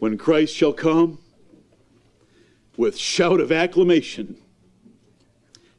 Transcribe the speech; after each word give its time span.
when 0.00 0.16
Christ 0.16 0.56
shall 0.56 0.72
come 0.72 1.18
with 2.76 2.96
shout 2.96 3.38
of 3.38 3.52
acclamation 3.52 4.38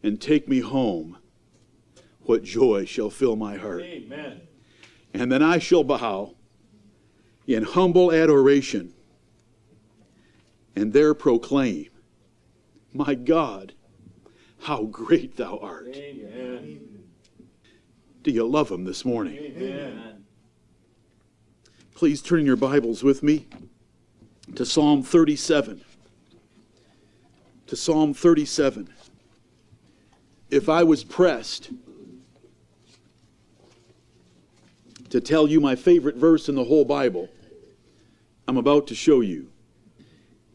and 0.04 0.22
take 0.22 0.48
me 0.48 0.60
home, 0.60 1.18
what 2.22 2.44
joy 2.44 2.86
shall 2.86 3.10
fill 3.10 3.36
my 3.36 3.58
heart. 3.58 3.82
Amen. 3.82 4.42
And 5.12 5.32
then 5.32 5.42
I 5.42 5.58
shall 5.58 5.84
bow 5.84 6.36
in 7.48 7.64
humble 7.64 8.14
adoration 8.14 8.94
and 10.76 10.94
there 10.94 11.16
proclaim, 11.16 11.90
My 12.94 13.16
God, 13.16 13.74
how 14.62 14.84
great 14.84 15.36
thou 15.36 15.58
art. 15.58 15.96
Amen. 15.96 17.06
Do 18.22 18.30
you 18.30 18.48
love 18.48 18.70
him 18.70 18.84
this 18.84 19.04
morning? 19.04 19.36
Amen. 19.36 20.26
Please 21.96 22.22
turn 22.22 22.46
your 22.46 22.56
Bibles 22.56 23.04
with 23.04 23.24
me 23.24 23.48
to 24.56 24.66
Psalm 24.66 25.04
37. 25.04 25.82
To 27.68 27.76
Psalm 27.76 28.14
37. 28.14 28.90
If 30.50 30.68
I 30.68 30.84
was 30.84 31.04
pressed 31.04 31.70
to 35.10 35.22
tell 35.22 35.48
you 35.48 35.60
my 35.62 35.76
favorite 35.76 36.16
verse 36.16 36.50
in 36.50 36.56
the 36.56 36.64
whole 36.64 36.86
Bible, 36.86 37.30
I'm 38.48 38.58
about 38.58 38.88
to 38.88 38.96
show 38.96 39.22
you. 39.22 39.50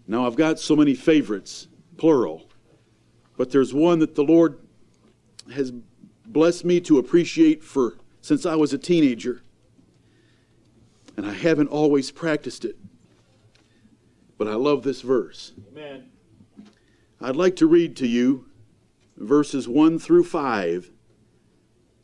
Now, 0.07 0.27
I've 0.27 0.37
got 0.37 0.61
so 0.61 0.77
many 0.77 0.95
favorites, 0.95 1.67
plural, 1.97 2.47
but 3.37 3.51
there's 3.51 3.75
one 3.75 3.99
that 4.01 4.15
the 4.15 4.23
Lord 4.23 4.59
has 5.53 5.73
blessed 6.27 6.65
me 6.65 6.81
to 6.83 6.99
appreciate 6.99 7.63
for 7.63 7.95
since 8.21 8.45
I 8.45 8.55
was 8.55 8.73
a 8.73 8.79
teenager. 8.79 9.43
And 11.17 11.27
I 11.27 11.33
haven't 11.33 11.69
always 11.69 12.11
practiced 12.11 12.65
it. 12.65 12.77
But 14.39 14.49
I 14.49 14.55
love 14.55 14.83
this 14.83 15.01
verse. 15.01 15.53
Amen. 15.73 16.11
I'd 17.21 17.37
like 17.37 17.57
to 17.57 17.67
read 17.67 17.97
to 17.97 18.07
you 18.07 18.47
verses 19.17 19.67
1 19.67 19.99
through 19.99 20.25
5 20.25 20.91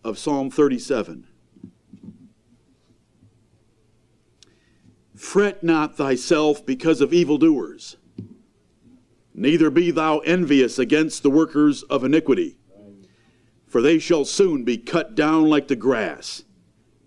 of 0.03 0.19
Psalm 0.19 0.51
37. 0.51 1.27
Fret 5.15 5.63
not 5.63 5.97
thyself 5.97 6.65
because 6.67 7.01
of 7.01 7.13
evildoers, 7.13 7.97
neither 9.35 9.71
be 9.71 9.91
thou 9.91 10.19
envious 10.21 10.79
against 10.79 11.23
the 11.23 11.31
workers 11.31 11.83
of 11.85 12.03
iniquity, 12.03 12.57
for 13.67 13.81
they 13.81 13.99
shall 13.99 14.25
soon 14.25 14.65
be 14.65 14.77
cut 14.77 15.15
down 15.15 15.49
like 15.49 15.69
the 15.69 15.77
grass 15.77 16.43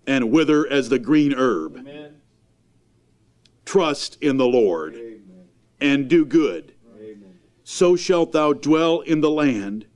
and 0.06 0.30
wither 0.30 0.66
as 0.66 0.88
the 0.88 0.98
green 0.98 1.34
herb. 1.34 1.76
Amen. 1.76 2.20
Trust 3.64 4.16
in 4.22 4.36
the 4.36 4.46
Lord 4.46 4.94
and 5.80 6.08
do 6.08 6.24
good. 6.24 6.72
So 7.68 7.96
shalt 7.96 8.30
thou 8.30 8.52
dwell 8.52 9.00
in 9.00 9.20
the 9.20 9.30
land, 9.30 9.86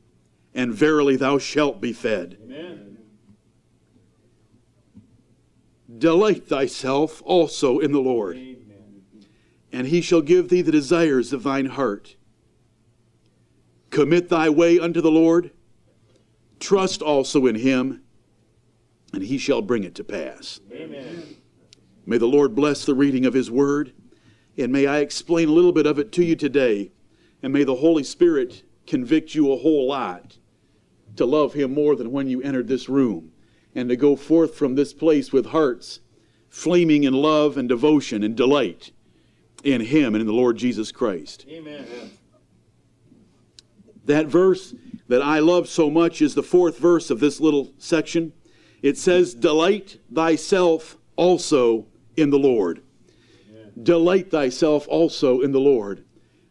and 0.52 0.74
verily 0.74 1.14
thou 1.14 1.38
shalt 1.38 1.80
be 1.80 1.92
fed. 1.92 2.36
Amen. 2.42 2.98
Delight 5.96 6.48
thyself 6.48 7.22
also 7.24 7.78
in 7.78 7.92
the 7.92 8.00
Lord, 8.00 8.36
Amen. 8.36 9.04
and 9.70 9.86
he 9.86 10.00
shall 10.00 10.20
give 10.20 10.48
thee 10.48 10.62
the 10.62 10.72
desires 10.72 11.32
of 11.32 11.44
thine 11.44 11.66
heart. 11.66 12.16
Commit 13.90 14.28
thy 14.28 14.48
way 14.48 14.80
unto 14.80 15.00
the 15.00 15.10
Lord, 15.10 15.52
trust 16.58 17.02
also 17.02 17.46
in 17.46 17.54
him, 17.54 18.02
and 19.12 19.22
he 19.22 19.38
shall 19.38 19.62
bring 19.62 19.84
it 19.84 19.94
to 19.94 20.02
pass. 20.02 20.60
Amen. 20.72 21.36
May 22.04 22.18
the 22.18 22.26
Lord 22.26 22.56
bless 22.56 22.84
the 22.84 22.94
reading 22.94 23.26
of 23.26 23.34
his 23.34 23.48
word, 23.48 23.92
and 24.60 24.72
may 24.72 24.86
I 24.86 24.98
explain 24.98 25.48
a 25.48 25.52
little 25.52 25.72
bit 25.72 25.86
of 25.86 25.98
it 25.98 26.12
to 26.12 26.24
you 26.24 26.36
today, 26.36 26.92
and 27.42 27.52
may 27.52 27.64
the 27.64 27.76
Holy 27.76 28.04
Spirit 28.04 28.62
convict 28.86 29.34
you 29.34 29.52
a 29.52 29.56
whole 29.56 29.88
lot 29.88 30.36
to 31.16 31.24
love 31.24 31.54
him 31.54 31.74
more 31.74 31.96
than 31.96 32.12
when 32.12 32.28
you 32.28 32.40
entered 32.42 32.68
this 32.68 32.88
room, 32.88 33.32
and 33.74 33.88
to 33.88 33.96
go 33.96 34.16
forth 34.16 34.54
from 34.54 34.74
this 34.74 34.92
place 34.92 35.32
with 35.32 35.46
hearts 35.46 36.00
flaming 36.48 37.04
in 37.04 37.14
love 37.14 37.56
and 37.56 37.68
devotion 37.68 38.24
and 38.24 38.36
delight 38.36 38.90
in 39.62 39.80
him 39.80 40.14
and 40.14 40.20
in 40.20 40.26
the 40.26 40.32
Lord 40.32 40.56
Jesus 40.56 40.90
Christ. 40.90 41.46
Amen. 41.48 41.86
That 44.06 44.26
verse 44.26 44.74
that 45.08 45.22
I 45.22 45.38
love 45.38 45.68
so 45.68 45.90
much 45.90 46.22
is 46.22 46.34
the 46.34 46.42
fourth 46.42 46.78
verse 46.78 47.10
of 47.10 47.20
this 47.20 47.40
little 47.40 47.72
section. 47.78 48.32
It 48.82 48.98
says, 48.98 49.34
Delight 49.34 50.00
thyself 50.12 50.96
also 51.16 51.86
in 52.16 52.30
the 52.30 52.38
Lord. 52.38 52.82
Delight 53.80 54.30
thyself 54.30 54.86
also 54.88 55.40
in 55.40 55.52
the 55.52 55.60
Lord. 55.60 56.04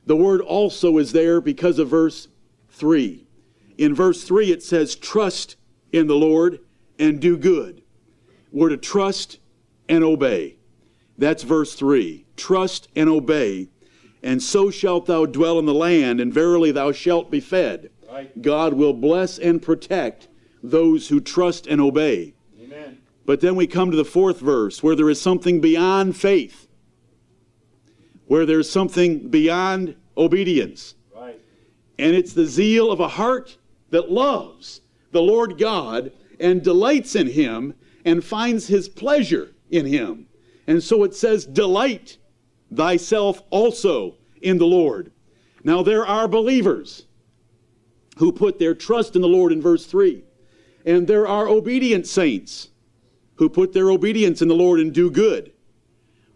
The 0.05 0.15
word 0.15 0.41
also 0.41 0.97
is 0.97 1.11
there 1.11 1.41
because 1.41 1.79
of 1.79 1.89
verse 1.89 2.27
3. 2.71 3.27
In 3.77 3.93
verse 3.93 4.23
3, 4.23 4.51
it 4.51 4.63
says, 4.63 4.95
Trust 4.95 5.55
in 5.91 6.07
the 6.07 6.15
Lord 6.15 6.59
and 6.97 7.19
do 7.19 7.37
good. 7.37 7.83
We're 8.51 8.69
to 8.69 8.77
trust 8.77 9.39
and 9.87 10.03
obey. 10.03 10.57
That's 11.17 11.43
verse 11.43 11.75
3. 11.75 12.25
Trust 12.37 12.87
and 12.95 13.09
obey, 13.09 13.69
and 14.23 14.41
so 14.41 14.71
shalt 14.71 15.05
thou 15.05 15.25
dwell 15.25 15.59
in 15.59 15.65
the 15.65 15.73
land, 15.73 16.19
and 16.19 16.33
verily 16.33 16.71
thou 16.71 16.91
shalt 16.91 17.29
be 17.29 17.39
fed. 17.39 17.89
Right. 18.09 18.41
God 18.41 18.73
will 18.73 18.93
bless 18.93 19.37
and 19.37 19.61
protect 19.61 20.29
those 20.63 21.09
who 21.09 21.19
trust 21.19 21.67
and 21.67 21.79
obey. 21.79 22.33
Amen. 22.59 22.99
But 23.25 23.41
then 23.41 23.55
we 23.55 23.67
come 23.67 23.91
to 23.91 23.97
the 23.97 24.05
fourth 24.05 24.39
verse 24.39 24.81
where 24.81 24.95
there 24.95 25.09
is 25.09 25.21
something 25.21 25.61
beyond 25.61 26.15
faith, 26.15 26.67
where 28.29 28.45
there's 28.45 28.69
something 28.69 29.27
beyond 29.27 29.95
obedience. 30.15 30.93
Right. 31.15 31.41
And 31.97 32.15
it's 32.15 32.33
the 32.33 32.45
zeal 32.45 32.91
of 32.91 32.99
a 32.99 33.07
heart 33.07 33.57
that 33.89 34.11
loves 34.11 34.81
the 35.11 35.21
Lord 35.21 35.57
God 35.57 36.11
and 36.39 36.61
delights 36.61 37.15
in 37.15 37.25
Him 37.25 37.73
and 38.05 38.23
finds 38.23 38.67
His 38.67 38.87
pleasure 38.87 39.55
in 39.71 39.87
Him. 39.87 40.27
And 40.67 40.81
so 40.81 41.03
it 41.05 41.15
says, 41.15 41.43
Delight 41.43 42.19
thyself 42.71 43.41
also 43.49 44.15
in 44.43 44.59
the 44.59 44.67
Lord. 44.67 45.11
Now 45.63 45.81
there 45.81 46.05
are 46.05 46.27
believers 46.27 47.07
who 48.17 48.31
put 48.31 48.59
their 48.59 48.75
trust 48.75 49.15
in 49.15 49.23
the 49.23 49.27
Lord 49.27 49.51
in 49.51 49.59
verse 49.59 49.87
3. 49.87 50.23
And 50.85 51.07
there 51.07 51.27
are 51.27 51.47
obedient 51.47 52.05
saints 52.05 52.69
who 53.37 53.49
put 53.49 53.73
their 53.73 53.89
obedience 53.89 54.43
in 54.43 54.49
the 54.49 54.55
Lord 54.55 54.79
and 54.79 54.93
do 54.93 55.09
good. 55.09 55.51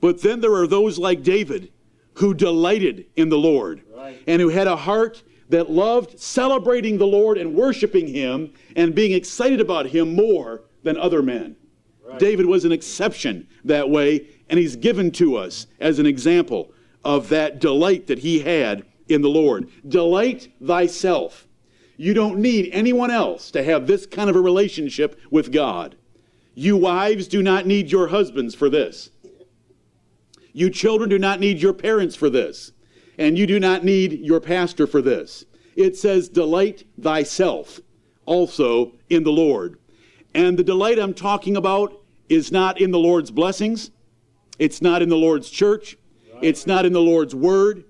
But 0.02 0.24
then 0.24 0.42
there 0.42 0.56
are 0.56 0.66
those 0.66 0.98
like 0.98 1.22
David 1.22 1.70
who 2.16 2.34
delighted 2.34 3.06
in 3.16 3.30
the 3.30 3.38
Lord 3.38 3.82
Right. 3.96 4.22
and 4.28 4.42
who 4.42 4.50
had 4.50 4.68
a 4.68 4.76
heart 4.76 5.24
that 5.50 5.70
loved 5.70 6.20
celebrating 6.20 6.98
the 6.98 7.08
Lord 7.08 7.38
and 7.38 7.54
worshiping 7.54 8.08
Him 8.08 8.54
and 8.76 8.96
being 8.96 9.12
excited 9.12 9.60
about 9.60 9.88
Him 9.88 10.16
more 10.16 10.64
than 10.84 10.98
other 10.98 11.22
men. 11.22 11.56
Right. 12.06 12.20
David 12.20 12.46
was 12.46 12.66
an 12.66 12.72
exception 12.72 13.48
that 13.64 13.90
way, 13.90 14.28
and 14.50 14.60
he's 14.60 14.76
given 14.76 15.12
to 15.12 15.38
us 15.38 15.68
as 15.80 16.00
an 16.00 16.06
example 16.06 16.72
of 17.04 17.30
that 17.30 17.60
delight 17.60 18.08
that 18.08 18.20
he 18.20 18.40
had 18.40 18.84
in 19.08 19.22
the 19.22 19.30
Lord. 19.30 19.70
Delight 19.88 20.50
thyself. 20.64 21.48
You 21.98 22.14
don't 22.14 22.40
need 22.40 22.70
anyone 22.72 23.12
else 23.12 23.52
to 23.52 23.64
have 23.64 23.88
this 23.88 24.06
kind 24.06 24.30
of 24.30 24.36
a 24.36 24.42
relationship 24.42 25.20
with 25.30 25.52
God. 25.52 25.96
You 26.56 26.78
wives 26.78 27.28
do 27.28 27.42
not 27.42 27.66
need 27.66 27.92
your 27.92 28.08
husbands 28.08 28.56
for 28.56 28.70
this. 28.70 29.10
You 30.54 30.70
children 30.70 31.10
do 31.10 31.20
not 31.20 31.40
need 31.40 31.60
your 31.60 31.74
parents 31.74 32.16
for 32.16 32.30
this. 32.30 32.72
And 33.18 33.38
you 33.38 33.46
do 33.46 33.60
not 33.60 33.84
need 33.84 34.14
your 34.22 34.40
pastor 34.40 34.88
for 34.88 35.02
this. 35.02 35.46
It 35.76 35.98
says, 35.98 36.30
Delight 36.30 36.86
thyself 37.00 37.80
also 38.26 38.94
in 39.10 39.24
the 39.24 39.32
Lord. 39.32 39.80
And 40.34 40.58
the 40.58 40.64
delight 40.64 41.00
I'm 41.00 41.14
talking 41.14 41.58
about 41.58 42.00
is 42.30 42.52
not 42.52 42.80
in 42.80 42.92
the 42.92 43.00
Lord's 43.00 43.32
blessings, 43.32 43.92
it's 44.58 44.82
not 44.82 45.02
in 45.02 45.10
the 45.10 45.18
Lord's 45.18 45.50
church, 45.50 45.98
it's 46.42 46.66
not 46.66 46.86
in 46.86 46.94
the 46.94 47.02
Lord's 47.02 47.36
word, 47.36 47.84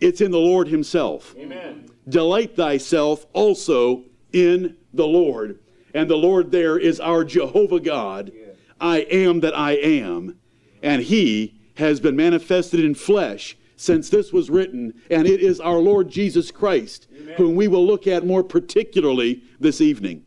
it's 0.00 0.20
in 0.20 0.30
the 0.30 0.38
Lord 0.38 0.68
Himself. 0.68 1.34
Amen. 1.38 1.88
Delight 2.08 2.56
thyself 2.56 3.26
also 3.32 4.04
in 4.32 4.76
the 4.92 5.06
Lord. 5.06 5.58
And 5.94 6.10
the 6.10 6.16
Lord 6.16 6.50
there 6.50 6.78
is 6.78 7.00
our 7.00 7.24
Jehovah 7.24 7.80
God. 7.80 8.32
I 8.80 8.98
am 8.98 9.40
that 9.40 9.56
I 9.56 9.72
am. 9.72 10.38
And 10.84 11.02
He 11.02 11.58
has 11.76 11.98
been 11.98 12.14
manifested 12.14 12.78
in 12.78 12.94
flesh 12.94 13.56
since 13.74 14.08
this 14.10 14.32
was 14.32 14.50
written. 14.50 14.94
And 15.10 15.26
it 15.26 15.40
is 15.40 15.58
our 15.58 15.78
Lord 15.78 16.08
Jesus 16.10 16.52
Christ, 16.52 17.08
whom 17.36 17.56
we 17.56 17.66
will 17.66 17.84
look 17.84 18.06
at 18.06 18.26
more 18.26 18.44
particularly 18.44 19.42
this 19.58 19.80
evening. 19.80 20.24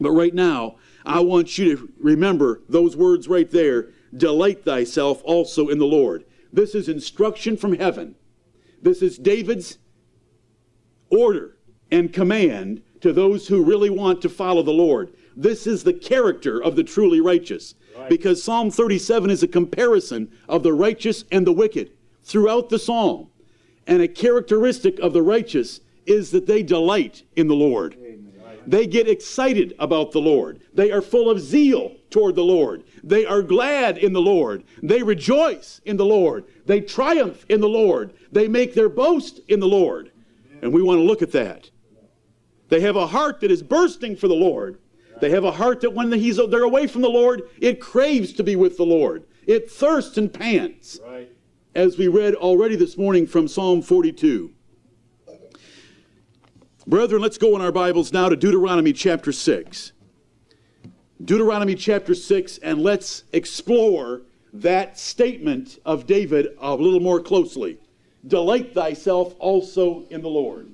But 0.00 0.10
right 0.10 0.34
now, 0.34 0.76
I 1.06 1.20
want 1.20 1.56
you 1.58 1.76
to 1.76 1.92
remember 1.98 2.62
those 2.68 2.96
words 2.96 3.28
right 3.28 3.50
there 3.50 3.90
delight 4.14 4.64
thyself 4.64 5.22
also 5.24 5.68
in 5.68 5.78
the 5.78 5.86
Lord. 5.86 6.24
This 6.52 6.74
is 6.74 6.88
instruction 6.88 7.56
from 7.56 7.74
heaven. 7.74 8.16
This 8.82 9.00
is 9.00 9.16
David's 9.16 9.78
order 11.08 11.56
and 11.90 12.12
command 12.12 12.82
to 13.00 13.12
those 13.12 13.48
who 13.48 13.64
really 13.64 13.90
want 13.90 14.20
to 14.22 14.28
follow 14.28 14.62
the 14.62 14.72
Lord. 14.72 15.14
This 15.36 15.66
is 15.66 15.84
the 15.84 15.92
character 15.92 16.62
of 16.62 16.76
the 16.76 16.84
truly 16.84 17.20
righteous. 17.20 17.74
Because 18.08 18.42
Psalm 18.42 18.70
37 18.70 19.30
is 19.30 19.42
a 19.42 19.48
comparison 19.48 20.30
of 20.48 20.62
the 20.62 20.72
righteous 20.72 21.24
and 21.30 21.46
the 21.46 21.52
wicked 21.52 21.92
throughout 22.22 22.68
the 22.68 22.78
psalm. 22.78 23.28
And 23.86 24.00
a 24.00 24.08
characteristic 24.08 24.98
of 25.00 25.12
the 25.12 25.22
righteous 25.22 25.80
is 26.06 26.30
that 26.30 26.46
they 26.46 26.62
delight 26.62 27.22
in 27.36 27.48
the 27.48 27.54
Lord. 27.54 27.96
They 28.66 28.86
get 28.86 29.08
excited 29.08 29.74
about 29.78 30.12
the 30.12 30.20
Lord. 30.20 30.60
They 30.72 30.92
are 30.92 31.02
full 31.02 31.30
of 31.30 31.40
zeal 31.40 31.96
toward 32.10 32.36
the 32.36 32.44
Lord. 32.44 32.84
They 33.02 33.26
are 33.26 33.42
glad 33.42 33.98
in 33.98 34.12
the 34.12 34.20
Lord. 34.20 34.64
They 34.82 35.02
rejoice 35.02 35.80
in 35.84 35.96
the 35.96 36.04
Lord. 36.04 36.44
They 36.66 36.80
triumph 36.80 37.44
in 37.48 37.60
the 37.60 37.68
Lord. 37.68 38.14
They 38.30 38.48
make 38.48 38.74
their 38.74 38.88
boast 38.88 39.40
in 39.48 39.60
the 39.60 39.68
Lord. 39.68 40.12
And 40.60 40.72
we 40.72 40.82
want 40.82 40.98
to 40.98 41.04
look 41.04 41.22
at 41.22 41.32
that. 41.32 41.70
They 42.68 42.80
have 42.80 42.96
a 42.96 43.08
heart 43.08 43.40
that 43.40 43.50
is 43.50 43.62
bursting 43.62 44.16
for 44.16 44.28
the 44.28 44.34
Lord. 44.34 44.78
They 45.22 45.30
have 45.30 45.44
a 45.44 45.52
heart 45.52 45.82
that 45.82 45.94
when 45.94 46.10
he's, 46.10 46.36
they're 46.36 46.64
away 46.64 46.88
from 46.88 47.00
the 47.00 47.08
Lord, 47.08 47.42
it 47.60 47.80
craves 47.80 48.32
to 48.32 48.42
be 48.42 48.56
with 48.56 48.76
the 48.76 48.84
Lord. 48.84 49.22
It 49.46 49.70
thirsts 49.70 50.18
and 50.18 50.34
pants. 50.34 50.98
Right. 51.00 51.30
As 51.76 51.96
we 51.96 52.08
read 52.08 52.34
already 52.34 52.74
this 52.74 52.98
morning 52.98 53.28
from 53.28 53.46
Psalm 53.46 53.82
42. 53.82 54.50
Brethren, 56.88 57.22
let's 57.22 57.38
go 57.38 57.54
in 57.54 57.62
our 57.62 57.70
Bibles 57.70 58.12
now 58.12 58.30
to 58.30 58.34
Deuteronomy 58.34 58.92
chapter 58.92 59.30
6. 59.30 59.92
Deuteronomy 61.24 61.76
chapter 61.76 62.16
6, 62.16 62.58
and 62.58 62.82
let's 62.82 63.22
explore 63.32 64.22
that 64.52 64.98
statement 64.98 65.78
of 65.84 66.04
David 66.04 66.48
a 66.60 66.74
little 66.74 66.98
more 66.98 67.20
closely. 67.20 67.78
Delight 68.26 68.74
thyself 68.74 69.36
also 69.38 70.04
in 70.10 70.20
the 70.20 70.28
Lord. 70.28 70.72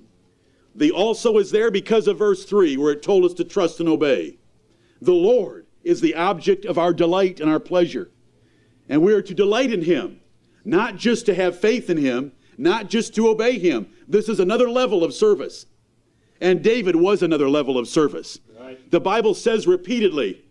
The 0.74 0.92
also 0.92 1.36
is 1.36 1.50
there 1.50 1.70
because 1.70 2.06
of 2.06 2.16
verse 2.16 2.44
3, 2.44 2.78
where 2.78 2.92
it 2.92 3.02
told 3.02 3.24
us 3.24 3.34
to 3.34 3.44
trust 3.44 3.80
and 3.80 3.88
obey. 3.90 4.37
The 5.00 5.12
Lord 5.12 5.66
is 5.84 6.00
the 6.00 6.14
object 6.14 6.64
of 6.64 6.78
our 6.78 6.92
delight 6.92 7.40
and 7.40 7.50
our 7.50 7.60
pleasure. 7.60 8.10
And 8.88 9.02
we 9.02 9.12
are 9.12 9.22
to 9.22 9.34
delight 9.34 9.72
in 9.72 9.82
Him, 9.82 10.20
not 10.64 10.96
just 10.96 11.26
to 11.26 11.34
have 11.34 11.58
faith 11.58 11.88
in 11.88 11.98
Him, 11.98 12.32
not 12.56 12.88
just 12.88 13.14
to 13.14 13.28
obey 13.28 13.58
Him. 13.58 13.88
This 14.08 14.28
is 14.28 14.40
another 14.40 14.68
level 14.68 15.04
of 15.04 15.14
service. 15.14 15.66
And 16.40 16.62
David 16.62 16.96
was 16.96 17.22
another 17.22 17.48
level 17.48 17.78
of 17.78 17.88
service. 17.88 18.38
Right. 18.58 18.90
The 18.90 19.00
Bible 19.00 19.34
says 19.34 19.66
repeatedly 19.66 20.44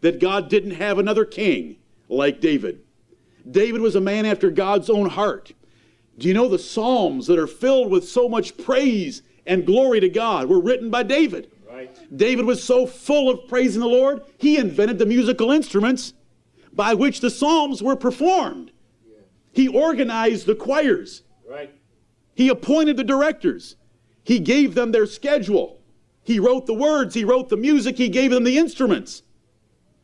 that 0.00 0.20
God 0.20 0.48
didn't 0.48 0.72
have 0.72 0.98
another 0.98 1.24
king 1.24 1.76
like 2.08 2.40
David. 2.40 2.80
David 3.50 3.80
was 3.80 3.94
a 3.94 4.00
man 4.00 4.26
after 4.26 4.50
God's 4.50 4.88
own 4.88 5.08
heart. 5.08 5.52
Do 6.18 6.28
you 6.28 6.34
know 6.34 6.48
the 6.48 6.58
Psalms 6.58 7.26
that 7.26 7.38
are 7.38 7.46
filled 7.46 7.90
with 7.90 8.08
so 8.08 8.28
much 8.28 8.56
praise 8.56 9.22
and 9.46 9.66
glory 9.66 10.00
to 10.00 10.08
God 10.08 10.48
were 10.48 10.60
written 10.60 10.90
by 10.90 11.02
David? 11.02 11.50
David 12.16 12.44
was 12.44 12.62
so 12.62 12.86
full 12.86 13.30
of 13.30 13.48
praising 13.48 13.80
the 13.80 13.88
Lord, 13.88 14.22
he 14.38 14.56
invented 14.56 14.98
the 14.98 15.06
musical 15.06 15.50
instruments 15.50 16.12
by 16.72 16.94
which 16.94 17.20
the 17.20 17.30
Psalms 17.30 17.82
were 17.82 17.96
performed. 17.96 18.72
He 19.52 19.68
organized 19.68 20.46
the 20.46 20.54
choirs. 20.54 21.22
Right. 21.48 21.72
He 22.34 22.48
appointed 22.48 22.96
the 22.96 23.04
directors. 23.04 23.76
He 24.24 24.40
gave 24.40 24.74
them 24.74 24.90
their 24.90 25.06
schedule. 25.06 25.80
He 26.24 26.40
wrote 26.40 26.66
the 26.66 26.74
words. 26.74 27.14
He 27.14 27.24
wrote 27.24 27.48
the 27.48 27.56
music. 27.56 27.96
He 27.96 28.08
gave 28.08 28.30
them 28.30 28.44
the 28.44 28.58
instruments 28.58 29.22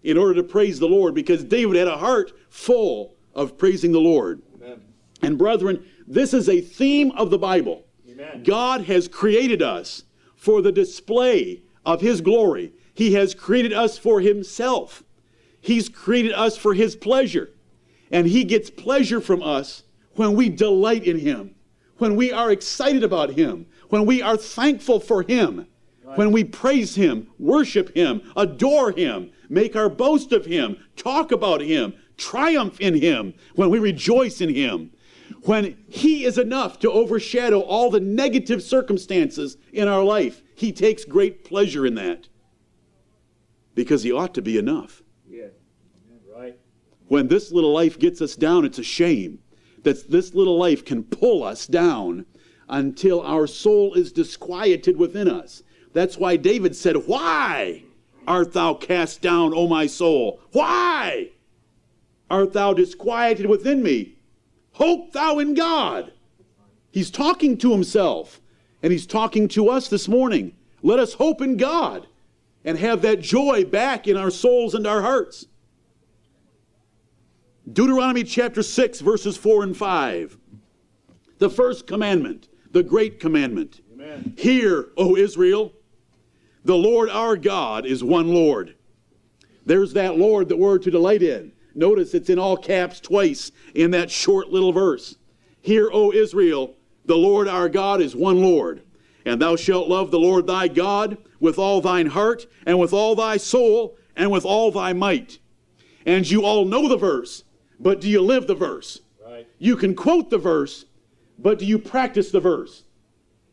in 0.03 0.17
order 0.17 0.35
to 0.35 0.43
praise 0.43 0.79
the 0.79 0.87
Lord 0.89 1.15
because 1.15 1.43
David 1.43 1.77
had 1.77 1.89
a 1.89 1.97
heart 1.97 2.33
full 2.49 3.17
of 3.35 3.59
praising 3.59 3.93
the 3.93 4.01
Lord. 4.01 4.43
Amen. 4.57 4.81
And 5.23 5.37
brethren, 5.37 5.85
this 6.07 6.33
is 6.33 6.49
a 6.49 6.61
theme 6.61 7.11
of 7.13 7.31
the 7.31 7.39
Bible. 7.39 7.85
Amen. 8.09 8.43
God 8.45 8.83
has 8.83 9.09
created 9.09 9.63
us 9.63 10.05
for 10.37 10.63
the 10.63 10.73
display 10.73 11.63
of 11.95 12.01
His 12.01 12.21
glory. 12.21 12.73
He 12.95 13.15
has 13.15 13.35
created 13.35 13.73
us 13.73 13.99
for 13.99 14.21
Himself. 14.21 15.03
He's 15.61 15.89
created 15.89 16.33
us 16.33 16.57
for 16.57 16.75
His 16.75 16.97
pleasure. 16.97 17.51
And 18.11 18.27
He 18.27 18.45
gets 18.45 18.71
pleasure 18.71 19.21
from 19.21 19.43
us 19.43 19.83
when 20.15 20.35
we 20.35 20.49
delight 20.49 21.05
in 21.05 21.19
Him, 21.19 21.55
when 21.99 22.17
we 22.17 22.33
are 22.33 22.51
excited 22.51 23.05
about 23.05 23.31
Him, 23.31 23.67
when 23.89 24.07
we 24.07 24.23
are 24.23 24.37
thankful 24.37 25.01
for 25.01 25.23
Him, 25.23 25.67
when 26.17 26.33
we 26.33 26.45
praise 26.45 26.95
Him, 26.95 27.29
worship 27.39 27.95
Him, 27.95 28.23
adore 28.37 28.93
Him, 28.93 29.31
make 29.49 29.77
our 29.77 29.89
boast 29.89 30.33
of 30.33 30.45
Him, 30.45 30.77
talk 30.97 31.33
about 31.33 31.61
Him, 31.61 31.95
triumph 32.17 32.81
in 32.81 32.95
Him, 32.95 33.35
when 33.55 33.71
we 33.71 33.79
rejoice 33.79 34.41
in 34.41 34.53
Him 34.55 34.91
when 35.43 35.77
He 35.89 36.25
is 36.25 36.39
enough 36.39 36.79
to 36.81 36.91
overshadow 36.91 37.61
all 37.61 37.91
the 37.91 38.01
negative 38.01 38.63
circumstances 38.63 39.57
in 39.73 39.89
our 39.89 40.03
life. 40.03 40.43
He 40.61 40.73
takes 40.73 41.07
great 41.07 41.43
pleasure 41.43 41.87
in 41.87 41.95
that 41.95 42.29
because 43.75 44.03
He 44.03 44.13
ought 44.13 44.35
to 44.35 44.43
be 44.43 44.59
enough. 44.59 45.03
Yeah. 45.27 45.47
Right. 46.37 46.59
When 47.09 47.29
this 47.29 47.51
little 47.51 47.73
life 47.73 47.99
gets 47.99 48.21
us 48.21 48.37
down, 48.37 48.67
it's 48.67 48.79
a 48.79 48.83
shame 48.83 49.39
that 49.85 50.11
this 50.11 50.35
little 50.35 50.59
life 50.59 50.85
can 50.85 51.03
pull 51.03 51.43
us 51.43 51.67
down 51.67 52.27
until 52.69 53.23
our 53.23 53.47
soul 53.47 53.95
is 53.95 54.13
disquieted 54.13 54.99
within 54.99 55.29
us. 55.31 55.63
That's 55.95 56.19
why 56.19 56.37
David 56.37 56.77
said, 56.77 57.07
Why 57.07 57.85
art 58.27 58.53
thou 58.53 58.75
cast 58.75 59.23
down, 59.23 59.55
O 59.55 59.67
my 59.67 59.87
soul? 59.87 60.43
Why 60.53 61.31
art 62.29 62.53
thou 62.53 62.75
disquieted 62.75 63.47
within 63.47 63.83
me? 63.83 64.19
Hope 64.73 65.13
thou 65.13 65.39
in 65.39 65.55
God. 65.55 66.13
He's 66.91 67.11
talking 67.11 67.57
to 67.57 67.73
himself, 67.73 68.43
and 68.83 68.93
he's 68.93 69.07
talking 69.07 69.49
to 69.49 69.69
us 69.69 69.89
this 69.89 70.09
morning. 70.09 70.55
Let 70.83 70.99
us 70.99 71.15
hope 71.15 71.41
in 71.43 71.57
God 71.57 72.07
and 72.65 72.79
have 72.79 73.03
that 73.03 73.21
joy 73.21 73.65
back 73.65 74.07
in 74.07 74.17
our 74.17 74.31
souls 74.31 74.75
and 74.75 74.87
our 74.87 75.03
hearts. 75.03 75.47
Deuteronomy 77.71 78.25
chapter 78.25 78.63
6, 78.63 79.01
verses 79.01 79.37
4 79.37 79.63
and 79.65 79.77
5. 79.77 80.37
The 81.39 81.51
first 81.51 81.87
commandment, 81.87 82.49
the 82.73 82.83
great 82.83 83.21
commandment. 83.21 83.81
Amen. 83.93 84.35
Hear, 84.37 84.89
O 84.97 85.17
Israel, 85.17 85.73
the 86.65 86.77
Lord 86.77 87.09
our 87.09 87.37
God 87.37 87.87
is 87.87 88.03
one 88.03 88.29
Lord. 88.29 88.75
There's 89.65 89.93
that 89.93 90.19
Lord 90.19 90.49
that 90.49 90.59
we're 90.59 90.79
to 90.79 90.91
delight 90.91 91.23
in. 91.23 91.53
Notice 91.75 92.15
it's 92.15 92.31
in 92.31 92.39
all 92.39 92.57
caps 92.57 93.01
twice 93.01 93.53
in 93.75 93.93
that 93.93 94.11
short 94.11 94.49
little 94.49 94.73
verse. 94.73 95.17
Hear, 95.61 95.91
O 95.93 96.13
Israel, 96.13 96.75
the 97.11 97.17
Lord 97.17 97.49
our 97.49 97.69
God 97.69 98.01
is 98.01 98.15
one 98.15 98.41
Lord. 98.41 98.83
And 99.27 99.43
thou 99.43 99.57
shalt 99.57 99.89
love 99.89 100.13
the 100.13 100.21
Lord 100.21 100.47
thy 100.47 100.69
God 100.69 101.19
with 101.41 101.59
all 101.59 101.81
thine 101.81 102.07
heart, 102.07 102.47
and 102.65 102.79
with 102.79 102.93
all 102.93 103.17
thy 103.17 103.37
soul, 103.37 103.99
and 104.15 104.31
with 104.31 104.45
all 104.45 104.71
thy 104.71 104.93
might. 104.93 105.41
And 106.07 106.31
you 106.31 106.45
all 106.45 106.65
know 106.65 106.89
the 106.89 106.97
verse, 106.97 107.43
but 107.81 108.01
do 108.01 108.09
you 108.09 108.21
live 108.21 108.47
the 108.47 108.55
verse? 108.55 109.01
Right. 109.27 109.45
You 109.59 109.75
can 109.75 109.97
quote 109.97 110.31
the 110.31 110.39
verse, 110.39 110.85
but 111.37 111.59
do 111.59 111.67
you 111.67 111.81
practice 111.81 112.31
the 112.31 112.39
verse? 112.39 112.85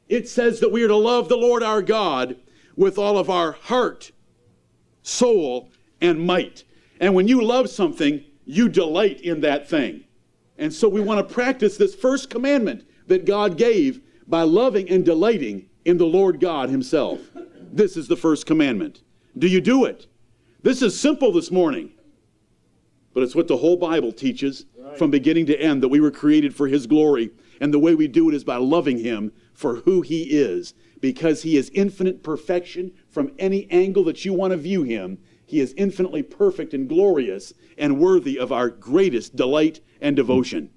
It 0.08 0.29
says 0.29 0.60
that 0.60 0.72
we 0.72 0.84
are 0.84 0.89
to 0.89 0.96
love 0.96 1.27
the 1.27 1.36
Lord 1.36 1.63
our 1.63 1.81
God 1.81 2.36
with 2.75 3.00
all 3.00 3.17
of 3.17 3.27
our 3.27 3.53
heart, 3.53 4.12
soul, 5.01 5.72
and 6.00 6.20
might. 6.20 6.63
And 7.00 7.15
when 7.15 7.27
you 7.27 7.41
love 7.43 7.72
something, 7.72 8.24
you 8.46 8.70
delight 8.70 9.20
in 9.22 9.41
that 9.41 9.67
thing. 9.67 10.03
And 10.60 10.72
so 10.72 10.88
we 10.88 11.01
want 11.01 11.27
to 11.27 11.34
practice 11.34 11.75
this 11.75 11.96
first 11.96 12.29
commandment 12.29 12.87
that 13.07 13.25
God 13.25 13.57
gave 13.57 14.01
by 14.27 14.43
loving 14.43 14.89
and 14.89 15.03
delighting 15.03 15.69
in 15.85 15.97
the 15.97 16.05
Lord 16.05 16.39
God 16.39 16.69
Himself. 16.69 17.19
This 17.71 17.97
is 17.97 18.07
the 18.07 18.15
first 18.15 18.45
commandment. 18.45 19.01
Do 19.37 19.47
you 19.47 19.61
do 19.61 19.85
it? 19.85 20.07
This 20.63 20.81
is 20.81 20.99
simple 20.99 21.31
this 21.31 21.51
morning, 21.51 21.91
but 23.13 23.23
it's 23.23 23.35
what 23.35 23.47
the 23.47 23.57
whole 23.57 23.77
Bible 23.77 24.11
teaches 24.11 24.65
from 24.97 25.11
beginning 25.11 25.45
to 25.47 25.59
end 25.59 25.83
that 25.83 25.89
we 25.89 25.99
were 25.99 26.11
created 26.11 26.55
for 26.55 26.67
His 26.67 26.87
glory. 26.87 27.31
And 27.59 27.73
the 27.73 27.79
way 27.79 27.95
we 27.95 28.07
do 28.07 28.29
it 28.29 28.35
is 28.35 28.43
by 28.43 28.57
loving 28.57 28.99
Him 28.99 29.31
for 29.53 29.77
who 29.77 30.01
He 30.01 30.23
is, 30.23 30.73
because 30.99 31.43
He 31.43 31.57
is 31.57 31.71
infinite 31.73 32.23
perfection 32.23 32.91
from 33.09 33.31
any 33.39 33.69
angle 33.71 34.03
that 34.05 34.25
you 34.25 34.33
want 34.33 34.51
to 34.51 34.57
view 34.57 34.83
Him. 34.83 35.19
He 35.45 35.59
is 35.59 35.73
infinitely 35.77 36.23
perfect 36.23 36.73
and 36.73 36.89
glorious 36.89 37.53
and 37.77 37.99
worthy 37.99 38.37
of 38.37 38.51
our 38.51 38.69
greatest 38.69 39.35
delight 39.35 39.79
and 40.01 40.15
devotion. 40.15 40.69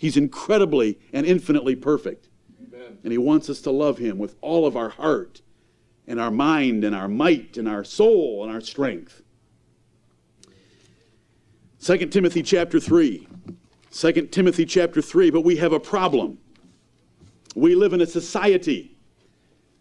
He's 0.00 0.16
incredibly 0.16 0.98
and 1.12 1.26
infinitely 1.26 1.76
perfect. 1.76 2.30
Amen. 2.58 2.96
And 3.04 3.12
He 3.12 3.18
wants 3.18 3.50
us 3.50 3.60
to 3.60 3.70
love 3.70 3.98
Him 3.98 4.16
with 4.16 4.34
all 4.40 4.66
of 4.66 4.74
our 4.74 4.88
heart 4.88 5.42
and 6.06 6.18
our 6.18 6.30
mind 6.30 6.84
and 6.84 6.96
our 6.96 7.06
might 7.06 7.58
and 7.58 7.68
our 7.68 7.84
soul 7.84 8.42
and 8.42 8.50
our 8.50 8.62
strength. 8.62 9.20
2 11.82 12.06
Timothy 12.06 12.42
chapter 12.42 12.80
3. 12.80 13.28
2 13.92 14.12
Timothy 14.28 14.64
chapter 14.64 15.02
3. 15.02 15.28
But 15.28 15.42
we 15.42 15.56
have 15.56 15.74
a 15.74 15.80
problem. 15.80 16.38
We 17.54 17.74
live 17.74 17.92
in 17.92 18.00
a 18.00 18.06
society 18.06 18.96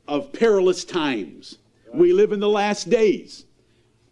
of 0.06 0.34
perilous 0.34 0.84
times. 0.84 1.60
We 1.94 2.12
live 2.12 2.34
in 2.34 2.42
the 2.42 2.50
last 2.50 2.90
days. 2.90 3.46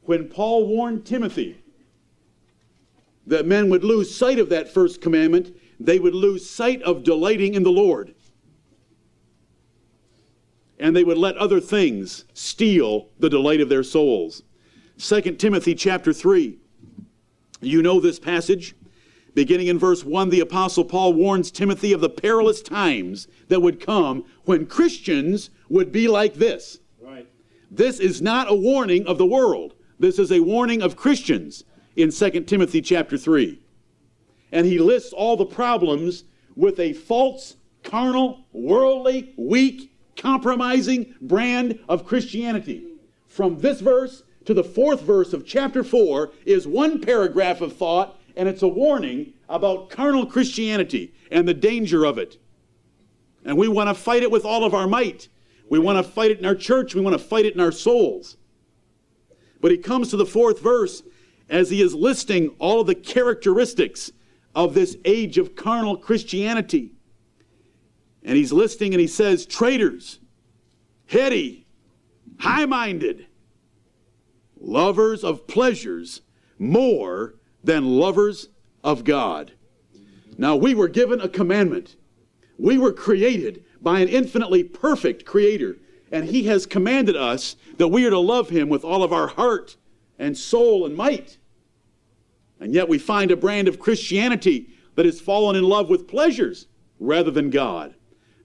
When 0.03 0.29
Paul 0.29 0.67
warned 0.67 1.05
Timothy 1.05 1.61
that 3.25 3.45
men 3.45 3.69
would 3.69 3.83
lose 3.83 4.15
sight 4.15 4.39
of 4.39 4.47
that 4.47 4.69
first 4.69 5.01
commandment, 5.01 5.53
they 5.79 5.99
would 5.99 6.15
lose 6.15 6.49
sight 6.49 6.81
of 6.81 7.03
delighting 7.03 7.53
in 7.53 7.63
the 7.63 7.71
Lord. 7.71 8.13
And 10.79 10.95
they 10.95 11.03
would 11.03 11.17
let 11.17 11.37
other 11.37 11.59
things 11.59 12.25
steal 12.33 13.09
the 13.19 13.29
delight 13.29 13.61
of 13.61 13.69
their 13.69 13.83
souls. 13.83 14.43
2 14.99 15.21
Timothy 15.35 15.75
chapter 15.75 16.13
3. 16.13 16.57
You 17.61 17.81
know 17.81 17.99
this 17.99 18.19
passage. 18.19 18.75
Beginning 19.33 19.67
in 19.67 19.77
verse 19.77 20.03
1, 20.03 20.29
the 20.29 20.39
Apostle 20.39 20.83
Paul 20.83 21.13
warns 21.13 21.51
Timothy 21.51 21.93
of 21.93 22.01
the 22.01 22.09
perilous 22.09 22.61
times 22.61 23.27
that 23.49 23.61
would 23.61 23.79
come 23.79 24.25
when 24.45 24.65
Christians 24.65 25.51
would 25.69 25.91
be 25.91 26.07
like 26.07 26.35
this. 26.35 26.79
Right. 26.99 27.27
This 27.69 27.99
is 27.99 28.21
not 28.21 28.49
a 28.49 28.55
warning 28.55 29.05
of 29.05 29.17
the 29.19 29.25
world. 29.25 29.75
This 29.99 30.17
is 30.17 30.31
a 30.31 30.39
warning 30.39 30.81
of 30.81 30.95
Christians 30.95 31.63
in 31.95 32.11
2 32.11 32.43
Timothy 32.45 32.81
chapter 32.81 33.17
3. 33.17 33.59
And 34.51 34.65
he 34.65 34.79
lists 34.79 35.13
all 35.13 35.37
the 35.37 35.45
problems 35.45 36.23
with 36.55 36.79
a 36.79 36.93
false, 36.93 37.55
carnal, 37.83 38.45
worldly, 38.51 39.33
weak, 39.37 39.93
compromising 40.15 41.13
brand 41.21 41.79
of 41.87 42.05
Christianity. 42.05 42.83
From 43.27 43.59
this 43.59 43.81
verse 43.81 44.23
to 44.45 44.53
the 44.53 44.63
fourth 44.63 45.01
verse 45.01 45.33
of 45.33 45.45
chapter 45.45 45.83
4 45.83 46.31
is 46.45 46.67
one 46.67 47.01
paragraph 47.01 47.61
of 47.61 47.75
thought 47.75 48.19
and 48.35 48.47
it's 48.47 48.61
a 48.61 48.67
warning 48.67 49.33
about 49.49 49.89
carnal 49.89 50.25
Christianity 50.25 51.13
and 51.31 51.47
the 51.47 51.53
danger 51.53 52.05
of 52.05 52.17
it. 52.17 52.37
And 53.43 53.57
we 53.57 53.67
want 53.67 53.89
to 53.89 53.93
fight 53.93 54.23
it 54.23 54.31
with 54.31 54.45
all 54.45 54.63
of 54.63 54.73
our 54.73 54.87
might. 54.87 55.27
We 55.69 55.79
want 55.79 55.97
to 55.97 56.11
fight 56.11 56.31
it 56.31 56.39
in 56.39 56.45
our 56.45 56.55
church, 56.55 56.95
we 56.95 57.01
want 57.01 57.15
to 57.17 57.23
fight 57.23 57.45
it 57.45 57.55
in 57.55 57.59
our 57.59 57.71
souls. 57.71 58.37
But 59.59 59.71
he 59.71 59.77
comes 59.77 60.09
to 60.09 60.17
the 60.17 60.25
fourth 60.25 60.61
verse 60.61 61.03
as 61.49 61.69
he 61.69 61.81
is 61.81 61.93
listing 61.93 62.55
all 62.59 62.81
of 62.81 62.87
the 62.87 62.95
characteristics 62.95 64.11
of 64.57 64.73
this 64.73 64.97
age 65.05 65.37
of 65.37 65.55
carnal 65.55 65.95
Christianity. 65.95 66.91
And 68.23 68.35
he's 68.35 68.51
listing 68.51 68.91
and 68.91 68.99
he 68.99 69.05
says, 69.05 69.45
traitors, 69.45 70.17
heady, 71.05 71.67
high 72.39 72.65
minded, 72.65 73.27
lovers 74.59 75.23
of 75.23 75.45
pleasures 75.45 76.21
more 76.57 77.35
than 77.63 77.85
lovers 77.85 78.49
of 78.83 79.03
God. 79.03 79.51
Now, 80.39 80.55
we 80.55 80.73
were 80.73 80.87
given 80.87 81.21
a 81.21 81.29
commandment. 81.29 81.95
We 82.57 82.79
were 82.79 82.93
created 82.93 83.63
by 83.79 83.99
an 83.99 84.07
infinitely 84.07 84.63
perfect 84.63 85.23
creator, 85.23 85.77
and 86.11 86.25
he 86.25 86.45
has 86.47 86.65
commanded 86.65 87.15
us 87.15 87.57
that 87.77 87.89
we 87.89 88.07
are 88.07 88.09
to 88.09 88.17
love 88.17 88.49
him 88.49 88.69
with 88.69 88.83
all 88.83 89.03
of 89.03 89.13
our 89.13 89.27
heart 89.27 89.77
and 90.17 90.35
soul 90.35 90.83
and 90.83 90.95
might. 90.95 91.36
And 92.59 92.73
yet 92.73 92.89
we 92.89 92.97
find 92.97 93.31
a 93.31 93.37
brand 93.37 93.67
of 93.67 93.79
Christianity 93.79 94.69
that 94.95 95.05
has 95.05 95.21
fallen 95.21 95.55
in 95.55 95.63
love 95.63 95.89
with 95.89 96.07
pleasures 96.07 96.67
rather 96.99 97.31
than 97.31 97.49
God. 97.49 97.95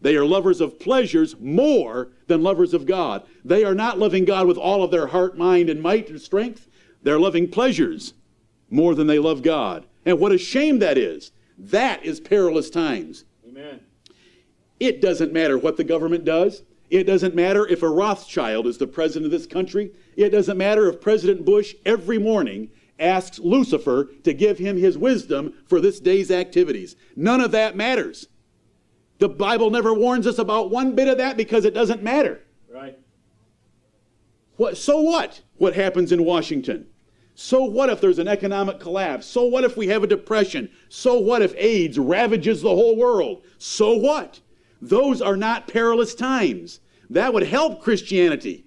They 0.00 0.16
are 0.16 0.24
lovers 0.24 0.60
of 0.60 0.80
pleasures 0.80 1.36
more 1.38 2.10
than 2.26 2.42
lovers 2.42 2.74
of 2.74 2.86
God. 2.86 3.24
They 3.44 3.64
are 3.64 3.74
not 3.74 3.98
loving 3.98 4.24
God 4.24 4.46
with 4.46 4.58
all 4.58 4.82
of 4.82 4.90
their 4.90 5.06
heart, 5.06 5.38
mind, 5.38 5.70
and 5.70 5.80
might 5.80 6.10
and 6.10 6.20
strength. 6.20 6.66
They're 7.02 7.20
loving 7.20 7.48
pleasures 7.48 8.14
more 8.68 8.94
than 8.94 9.06
they 9.06 9.18
love 9.18 9.42
God. 9.42 9.86
And 10.04 10.18
what 10.18 10.32
a 10.32 10.38
shame 10.38 10.80
that 10.80 10.98
is. 10.98 11.30
That 11.56 12.04
is 12.04 12.18
perilous 12.18 12.68
times. 12.68 13.24
Amen. 13.46 13.80
It 14.80 15.00
doesn't 15.00 15.32
matter 15.32 15.56
what 15.56 15.76
the 15.76 15.84
government 15.84 16.24
does. 16.24 16.62
It 16.90 17.04
doesn't 17.04 17.34
matter 17.34 17.66
if 17.66 17.82
a 17.82 17.88
Rothschild 17.88 18.66
is 18.66 18.78
the 18.78 18.86
president 18.86 19.26
of 19.26 19.30
this 19.30 19.46
country. 19.46 19.92
It 20.16 20.30
doesn't 20.30 20.58
matter 20.58 20.88
if 20.88 21.00
President 21.00 21.44
Bush 21.44 21.74
every 21.86 22.18
morning 22.18 22.70
asks 23.02 23.38
Lucifer 23.38 24.10
to 24.24 24.32
give 24.32 24.58
him 24.58 24.76
his 24.76 24.96
wisdom 24.96 25.54
for 25.66 25.80
this 25.80 26.00
day's 26.00 26.30
activities. 26.30 26.96
None 27.16 27.40
of 27.40 27.50
that 27.50 27.76
matters. 27.76 28.28
The 29.18 29.28
Bible 29.28 29.70
never 29.70 29.92
warns 29.92 30.26
us 30.26 30.38
about 30.38 30.70
one 30.70 30.94
bit 30.94 31.08
of 31.08 31.18
that 31.18 31.36
because 31.36 31.64
it 31.64 31.74
doesn't 31.74 32.02
matter. 32.02 32.40
Right. 32.72 32.98
What, 34.56 34.76
so 34.76 35.00
what? 35.00 35.42
What 35.56 35.74
happens 35.74 36.12
in 36.12 36.24
Washington? 36.24 36.86
So 37.34 37.64
what 37.64 37.88
if 37.88 38.00
there's 38.00 38.18
an 38.18 38.28
economic 38.28 38.78
collapse? 38.78 39.26
So 39.26 39.44
what 39.44 39.64
if 39.64 39.76
we 39.76 39.88
have 39.88 40.02
a 40.02 40.06
depression? 40.08 40.70
So 40.88 41.18
what 41.18 41.42
if 41.42 41.54
AIDS 41.56 41.98
ravages 41.98 42.62
the 42.62 42.68
whole 42.68 42.96
world? 42.96 43.42
So 43.58 43.94
what? 43.94 44.40
Those 44.80 45.22
are 45.22 45.36
not 45.36 45.68
perilous 45.68 46.14
times. 46.14 46.80
That 47.08 47.32
would 47.32 47.44
help 47.44 47.82
Christianity. 47.82 48.66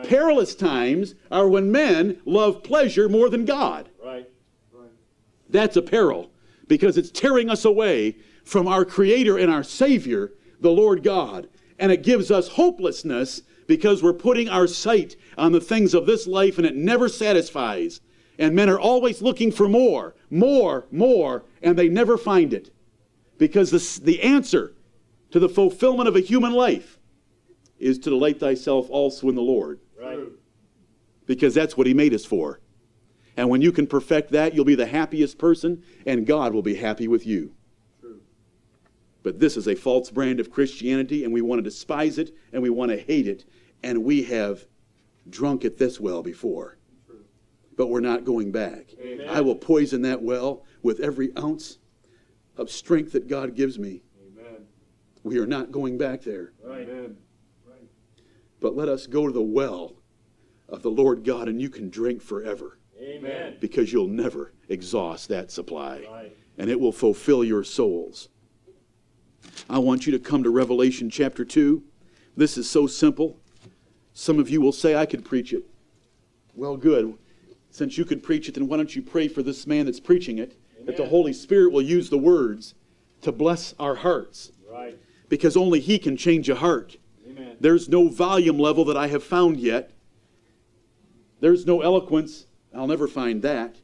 Right. 0.00 0.08
Perilous 0.08 0.54
times 0.54 1.14
are 1.30 1.48
when 1.48 1.70
men 1.70 2.20
love 2.24 2.62
pleasure 2.62 3.08
more 3.08 3.28
than 3.28 3.44
God. 3.44 3.88
Right. 4.02 4.28
That's 5.48 5.76
a 5.76 5.82
peril 5.82 6.30
because 6.68 6.96
it's 6.96 7.10
tearing 7.10 7.50
us 7.50 7.64
away 7.64 8.16
from 8.44 8.68
our 8.68 8.84
Creator 8.84 9.36
and 9.36 9.50
our 9.50 9.64
Savior, 9.64 10.32
the 10.60 10.70
Lord 10.70 11.02
God. 11.02 11.48
And 11.78 11.90
it 11.90 12.02
gives 12.02 12.30
us 12.30 12.48
hopelessness 12.48 13.42
because 13.66 14.02
we're 14.02 14.12
putting 14.12 14.48
our 14.48 14.66
sight 14.66 15.16
on 15.36 15.52
the 15.52 15.60
things 15.60 15.94
of 15.94 16.06
this 16.06 16.26
life 16.26 16.58
and 16.58 16.66
it 16.66 16.76
never 16.76 17.08
satisfies. 17.08 18.00
And 18.38 18.54
men 18.54 18.70
are 18.70 18.80
always 18.80 19.20
looking 19.20 19.52
for 19.52 19.68
more, 19.68 20.14
more, 20.30 20.86
more, 20.90 21.44
and 21.62 21.78
they 21.78 21.88
never 21.88 22.16
find 22.16 22.54
it. 22.54 22.72
Because 23.38 23.70
the, 23.70 24.00
the 24.04 24.22
answer 24.22 24.74
to 25.30 25.38
the 25.38 25.48
fulfillment 25.48 26.08
of 26.08 26.16
a 26.16 26.20
human 26.20 26.52
life 26.52 26.98
is 27.78 27.98
to 27.98 28.10
delight 28.10 28.38
thyself 28.38 28.88
also 28.90 29.28
in 29.28 29.34
the 29.34 29.42
Lord. 29.42 29.80
Right. 31.30 31.36
Because 31.36 31.54
that's 31.54 31.76
what 31.76 31.86
He 31.86 31.94
made 31.94 32.12
us 32.12 32.24
for. 32.24 32.60
And 33.36 33.48
when 33.48 33.62
you 33.62 33.72
can 33.72 33.86
perfect 33.86 34.32
that, 34.32 34.54
you'll 34.54 34.64
be 34.64 34.74
the 34.74 34.86
happiest 34.86 35.38
person, 35.38 35.82
and 36.04 36.26
God 36.26 36.52
will 36.52 36.62
be 36.62 36.74
happy 36.74 37.08
with 37.08 37.26
you. 37.26 37.54
But 39.22 39.38
this 39.38 39.56
is 39.56 39.68
a 39.68 39.74
false 39.74 40.10
brand 40.10 40.40
of 40.40 40.50
Christianity, 40.50 41.24
and 41.24 41.32
we 41.32 41.42
want 41.42 41.58
to 41.58 41.62
despise 41.62 42.18
it, 42.18 42.34
and 42.52 42.62
we 42.62 42.70
want 42.70 42.90
to 42.90 42.98
hate 42.98 43.28
it, 43.28 43.44
and 43.82 44.02
we 44.02 44.24
have 44.24 44.66
drunk 45.28 45.64
at 45.64 45.78
this 45.78 46.00
well 46.00 46.22
before. 46.22 46.78
But 47.76 47.88
we're 47.88 48.00
not 48.00 48.24
going 48.24 48.50
back. 48.50 48.94
Amen. 49.00 49.28
I 49.28 49.40
will 49.40 49.54
poison 49.54 50.02
that 50.02 50.22
well 50.22 50.64
with 50.82 51.00
every 51.00 51.30
ounce 51.38 51.78
of 52.56 52.70
strength 52.70 53.12
that 53.12 53.28
God 53.28 53.54
gives 53.54 53.78
me. 53.78 54.02
Amen. 54.26 54.66
We 55.22 55.38
are 55.38 55.46
not 55.46 55.70
going 55.70 55.96
back 55.96 56.22
there. 56.22 56.52
Right. 56.62 56.88
Amen. 56.88 57.16
But 58.60 58.76
let 58.76 58.88
us 58.88 59.06
go 59.06 59.26
to 59.26 59.32
the 59.32 59.40
well 59.40 59.94
of 60.70 60.82
the 60.82 60.90
Lord 60.90 61.24
God, 61.24 61.48
and 61.48 61.60
you 61.60 61.68
can 61.68 61.90
drink 61.90 62.22
forever 62.22 62.78
Amen. 63.00 63.56
because 63.60 63.92
you'll 63.92 64.06
never 64.06 64.52
exhaust 64.68 65.28
that 65.28 65.50
supply. 65.50 66.06
Right. 66.10 66.36
and 66.58 66.68
it 66.70 66.78
will 66.78 66.92
fulfill 66.92 67.42
your 67.42 67.64
souls. 67.64 68.28
I 69.68 69.78
want 69.78 70.06
you 70.06 70.12
to 70.12 70.18
come 70.18 70.42
to 70.42 70.50
Revelation 70.50 71.08
chapter 71.10 71.44
2. 71.44 71.82
This 72.36 72.58
is 72.58 72.68
so 72.68 72.86
simple. 72.86 73.38
Some 74.12 74.38
of 74.38 74.50
you 74.50 74.60
will 74.60 74.72
say, 74.72 74.94
I 74.94 75.06
could 75.06 75.24
preach 75.24 75.52
it. 75.52 75.64
Well, 76.54 76.76
good. 76.76 77.14
Since 77.70 77.96
you 77.96 78.04
could 78.04 78.22
preach 78.22 78.48
it, 78.48 78.54
then 78.54 78.68
why 78.68 78.76
don't 78.76 78.94
you 78.94 79.00
pray 79.02 79.28
for 79.28 79.42
this 79.42 79.66
man 79.66 79.86
that's 79.86 80.00
preaching 80.00 80.38
it, 80.38 80.56
that 80.84 80.96
the 80.96 81.06
Holy 81.06 81.32
Spirit 81.32 81.72
will 81.72 81.82
use 81.82 82.10
the 82.10 82.18
words 82.18 82.74
to 83.22 83.32
bless 83.32 83.74
our 83.78 83.94
hearts, 83.96 84.52
Right. 84.70 84.98
because 85.28 85.56
only 85.56 85.80
He 85.80 85.98
can 85.98 86.16
change 86.16 86.48
a 86.48 86.56
heart. 86.56 86.96
Amen. 87.26 87.56
There's 87.60 87.88
no 87.88 88.08
volume 88.08 88.58
level 88.58 88.84
that 88.86 88.96
I 88.96 89.06
have 89.06 89.22
found 89.24 89.58
yet. 89.58 89.92
There's 91.40 91.66
no 91.66 91.80
eloquence. 91.80 92.46
I'll 92.74 92.86
never 92.86 93.08
find 93.08 93.42
that. 93.42 93.76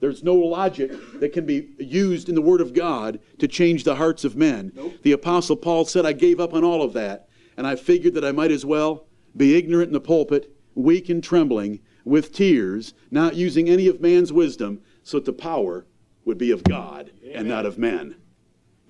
There's 0.00 0.22
no 0.22 0.34
logic 0.34 0.92
that 1.20 1.32
can 1.32 1.46
be 1.46 1.70
used 1.78 2.28
in 2.28 2.34
the 2.34 2.42
Word 2.42 2.60
of 2.60 2.74
God 2.74 3.18
to 3.38 3.48
change 3.48 3.84
the 3.84 3.96
hearts 3.96 4.24
of 4.24 4.36
men. 4.36 4.72
The 5.02 5.12
Apostle 5.12 5.56
Paul 5.56 5.86
said, 5.86 6.04
I 6.04 6.12
gave 6.12 6.38
up 6.38 6.52
on 6.52 6.64
all 6.64 6.82
of 6.82 6.92
that, 6.92 7.28
and 7.56 7.66
I 7.66 7.76
figured 7.76 8.14
that 8.14 8.24
I 8.24 8.32
might 8.32 8.50
as 8.50 8.66
well 8.66 9.06
be 9.34 9.56
ignorant 9.56 9.88
in 9.88 9.94
the 9.94 10.00
pulpit, 10.00 10.54
weak 10.74 11.08
and 11.08 11.24
trembling, 11.24 11.80
with 12.04 12.32
tears, 12.32 12.92
not 13.10 13.34
using 13.34 13.68
any 13.68 13.88
of 13.88 14.00
man's 14.00 14.32
wisdom, 14.32 14.82
so 15.02 15.16
that 15.16 15.24
the 15.24 15.32
power 15.32 15.86
would 16.24 16.38
be 16.38 16.50
of 16.50 16.62
God 16.62 17.10
and 17.32 17.48
not 17.48 17.64
of 17.64 17.78
men. 17.78 18.16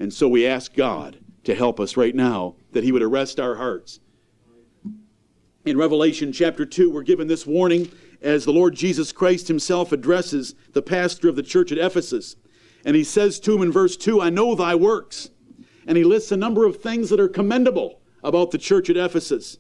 And 0.01 0.13
so 0.13 0.29
we 0.29 0.47
ask 0.47 0.75
God 0.75 1.19
to 1.45 1.55
help 1.55 1.79
us 1.79 1.97
right 1.97 2.15
now, 2.15 2.57
that 2.73 2.83
He 2.83 2.91
would 2.91 3.03
arrest 3.03 3.39
our 3.39 3.55
hearts. 3.55 4.01
In 5.67 5.77
Revelation 5.77 6.31
chapter 6.31 6.65
2, 6.65 6.93
we're 6.93 7.03
given 7.03 7.27
this 7.27 7.45
warning 7.45 7.91
as 8.23 8.45
the 8.45 8.53
Lord 8.53 8.77
Jesus 8.77 9.11
Christ 9.11 9.49
Himself 9.49 9.91
addresses 9.91 10.55
the 10.75 10.81
pastor 10.81 11.29
of 11.29 11.35
the 11.35 11.43
church 11.43 11.73
at 11.73 11.79
Ephesus. 11.79 12.37
And 12.85 12.95
He 12.95 13.03
says 13.03 13.41
to 13.41 13.57
him 13.57 13.63
in 13.63 13.73
verse 13.73 13.97
2, 13.97 14.21
I 14.21 14.31
know 14.31 14.55
thy 14.55 14.77
works. 14.77 15.31
And 15.85 15.99
He 15.99 16.05
lists 16.05 16.31
a 16.31 16.37
number 16.37 16.67
of 16.67 16.81
things 16.81 17.11
that 17.11 17.19
are 17.19 17.29
commendable 17.29 18.01
about 18.23 18.53
the 18.53 18.59
church 18.59 18.89
at 18.91 18.97
Ephesus. 18.97 19.59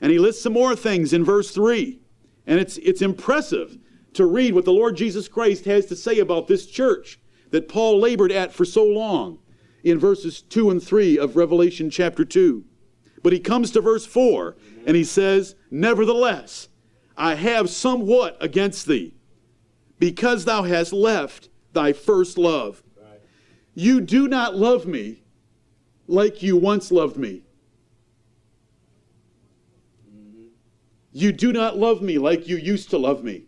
And 0.00 0.10
He 0.10 0.18
lists 0.18 0.42
some 0.42 0.54
more 0.54 0.74
things 0.74 1.12
in 1.12 1.26
verse 1.26 1.50
3. 1.50 2.00
And 2.46 2.58
it's, 2.58 2.78
it's 2.78 3.02
impressive 3.02 3.76
to 4.14 4.24
read 4.24 4.54
what 4.54 4.64
the 4.64 4.72
Lord 4.72 4.96
Jesus 4.96 5.28
Christ 5.28 5.66
has 5.66 5.84
to 5.86 5.96
say 5.96 6.20
about 6.20 6.48
this 6.48 6.64
church 6.64 7.20
that 7.50 7.68
Paul 7.68 8.00
labored 8.00 8.32
at 8.32 8.54
for 8.54 8.64
so 8.64 8.82
long 8.86 9.40
in 9.82 9.98
verses 9.98 10.40
2 10.40 10.70
and 10.70 10.82
3 10.82 11.18
of 11.18 11.36
Revelation 11.36 11.90
chapter 11.90 12.24
2. 12.24 12.64
But 13.22 13.32
he 13.32 13.40
comes 13.40 13.70
to 13.72 13.80
verse 13.80 14.04
4 14.04 14.54
and 14.86 14.96
he 14.96 15.04
says, 15.04 15.54
Nevertheless, 15.70 16.68
I 17.16 17.34
have 17.34 17.70
somewhat 17.70 18.36
against 18.40 18.86
thee, 18.86 19.14
because 19.98 20.44
thou 20.44 20.62
hast 20.62 20.92
left 20.92 21.48
thy 21.72 21.92
first 21.92 22.38
love. 22.38 22.82
You 23.74 24.00
do 24.00 24.28
not 24.28 24.56
love 24.56 24.86
me 24.86 25.22
like 26.06 26.42
you 26.42 26.56
once 26.56 26.92
loved 26.92 27.16
me. 27.16 27.42
You 31.12 31.32
do 31.32 31.52
not 31.52 31.76
love 31.78 32.02
me 32.02 32.18
like 32.18 32.48
you 32.48 32.56
used 32.56 32.90
to 32.90 32.98
love 32.98 33.22
me. 33.22 33.44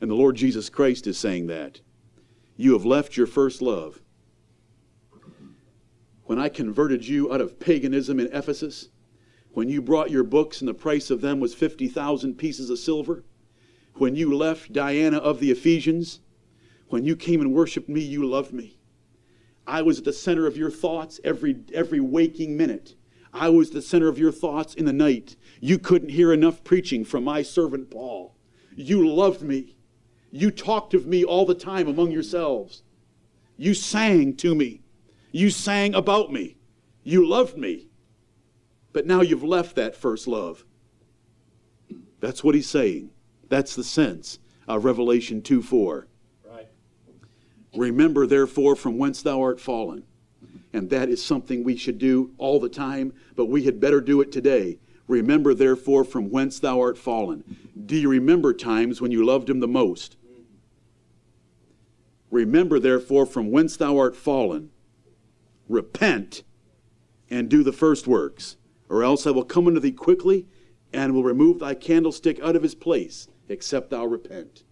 And 0.00 0.10
the 0.10 0.14
Lord 0.14 0.36
Jesus 0.36 0.68
Christ 0.68 1.06
is 1.06 1.18
saying 1.18 1.48
that. 1.48 1.80
You 2.56 2.72
have 2.74 2.84
left 2.84 3.16
your 3.16 3.26
first 3.26 3.60
love. 3.60 4.00
When 6.30 6.38
I 6.38 6.48
converted 6.48 7.08
you 7.08 7.32
out 7.34 7.40
of 7.40 7.58
paganism 7.58 8.20
in 8.20 8.28
Ephesus, 8.32 8.90
when 9.50 9.68
you 9.68 9.82
brought 9.82 10.12
your 10.12 10.22
books 10.22 10.60
and 10.60 10.68
the 10.68 10.74
price 10.74 11.10
of 11.10 11.22
them 11.22 11.40
was 11.40 11.54
50,000 11.56 12.38
pieces 12.38 12.70
of 12.70 12.78
silver, 12.78 13.24
when 13.94 14.14
you 14.14 14.32
left 14.36 14.72
Diana 14.72 15.16
of 15.16 15.40
the 15.40 15.50
Ephesians, 15.50 16.20
when 16.86 17.04
you 17.04 17.16
came 17.16 17.40
and 17.40 17.52
worshiped 17.52 17.88
me, 17.88 18.00
you 18.00 18.24
loved 18.24 18.52
me. 18.52 18.78
I 19.66 19.82
was 19.82 19.98
at 19.98 20.04
the 20.04 20.12
center 20.12 20.46
of 20.46 20.56
your 20.56 20.70
thoughts 20.70 21.18
every, 21.24 21.64
every 21.74 21.98
waking 21.98 22.56
minute. 22.56 22.94
I 23.32 23.48
was 23.48 23.72
the 23.72 23.82
center 23.82 24.06
of 24.06 24.16
your 24.16 24.30
thoughts 24.30 24.74
in 24.74 24.84
the 24.84 24.92
night. 24.92 25.34
You 25.60 25.80
couldn't 25.80 26.10
hear 26.10 26.32
enough 26.32 26.62
preaching 26.62 27.04
from 27.04 27.24
my 27.24 27.42
servant 27.42 27.90
Paul. 27.90 28.36
You 28.76 29.04
loved 29.04 29.42
me. 29.42 29.74
You 30.30 30.52
talked 30.52 30.94
of 30.94 31.08
me 31.08 31.24
all 31.24 31.44
the 31.44 31.56
time 31.56 31.88
among 31.88 32.12
yourselves. 32.12 32.84
You 33.56 33.74
sang 33.74 34.36
to 34.36 34.54
me. 34.54 34.82
You 35.32 35.50
sang 35.50 35.94
about 35.94 36.32
me. 36.32 36.56
You 37.02 37.26
loved 37.26 37.56
me. 37.56 37.88
But 38.92 39.06
now 39.06 39.20
you've 39.20 39.44
left 39.44 39.76
that 39.76 39.94
first 39.94 40.26
love. 40.26 40.64
That's 42.20 42.42
what 42.42 42.54
he's 42.54 42.68
saying. 42.68 43.10
That's 43.48 43.74
the 43.74 43.84
sense 43.84 44.38
of 44.68 44.84
Revelation 44.84 45.42
2 45.42 45.62
4. 45.62 46.06
Right. 46.44 46.68
Remember, 47.76 48.26
therefore, 48.26 48.76
from 48.76 48.98
whence 48.98 49.22
thou 49.22 49.40
art 49.42 49.60
fallen. 49.60 50.04
And 50.72 50.90
that 50.90 51.08
is 51.08 51.24
something 51.24 51.64
we 51.64 51.76
should 51.76 51.98
do 51.98 52.32
all 52.38 52.60
the 52.60 52.68
time, 52.68 53.12
but 53.34 53.46
we 53.46 53.64
had 53.64 53.80
better 53.80 54.00
do 54.00 54.20
it 54.20 54.30
today. 54.30 54.78
Remember, 55.08 55.52
therefore, 55.54 56.04
from 56.04 56.30
whence 56.30 56.60
thou 56.60 56.80
art 56.80 56.96
fallen. 56.96 57.42
Do 57.86 57.96
you 57.96 58.08
remember 58.08 58.54
times 58.54 59.00
when 59.00 59.10
you 59.10 59.24
loved 59.24 59.50
him 59.50 59.58
the 59.58 59.66
most? 59.66 60.16
Mm. 60.24 60.44
Remember, 62.30 62.78
therefore, 62.78 63.26
from 63.26 63.50
whence 63.50 63.76
thou 63.76 63.98
art 63.98 64.14
fallen. 64.14 64.70
Repent 65.70 66.42
and 67.30 67.48
do 67.48 67.62
the 67.62 67.72
first 67.72 68.08
works, 68.08 68.56
or 68.88 69.04
else 69.04 69.24
I 69.24 69.30
will 69.30 69.44
come 69.44 69.68
unto 69.68 69.78
thee 69.78 69.92
quickly 69.92 70.48
and 70.92 71.14
will 71.14 71.22
remove 71.22 71.60
thy 71.60 71.74
candlestick 71.74 72.40
out 72.40 72.56
of 72.56 72.64
his 72.64 72.74
place, 72.74 73.28
except 73.48 73.90
thou 73.90 74.04
repent. 74.04 74.64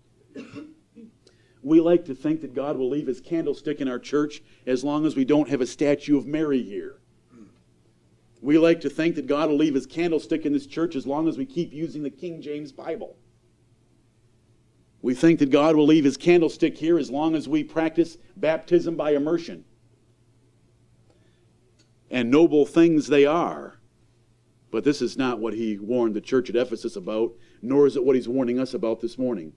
We 1.63 1.81
like 1.81 2.05
to 2.07 2.17
think 2.17 2.41
that 2.41 2.53
God 2.53 2.77
will 2.77 2.89
leave 2.89 3.07
his 3.07 3.21
candlestick 3.21 3.81
in 3.81 3.87
our 3.87 4.01
church 4.01 4.43
as 4.67 4.83
long 4.83 5.07
as 5.07 5.15
we 5.15 5.25
don't 5.25 5.49
have 5.49 5.61
a 5.61 5.67
statue 5.67 6.19
of 6.19 6.27
Mary 6.27 6.65
here. 6.65 6.97
We 8.43 8.59
like 8.59 8.81
to 8.81 8.91
think 8.91 9.15
that 9.15 9.29
God 9.29 9.51
will 9.51 9.57
leave 9.57 9.75
his 9.75 9.87
candlestick 9.87 10.47
in 10.47 10.53
this 10.53 10.67
church 10.67 10.97
as 10.97 11.07
long 11.07 11.29
as 11.29 11.39
we 11.39 11.47
keep 11.47 11.73
using 11.73 12.03
the 12.03 12.11
King 12.11 12.43
James 12.43 12.73
Bible. 12.73 13.17
We 15.01 15.15
think 15.15 15.39
that 15.39 15.51
God 15.51 15.77
will 15.77 15.87
leave 15.87 16.05
his 16.05 16.17
candlestick 16.17 16.77
here 16.77 16.99
as 16.99 17.09
long 17.09 17.37
as 17.37 17.49
we 17.49 17.63
practice 17.63 18.19
baptism 18.37 18.97
by 18.97 19.13
immersion. 19.13 19.65
And 22.11 22.31
noble 22.31 22.65
things 22.65 23.07
they 23.07 23.27
are. 23.27 23.79
But 24.71 24.85
this 24.85 25.01
is 25.01 25.17
not 25.17 25.39
what 25.39 25.55
he 25.55 25.79
warned 25.79 26.15
the 26.15 26.21
church 26.21 26.51
at 26.51 26.57
Ephesus 26.57 26.97
about, 26.97 27.33
nor 27.63 27.87
is 27.87 27.97
it 27.97 28.05
what 28.05 28.17
he's 28.17 28.29
warning 28.29 28.59
us 28.59 28.75
about 28.75 29.01
this 29.01 29.19
morning. 29.19 29.53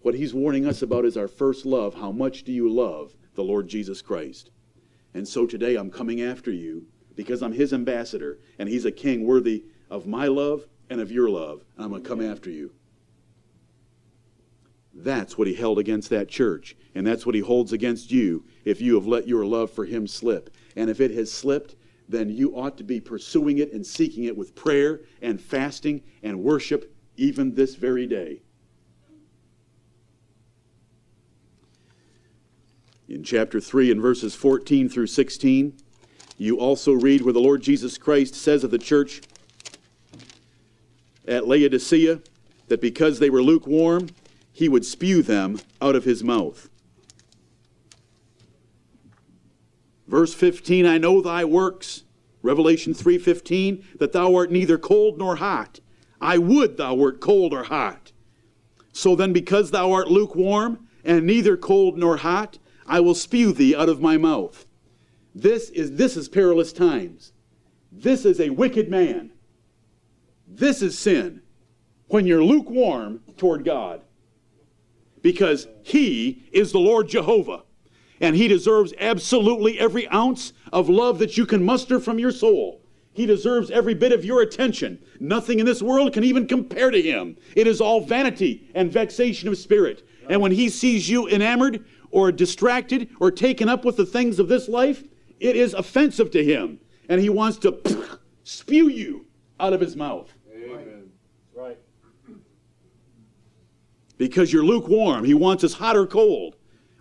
What 0.00 0.14
he's 0.14 0.34
warning 0.34 0.66
us 0.66 0.82
about 0.82 1.04
is 1.04 1.16
our 1.16 1.28
first 1.28 1.64
love. 1.64 1.94
How 1.94 2.10
much 2.10 2.42
do 2.42 2.52
you 2.52 2.68
love 2.68 3.14
the 3.34 3.44
Lord 3.44 3.68
Jesus 3.68 4.02
Christ? 4.02 4.50
And 5.14 5.26
so 5.26 5.46
today 5.46 5.76
I'm 5.76 5.90
coming 5.90 6.22
after 6.22 6.50
you 6.50 6.86
because 7.14 7.42
I'm 7.42 7.52
his 7.52 7.72
ambassador 7.72 8.38
and 8.58 8.68
he's 8.68 8.84
a 8.84 8.92
king 8.92 9.24
worthy 9.24 9.64
of 9.90 10.06
my 10.06 10.26
love 10.26 10.66
and 10.90 11.00
of 11.00 11.12
your 11.12 11.28
love. 11.30 11.64
And 11.76 11.84
I'm 11.84 11.90
going 11.90 12.02
to 12.02 12.08
come 12.08 12.20
after 12.20 12.50
you. 12.50 12.72
That's 14.94 15.38
what 15.38 15.46
he 15.46 15.54
held 15.54 15.78
against 15.78 16.10
that 16.10 16.28
church. 16.28 16.76
And 16.94 17.06
that's 17.06 17.24
what 17.24 17.34
he 17.34 17.40
holds 17.40 17.72
against 17.72 18.10
you 18.10 18.44
if 18.64 18.80
you 18.80 18.94
have 18.94 19.06
let 19.06 19.28
your 19.28 19.46
love 19.46 19.70
for 19.70 19.84
him 19.84 20.06
slip. 20.06 20.50
And 20.76 20.90
if 20.90 21.00
it 21.00 21.12
has 21.12 21.32
slipped, 21.32 21.76
then 22.12 22.30
you 22.30 22.54
ought 22.54 22.76
to 22.78 22.84
be 22.84 23.00
pursuing 23.00 23.58
it 23.58 23.72
and 23.72 23.84
seeking 23.84 24.24
it 24.24 24.36
with 24.36 24.54
prayer 24.54 25.00
and 25.20 25.40
fasting 25.40 26.02
and 26.22 26.38
worship 26.42 26.94
even 27.16 27.54
this 27.54 27.74
very 27.74 28.06
day. 28.06 28.42
In 33.08 33.24
chapter 33.24 33.60
3 33.60 33.90
and 33.90 34.00
verses 34.00 34.34
14 34.34 34.88
through 34.88 35.08
16, 35.08 35.76
you 36.38 36.58
also 36.58 36.92
read 36.92 37.22
where 37.22 37.32
the 37.32 37.40
Lord 37.40 37.62
Jesus 37.62 37.98
Christ 37.98 38.34
says 38.34 38.64
of 38.64 38.70
the 38.70 38.78
church 38.78 39.22
at 41.26 41.46
Laodicea 41.46 42.20
that 42.68 42.80
because 42.80 43.18
they 43.18 43.30
were 43.30 43.42
lukewarm, 43.42 44.08
he 44.52 44.68
would 44.68 44.84
spew 44.84 45.22
them 45.22 45.58
out 45.80 45.94
of 45.94 46.04
his 46.04 46.22
mouth. 46.22 46.68
Verse 50.12 50.34
15, 50.34 50.84
I 50.84 50.98
know 50.98 51.22
thy 51.22 51.42
works, 51.42 52.04
Revelation 52.42 52.92
3:15, 52.92 53.82
that 53.98 54.12
thou 54.12 54.34
art 54.34 54.52
neither 54.52 54.76
cold 54.76 55.16
nor 55.16 55.36
hot. 55.36 55.80
I 56.20 56.36
would 56.36 56.76
thou 56.76 56.94
wert 56.94 57.18
cold 57.18 57.54
or 57.54 57.62
hot. 57.62 58.12
So 58.92 59.16
then 59.16 59.32
because 59.32 59.70
thou 59.70 59.90
art 59.90 60.10
lukewarm 60.10 60.86
and 61.02 61.26
neither 61.26 61.56
cold 61.56 61.96
nor 61.96 62.18
hot, 62.18 62.58
I 62.86 63.00
will 63.00 63.14
spew 63.14 63.52
thee 63.52 63.74
out 63.74 63.88
of 63.88 64.02
my 64.02 64.18
mouth. 64.18 64.66
This 65.34 65.70
is 65.70 65.92
this 65.92 66.18
is 66.18 66.28
perilous 66.28 66.74
times. 66.74 67.32
This 67.90 68.26
is 68.26 68.38
a 68.38 68.50
wicked 68.50 68.90
man. 68.90 69.32
This 70.46 70.82
is 70.82 70.98
sin 70.98 71.40
when 72.08 72.26
you're 72.26 72.44
lukewarm 72.44 73.22
toward 73.38 73.64
God. 73.64 74.02
Because 75.22 75.68
he 75.82 76.42
is 76.52 76.70
the 76.70 76.80
Lord 76.80 77.08
Jehovah 77.08 77.62
and 78.22 78.36
he 78.36 78.46
deserves 78.48 78.94
absolutely 79.00 79.78
every 79.80 80.08
ounce 80.08 80.52
of 80.72 80.88
love 80.88 81.18
that 81.18 81.36
you 81.36 81.44
can 81.44 81.62
muster 81.62 81.98
from 81.98 82.20
your 82.20 82.30
soul. 82.30 82.80
He 83.12 83.26
deserves 83.26 83.70
every 83.70 83.94
bit 83.94 84.12
of 84.12 84.24
your 84.24 84.40
attention. 84.40 84.98
Nothing 85.20 85.58
in 85.58 85.66
this 85.66 85.82
world 85.82 86.14
can 86.14 86.24
even 86.24 86.46
compare 86.46 86.90
to 86.90 87.02
him. 87.02 87.36
It 87.56 87.66
is 87.66 87.80
all 87.80 88.00
vanity 88.00 88.70
and 88.74 88.90
vexation 88.90 89.48
of 89.48 89.58
spirit. 89.58 90.06
And 90.30 90.40
when 90.40 90.52
he 90.52 90.70
sees 90.70 91.10
you 91.10 91.28
enamored 91.28 91.84
or 92.10 92.32
distracted 92.32 93.10
or 93.20 93.30
taken 93.30 93.68
up 93.68 93.84
with 93.84 93.96
the 93.96 94.06
things 94.06 94.38
of 94.38 94.48
this 94.48 94.68
life, 94.68 95.04
it 95.40 95.56
is 95.56 95.74
offensive 95.74 96.30
to 96.30 96.44
him. 96.44 96.78
And 97.08 97.20
he 97.20 97.28
wants 97.28 97.58
to 97.58 98.18
spew 98.44 98.88
you 98.88 99.26
out 99.58 99.72
of 99.72 99.80
his 99.80 99.96
mouth. 99.96 100.32
Amen. 100.54 101.10
Right. 101.54 101.78
Because 104.16 104.52
you're 104.52 104.64
lukewarm. 104.64 105.24
He 105.24 105.34
wants 105.34 105.64
us 105.64 105.74
hot 105.74 105.96
or 105.96 106.06
cold. 106.06 106.54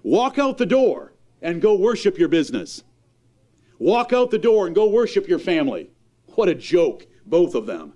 Walk 0.04 0.40
out 0.40 0.58
the 0.58 0.66
door 0.66 1.11
and 1.42 1.62
go 1.62 1.76
worship 1.76 2.18
your 2.18 2.28
business. 2.28 2.84
Walk 3.80 4.14
out 4.14 4.30
the 4.30 4.38
door 4.38 4.68
and 4.68 4.76
go 4.76 4.88
worship 4.88 5.28
your 5.28 5.40
family. 5.40 5.90
What 6.36 6.50
a 6.50 6.56
joke, 6.56 7.08
both 7.26 7.56
of 7.56 7.66
them. 7.66 7.94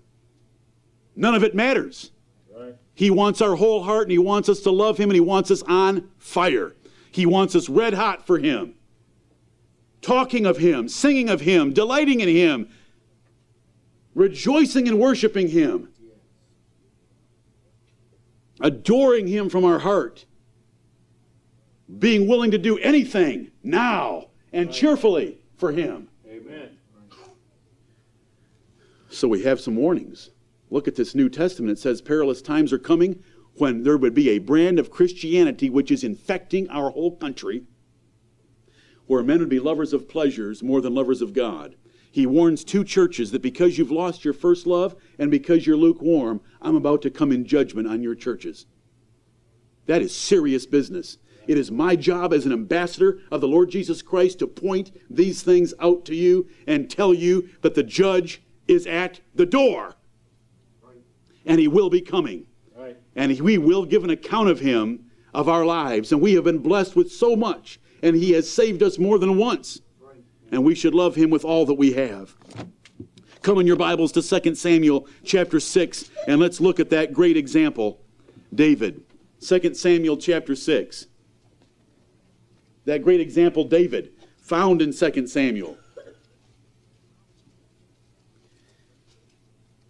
None 1.16 1.36
of 1.36 1.44
it 1.44 1.56
matters. 1.56 2.12
Right. 2.54 2.76
He 2.96 3.10
wants 3.10 3.42
our 3.42 3.56
whole 3.56 3.84
heart 3.84 4.04
and 4.04 4.12
he 4.12 4.18
wants 4.18 4.50
us 4.50 4.62
to 4.62 4.72
love 4.72 4.98
him 4.98 5.10
and 5.10 5.16
he 5.16 5.22
wants 5.22 5.52
us 5.52 5.62
on 5.64 6.10
fire. 6.18 6.76
He 7.12 7.26
wants 7.26 7.56
us 7.56 7.70
red 7.70 7.94
hot 7.94 8.26
for 8.26 8.40
him. 8.40 8.74
Talking 10.02 10.46
of 10.46 10.58
him, 10.58 10.90
singing 10.90 11.30
of 11.30 11.42
him, 11.42 11.72
delighting 11.72 12.20
in 12.20 12.30
him, 12.30 12.70
rejoicing 14.14 14.88
and 14.88 15.00
worshiping 15.00 15.50
him, 15.50 15.90
adoring 18.60 19.28
him 19.28 19.50
from 19.50 19.66
our 19.66 19.80
heart, 19.80 20.26
being 22.00 22.28
willing 22.28 22.52
to 22.52 22.58
do 22.58 22.78
anything 22.80 23.52
now 23.64 24.28
and 24.52 24.72
cheerfully 24.72 25.40
for 25.58 25.72
him. 25.72 26.10
Amen. 26.28 26.70
So 29.10 29.28
we 29.28 29.44
have 29.44 29.60
some 29.60 29.76
warnings. 29.76 30.32
Look 30.70 30.88
at 30.88 30.96
this 30.96 31.16
New 31.16 31.30
Testament. 31.30 31.78
It 31.78 31.82
says 31.82 32.02
perilous 32.02 32.42
times 32.42 32.74
are 32.74 32.80
coming 32.80 33.24
when 33.54 33.84
there 33.84 33.98
would 33.98 34.14
be 34.14 34.30
a 34.30 34.40
brand 34.40 34.80
of 34.80 34.92
Christianity 34.92 35.70
which 35.70 35.92
is 35.92 36.04
infecting 36.04 36.70
our 36.70 36.90
whole 36.90 37.16
country, 37.16 37.64
where 39.06 39.24
men 39.24 39.40
would 39.40 39.50
be 39.50 39.60
lovers 39.60 39.94
of 39.94 40.10
pleasures 40.10 40.62
more 40.62 40.82
than 40.82 40.94
lovers 40.94 41.22
of 41.22 41.34
God. 41.34 41.76
He 42.12 42.26
warns 42.26 42.64
two 42.64 42.84
churches 42.84 43.32
that 43.32 43.42
because 43.42 43.78
you've 43.78 43.92
lost 43.92 44.26
your 44.26 44.34
first 44.34 44.66
love 44.66 44.96
and 45.20 45.30
because 45.30 45.68
you're 45.68 45.78
lukewarm, 45.78 46.42
I'm 46.62 46.76
about 46.76 47.02
to 47.04 47.10
come 47.10 47.32
in 47.32 47.46
judgment 47.46 47.88
on 47.88 48.02
your 48.02 48.16
churches. 48.16 48.66
That 49.86 50.02
is 50.02 50.16
serious 50.16 50.66
business. 50.66 51.18
It 51.48 51.58
is 51.58 51.72
my 51.72 51.96
job 51.96 52.34
as 52.34 52.46
an 52.46 52.52
ambassador 52.52 53.20
of 53.32 53.42
the 53.42 53.48
Lord 53.48 53.70
Jesus 53.70 54.02
Christ 54.02 54.40
to 54.40 54.48
point 54.48 54.92
these 55.10 55.44
things 55.44 55.74
out 55.80 56.06
to 56.06 56.16
you 56.16 56.48
and 56.68 56.90
tell 56.90 57.14
you 57.14 57.50
that 57.62 57.76
the 57.76 57.84
judge 57.84 58.42
is 58.68 58.88
at 58.88 59.20
the 59.34 59.46
door 59.46 59.96
and 61.46 61.60
he 61.60 61.68
will 61.68 61.90
be 61.90 62.02
coming. 62.02 62.46
Right. 62.76 62.98
And 63.16 63.40
we 63.40 63.58
will 63.58 63.86
give 63.86 64.04
an 64.04 64.10
account 64.10 64.50
of 64.50 64.60
him, 64.60 65.06
of 65.34 65.48
our 65.48 65.66
lives. 65.66 66.12
And 66.12 66.22
we 66.22 66.34
have 66.34 66.44
been 66.44 66.60
blessed 66.60 66.96
with 66.96 67.12
so 67.12 67.36
much, 67.36 67.80
and 68.02 68.16
he 68.16 68.32
has 68.32 68.50
saved 68.50 68.82
us 68.82 68.98
more 68.98 69.20
than 69.20 69.38
once. 69.38 69.82
And 70.52 70.64
we 70.64 70.76
should 70.76 70.94
love 70.94 71.16
him 71.16 71.30
with 71.30 71.44
all 71.44 71.66
that 71.66 71.74
we 71.74 71.94
have. 71.94 72.36
Come 73.42 73.60
in 73.60 73.68
your 73.68 73.76
Bibles 73.76 74.12
to 74.14 74.22
2 74.22 74.56
Samuel 74.56 75.08
chapter 75.24 75.60
6, 75.60 76.10
and 76.28 76.40
let's 76.40 76.62
look 76.62 76.80
at 76.80 76.90
that 76.92 77.14
great 77.14 77.38
example, 77.38 78.00
David. 78.54 79.04
2 79.42 79.74
Samuel 79.74 80.18
chapter 80.18 80.56
6. 80.56 81.08
That 82.86 83.04
great 83.04 83.20
example, 83.20 83.64
David, 83.64 84.14
found 84.38 84.82
in 84.82 84.94
2 84.94 85.28
Samuel. 85.28 85.78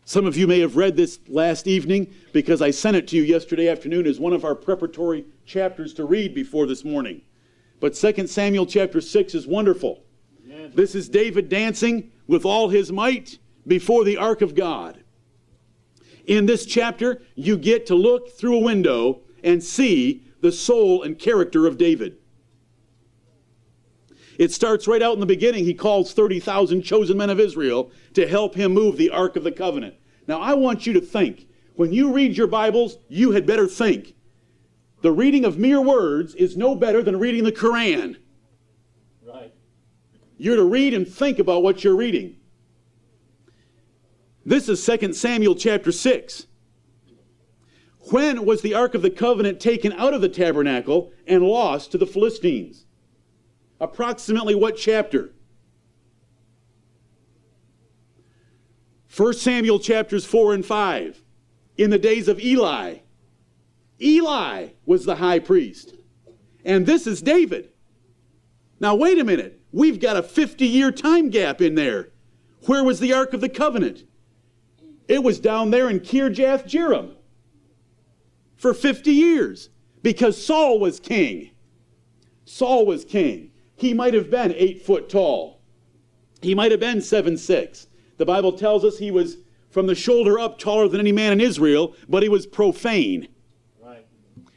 Some 0.07 0.25
of 0.25 0.37
you 0.37 0.47
may 0.47 0.59
have 0.59 0.77
read 0.77 0.95
this 0.95 1.19
last 1.27 1.67
evening 1.67 2.13
because 2.31 2.61
I 2.61 2.71
sent 2.71 2.95
it 2.95 3.07
to 3.09 3.17
you 3.17 3.23
yesterday 3.23 3.67
afternoon 3.67 4.05
as 4.05 4.19
one 4.19 4.33
of 4.33 4.45
our 4.45 4.55
preparatory 4.55 5.25
chapters 5.45 5.93
to 5.95 6.05
read 6.05 6.33
before 6.33 6.67
this 6.67 6.85
morning. 6.85 7.21
But 7.79 7.95
2 7.95 8.27
Samuel 8.27 8.65
chapter 8.65 9.01
6 9.01 9.35
is 9.35 9.47
wonderful. 9.47 10.03
This 10.73 10.95
is 10.95 11.09
David 11.09 11.49
dancing 11.49 12.11
with 12.27 12.45
all 12.45 12.69
his 12.69 12.91
might 12.91 13.39
before 13.67 14.03
the 14.03 14.17
ark 14.17 14.41
of 14.41 14.55
God. 14.55 15.03
In 16.27 16.45
this 16.45 16.65
chapter, 16.65 17.21
you 17.35 17.57
get 17.57 17.85
to 17.87 17.95
look 17.95 18.31
through 18.37 18.57
a 18.57 18.63
window 18.63 19.21
and 19.43 19.63
see 19.63 20.23
the 20.41 20.51
soul 20.51 21.03
and 21.03 21.17
character 21.17 21.67
of 21.67 21.77
David. 21.77 22.17
It 24.37 24.51
starts 24.51 24.87
right 24.87 25.01
out 25.01 25.13
in 25.13 25.19
the 25.19 25.25
beginning. 25.25 25.65
He 25.65 25.73
calls 25.73 26.13
30,000 26.13 26.81
chosen 26.81 27.17
men 27.17 27.29
of 27.29 27.39
Israel 27.39 27.91
to 28.13 28.27
help 28.27 28.55
him 28.55 28.73
move 28.73 28.97
the 28.97 29.09
Ark 29.09 29.35
of 29.35 29.43
the 29.43 29.51
Covenant. 29.51 29.95
Now, 30.27 30.41
I 30.41 30.53
want 30.53 30.85
you 30.85 30.93
to 30.93 31.01
think. 31.01 31.47
When 31.75 31.93
you 31.93 32.13
read 32.13 32.37
your 32.37 32.47
Bibles, 32.47 32.97
you 33.07 33.31
had 33.31 33.45
better 33.45 33.67
think. 33.67 34.15
The 35.01 35.11
reading 35.11 35.45
of 35.45 35.57
mere 35.57 35.81
words 35.81 36.33
is 36.35 36.57
no 36.57 36.73
better 36.75 37.03
than 37.03 37.19
reading 37.19 37.43
the 37.43 37.51
Quran. 37.51 38.17
Right. 39.25 39.53
You're 40.37 40.55
to 40.55 40.63
read 40.63 40.93
and 40.93 41.07
think 41.07 41.37
about 41.39 41.63
what 41.63 41.83
you're 41.83 41.95
reading. 41.95 42.37
This 44.45 44.69
is 44.69 44.85
2 44.85 45.13
Samuel 45.13 45.55
chapter 45.55 45.91
6. 45.91 46.47
When 48.11 48.45
was 48.45 48.61
the 48.61 48.73
Ark 48.73 48.93
of 48.93 49.01
the 49.01 49.09
Covenant 49.09 49.59
taken 49.59 49.91
out 49.93 50.13
of 50.13 50.21
the 50.21 50.29
tabernacle 50.29 51.11
and 51.25 51.43
lost 51.43 51.91
to 51.91 51.97
the 51.97 52.05
Philistines? 52.05 52.84
Approximately 53.79 54.55
what 54.55 54.77
chapter? 54.77 55.33
1 59.15 59.33
Samuel 59.33 59.79
chapters 59.79 60.25
4 60.25 60.53
and 60.53 60.65
5. 60.65 61.21
In 61.77 61.89
the 61.89 61.99
days 61.99 62.27
of 62.27 62.39
Eli. 62.39 62.97
Eli 64.01 64.67
was 64.85 65.05
the 65.05 65.15
high 65.15 65.39
priest. 65.39 65.93
And 66.63 66.85
this 66.85 67.07
is 67.07 67.21
David. 67.21 67.69
Now, 68.79 68.95
wait 68.95 69.19
a 69.19 69.23
minute. 69.23 69.61
We've 69.71 69.99
got 69.99 70.17
a 70.17 70.23
50 70.23 70.65
year 70.65 70.91
time 70.91 71.29
gap 71.29 71.61
in 71.61 71.75
there. 71.75 72.09
Where 72.65 72.83
was 72.83 72.99
the 72.99 73.13
Ark 73.13 73.33
of 73.33 73.41
the 73.41 73.49
Covenant? 73.49 74.03
It 75.07 75.23
was 75.23 75.39
down 75.39 75.69
there 75.69 75.89
in 75.89 75.99
Kirjath 75.99 76.65
Jearim 76.65 77.15
for 78.55 78.73
50 78.73 79.11
years 79.11 79.69
because 80.01 80.43
Saul 80.43 80.79
was 80.79 80.99
king. 80.99 81.51
Saul 82.45 82.85
was 82.85 83.05
king. 83.05 83.51
He 83.75 83.93
might 83.93 84.13
have 84.13 84.29
been 84.29 84.53
eight 84.55 84.81
foot 84.81 85.09
tall. 85.09 85.61
He 86.41 86.55
might 86.55 86.71
have 86.71 86.79
been 86.79 87.01
seven 87.01 87.37
six. 87.37 87.87
The 88.17 88.25
Bible 88.25 88.53
tells 88.53 88.85
us 88.85 88.97
he 88.97 89.11
was 89.11 89.37
from 89.69 89.87
the 89.87 89.95
shoulder 89.95 90.39
up 90.39 90.57
taller 90.57 90.87
than 90.87 91.01
any 91.01 91.11
man 91.11 91.33
in 91.33 91.41
Israel, 91.41 91.95
but 92.07 92.23
he 92.23 92.29
was 92.29 92.45
profane. 92.47 93.27
Right. 93.83 94.05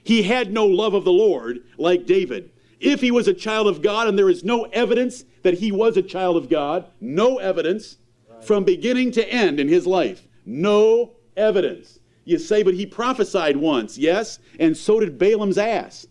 He 0.05 0.23
had 0.23 0.53
no 0.53 0.65
love 0.65 0.95
of 0.95 1.05
the 1.05 1.13
Lord 1.13 1.65
like 1.77 2.07
David. 2.07 2.53
If 2.79 3.01
he 3.01 3.11
was 3.11 3.27
a 3.27 3.35
child 3.35 3.67
of 3.67 3.83
God, 3.83 4.07
and 4.07 4.17
there 4.17 4.31
is 4.31 4.45
no 4.45 4.65
evidence 4.67 5.25
that 5.43 5.55
he 5.55 5.73
was 5.73 5.97
a 5.97 6.03
child 6.03 6.37
of 6.37 6.49
God, 6.49 6.87
no 7.01 7.39
evidence 7.39 7.97
from 8.41 8.63
beginning 8.63 9.11
to 9.13 9.29
end 9.29 9.59
in 9.59 9.67
his 9.67 9.85
life, 9.85 10.29
no 10.47 11.17
evidence. 11.37 11.99
You 12.25 12.39
say, 12.39 12.63
but 12.63 12.75
he 12.75 12.87
prophesied 12.87 13.57
once, 13.57 13.99
yes, 13.99 14.39
and 14.61 14.77
so 14.77 15.01
did 15.01 15.19
Balaam's 15.19 15.59
ass. 15.59 16.07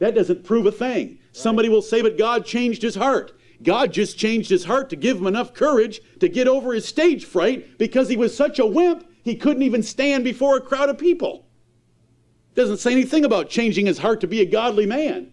That 0.00 0.16
doesn't 0.16 0.42
prove 0.42 0.66
a 0.66 0.72
thing. 0.72 1.19
Somebody 1.32 1.68
will 1.68 1.82
say, 1.82 2.02
but 2.02 2.18
God 2.18 2.44
changed 2.44 2.82
his 2.82 2.96
heart. 2.96 3.32
God 3.62 3.92
just 3.92 4.18
changed 4.18 4.50
his 4.50 4.64
heart 4.64 4.90
to 4.90 4.96
give 4.96 5.18
him 5.18 5.26
enough 5.26 5.54
courage 5.54 6.00
to 6.20 6.28
get 6.28 6.48
over 6.48 6.72
his 6.72 6.86
stage 6.86 7.24
fright 7.24 7.78
because 7.78 8.08
he 8.08 8.16
was 8.16 8.36
such 8.36 8.58
a 8.58 8.66
wimp 8.66 9.06
he 9.22 9.36
couldn't 9.36 9.62
even 9.62 9.82
stand 9.82 10.24
before 10.24 10.56
a 10.56 10.60
crowd 10.60 10.88
of 10.88 10.98
people. 10.98 11.46
Doesn't 12.54 12.78
say 12.78 12.92
anything 12.92 13.24
about 13.24 13.50
changing 13.50 13.86
his 13.86 13.98
heart 13.98 14.20
to 14.22 14.26
be 14.26 14.40
a 14.40 14.46
godly 14.46 14.86
man. 14.86 15.32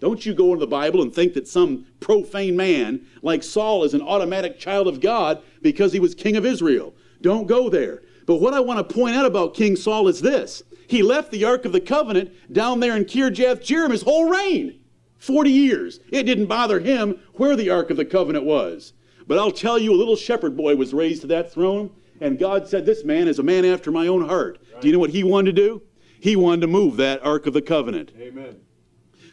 Don't 0.00 0.24
you 0.24 0.32
go 0.32 0.52
into 0.52 0.60
the 0.60 0.66
Bible 0.66 1.02
and 1.02 1.14
think 1.14 1.34
that 1.34 1.46
some 1.46 1.86
profane 2.00 2.56
man 2.56 3.06
like 3.22 3.42
Saul 3.42 3.84
is 3.84 3.92
an 3.92 4.00
automatic 4.00 4.58
child 4.58 4.88
of 4.88 5.00
God 5.00 5.42
because 5.60 5.92
he 5.92 6.00
was 6.00 6.14
king 6.14 6.36
of 6.36 6.46
Israel. 6.46 6.94
Don't 7.20 7.46
go 7.46 7.68
there. 7.68 8.02
But 8.26 8.36
what 8.36 8.54
I 8.54 8.60
want 8.60 8.86
to 8.86 8.94
point 8.94 9.16
out 9.16 9.26
about 9.26 9.54
King 9.54 9.76
Saul 9.76 10.08
is 10.08 10.20
this 10.20 10.62
he 10.86 11.02
left 11.02 11.30
the 11.30 11.44
Ark 11.44 11.64
of 11.64 11.72
the 11.72 11.80
Covenant 11.80 12.32
down 12.52 12.80
there 12.80 12.96
in 12.96 13.04
Kirjath 13.04 13.60
Jearim 13.60 13.92
his 13.92 14.02
whole 14.02 14.28
reign 14.28 14.80
40 15.18 15.50
years. 15.50 16.00
It 16.10 16.24
didn't 16.24 16.46
bother 16.46 16.80
him 16.80 17.18
where 17.34 17.54
the 17.54 17.70
Ark 17.70 17.90
of 17.90 17.96
the 17.96 18.04
Covenant 18.04 18.44
was. 18.44 18.92
But 19.26 19.38
I'll 19.38 19.52
tell 19.52 19.78
you, 19.78 19.92
a 19.92 19.94
little 19.94 20.16
shepherd 20.16 20.56
boy 20.56 20.74
was 20.74 20.92
raised 20.92 21.20
to 21.20 21.28
that 21.28 21.52
throne, 21.52 21.90
and 22.20 22.38
God 22.38 22.66
said, 22.66 22.84
This 22.84 23.04
man 23.04 23.28
is 23.28 23.38
a 23.38 23.42
man 23.44 23.64
after 23.64 23.92
my 23.92 24.08
own 24.08 24.26
heart. 24.26 24.58
Right. 24.72 24.82
Do 24.82 24.88
you 24.88 24.92
know 24.92 24.98
what 24.98 25.10
he 25.10 25.22
wanted 25.22 25.54
to 25.54 25.62
do? 25.62 25.82
He 26.18 26.34
wanted 26.34 26.62
to 26.62 26.66
move 26.66 26.96
that 26.96 27.24
Ark 27.24 27.46
of 27.46 27.52
the 27.52 27.62
Covenant. 27.62 28.12
Amen. 28.18 28.56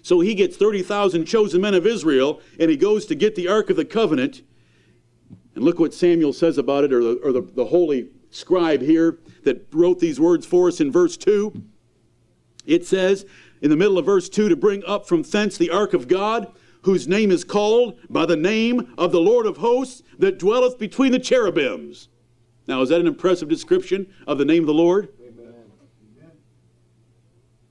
So 0.04 0.19
he 0.19 0.36
gets 0.36 0.56
30,000 0.56 1.26
chosen 1.26 1.62
men 1.62 1.73
of 1.73 1.88
Israel, 1.88 2.39
and 2.60 2.69
he 2.69 2.78
goes 2.78 3.06
to 3.08 3.15
get 3.15 3.36
the 3.36 3.47
Ark 3.47 3.69
of 3.69 3.76
the 3.76 3.84
Covenant. 3.84 4.43
And 5.56 5.63
look 5.63 5.80
what 5.80 5.93
Samuel 5.93 6.34
says 6.34 6.60
about 6.60 6.84
it, 6.84 6.93
or 6.93 7.04
the, 7.04 7.19
or 7.23 7.32
the, 7.32 7.41
the 7.41 7.65
holy 7.65 8.10
scribe 8.38 8.82
here 8.82 9.17
that 9.43 9.67
wrote 9.73 10.00
these 10.00 10.19
words 10.19 10.45
for 10.45 10.67
us 10.67 10.80
in 10.80 10.91
verse 10.91 11.17
2. 11.17 11.63
It 12.65 12.86
says 12.86 13.26
in 13.62 13.69
the 13.69 13.76
middle 13.76 13.97
of 13.97 14.06
verse 14.06 14.30
2 14.30 14.50
to 14.50 14.56
bring 14.56 14.84
up 14.86 15.08
from 15.08 15.23
thence 15.23 15.58
the 15.58 15.71
ark 15.71 15.93
of 15.93 16.08
God, 16.08 16.52
whose 16.84 17.08
name 17.08 17.32
is 17.32 17.43
called 17.43 18.00
by 18.10 18.26
the 18.26 18.36
name 18.36 18.93
of 18.97 19.12
the 19.12 19.19
Lord 19.19 19.45
of 19.45 19.58
hosts 19.58 20.04
that 20.19 20.38
dwelleth 20.38 20.78
between 20.78 21.12
the 21.12 21.19
cherubims. 21.19 22.10
Now, 22.67 22.82
is 22.82 22.89
that 22.89 23.02
an 23.02 23.08
impressive 23.08 23.50
description 23.50 24.13
of 24.28 24.38
the 24.38 24.45
name 24.45 24.63
of 24.63 24.67
the 24.67 24.73
Lord? 24.73 25.10
Amen. 25.19 25.54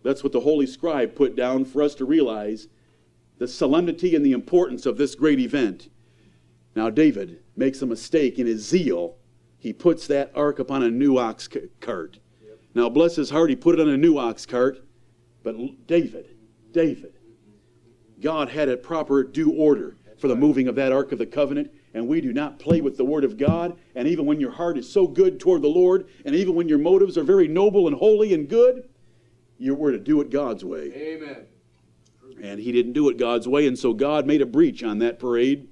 That's 0.02 0.24
what 0.24 0.33
the 0.33 0.40
holy 0.40 0.66
scribe 0.66 1.14
put 1.14 1.37
down 1.37 1.64
for 1.64 1.83
us 1.83 1.94
to 1.96 2.05
realize 2.05 2.68
the 3.38 3.46
solemnity 3.46 4.16
and 4.16 4.24
the 4.24 4.33
importance 4.33 4.87
of 4.87 4.96
this 4.96 5.14
great 5.14 5.38
event. 5.38 5.90
Now, 6.74 6.90
David 6.90 7.40
makes 7.57 7.83
a 7.83 7.87
mistake 7.87 8.38
in 8.38 8.46
his 8.46 8.66
zeal 8.66 9.16
he 9.59 9.73
puts 9.73 10.07
that 10.07 10.33
ark 10.35 10.59
upon 10.59 10.83
a 10.83 10.90
new 10.90 11.19
ox 11.19 11.49
cart. 11.81 12.19
Yep. 12.45 12.59
Now, 12.75 12.88
bless 12.88 13.16
his 13.16 13.31
heart, 13.31 13.51
he 13.51 13.57
put 13.57 13.79
it 13.79 13.81
on 13.81 13.88
a 13.88 13.97
new 13.97 14.19
ox 14.19 14.47
cart. 14.47 14.85
But 15.42 15.87
David, 15.87 16.37
David, 16.73 17.14
God 18.21 18.49
had 18.49 18.69
a 18.69 18.77
proper 18.77 19.23
due 19.23 19.53
order 19.53 19.97
for 20.19 20.29
the 20.29 20.37
moving 20.37 20.69
of 20.69 20.75
that 20.77 20.92
ark 20.92 21.12
of 21.12 21.19
the 21.19 21.27
covenant. 21.27 21.71
And 21.95 22.09
we 22.09 22.21
do 22.21 22.33
not 22.33 22.59
play 22.59 22.81
with 22.81 22.97
the 22.97 23.05
word 23.05 23.25
of 23.25 23.38
God. 23.38 23.79
And 23.95 24.07
even 24.07 24.27
when 24.27 24.40
your 24.40 24.51
heart 24.51 24.77
is 24.77 24.90
so 24.90 25.07
good 25.07 25.40
toward 25.40 25.62
the 25.62 25.69
Lord, 25.69 26.09
and 26.25 26.35
even 26.35 26.55
when 26.55 26.69
your 26.69 26.79
motives 26.79 27.16
are 27.16 27.23
very 27.23 27.49
noble 27.49 27.87
and 27.87 27.97
holy 27.97 28.35
and 28.35 28.49
good, 28.49 28.88
you 29.59 29.75
were 29.75 29.92
to 29.92 29.99
do 29.99 30.21
it 30.21 30.31
God's 30.31 30.64
way. 30.64 30.92
Amen. 30.95 31.47
And 32.42 32.61
he 32.61 32.71
didn't 32.73 32.92
do 32.92 33.09
it 33.09 33.16
God's 33.16 33.49
way, 33.49 33.66
and 33.66 33.79
so 33.79 33.95
God 33.95 34.27
made 34.27 34.42
a 34.42 34.47
breach 34.47 34.83
on 34.83 34.99
that 34.99 35.19
parade 35.19 35.69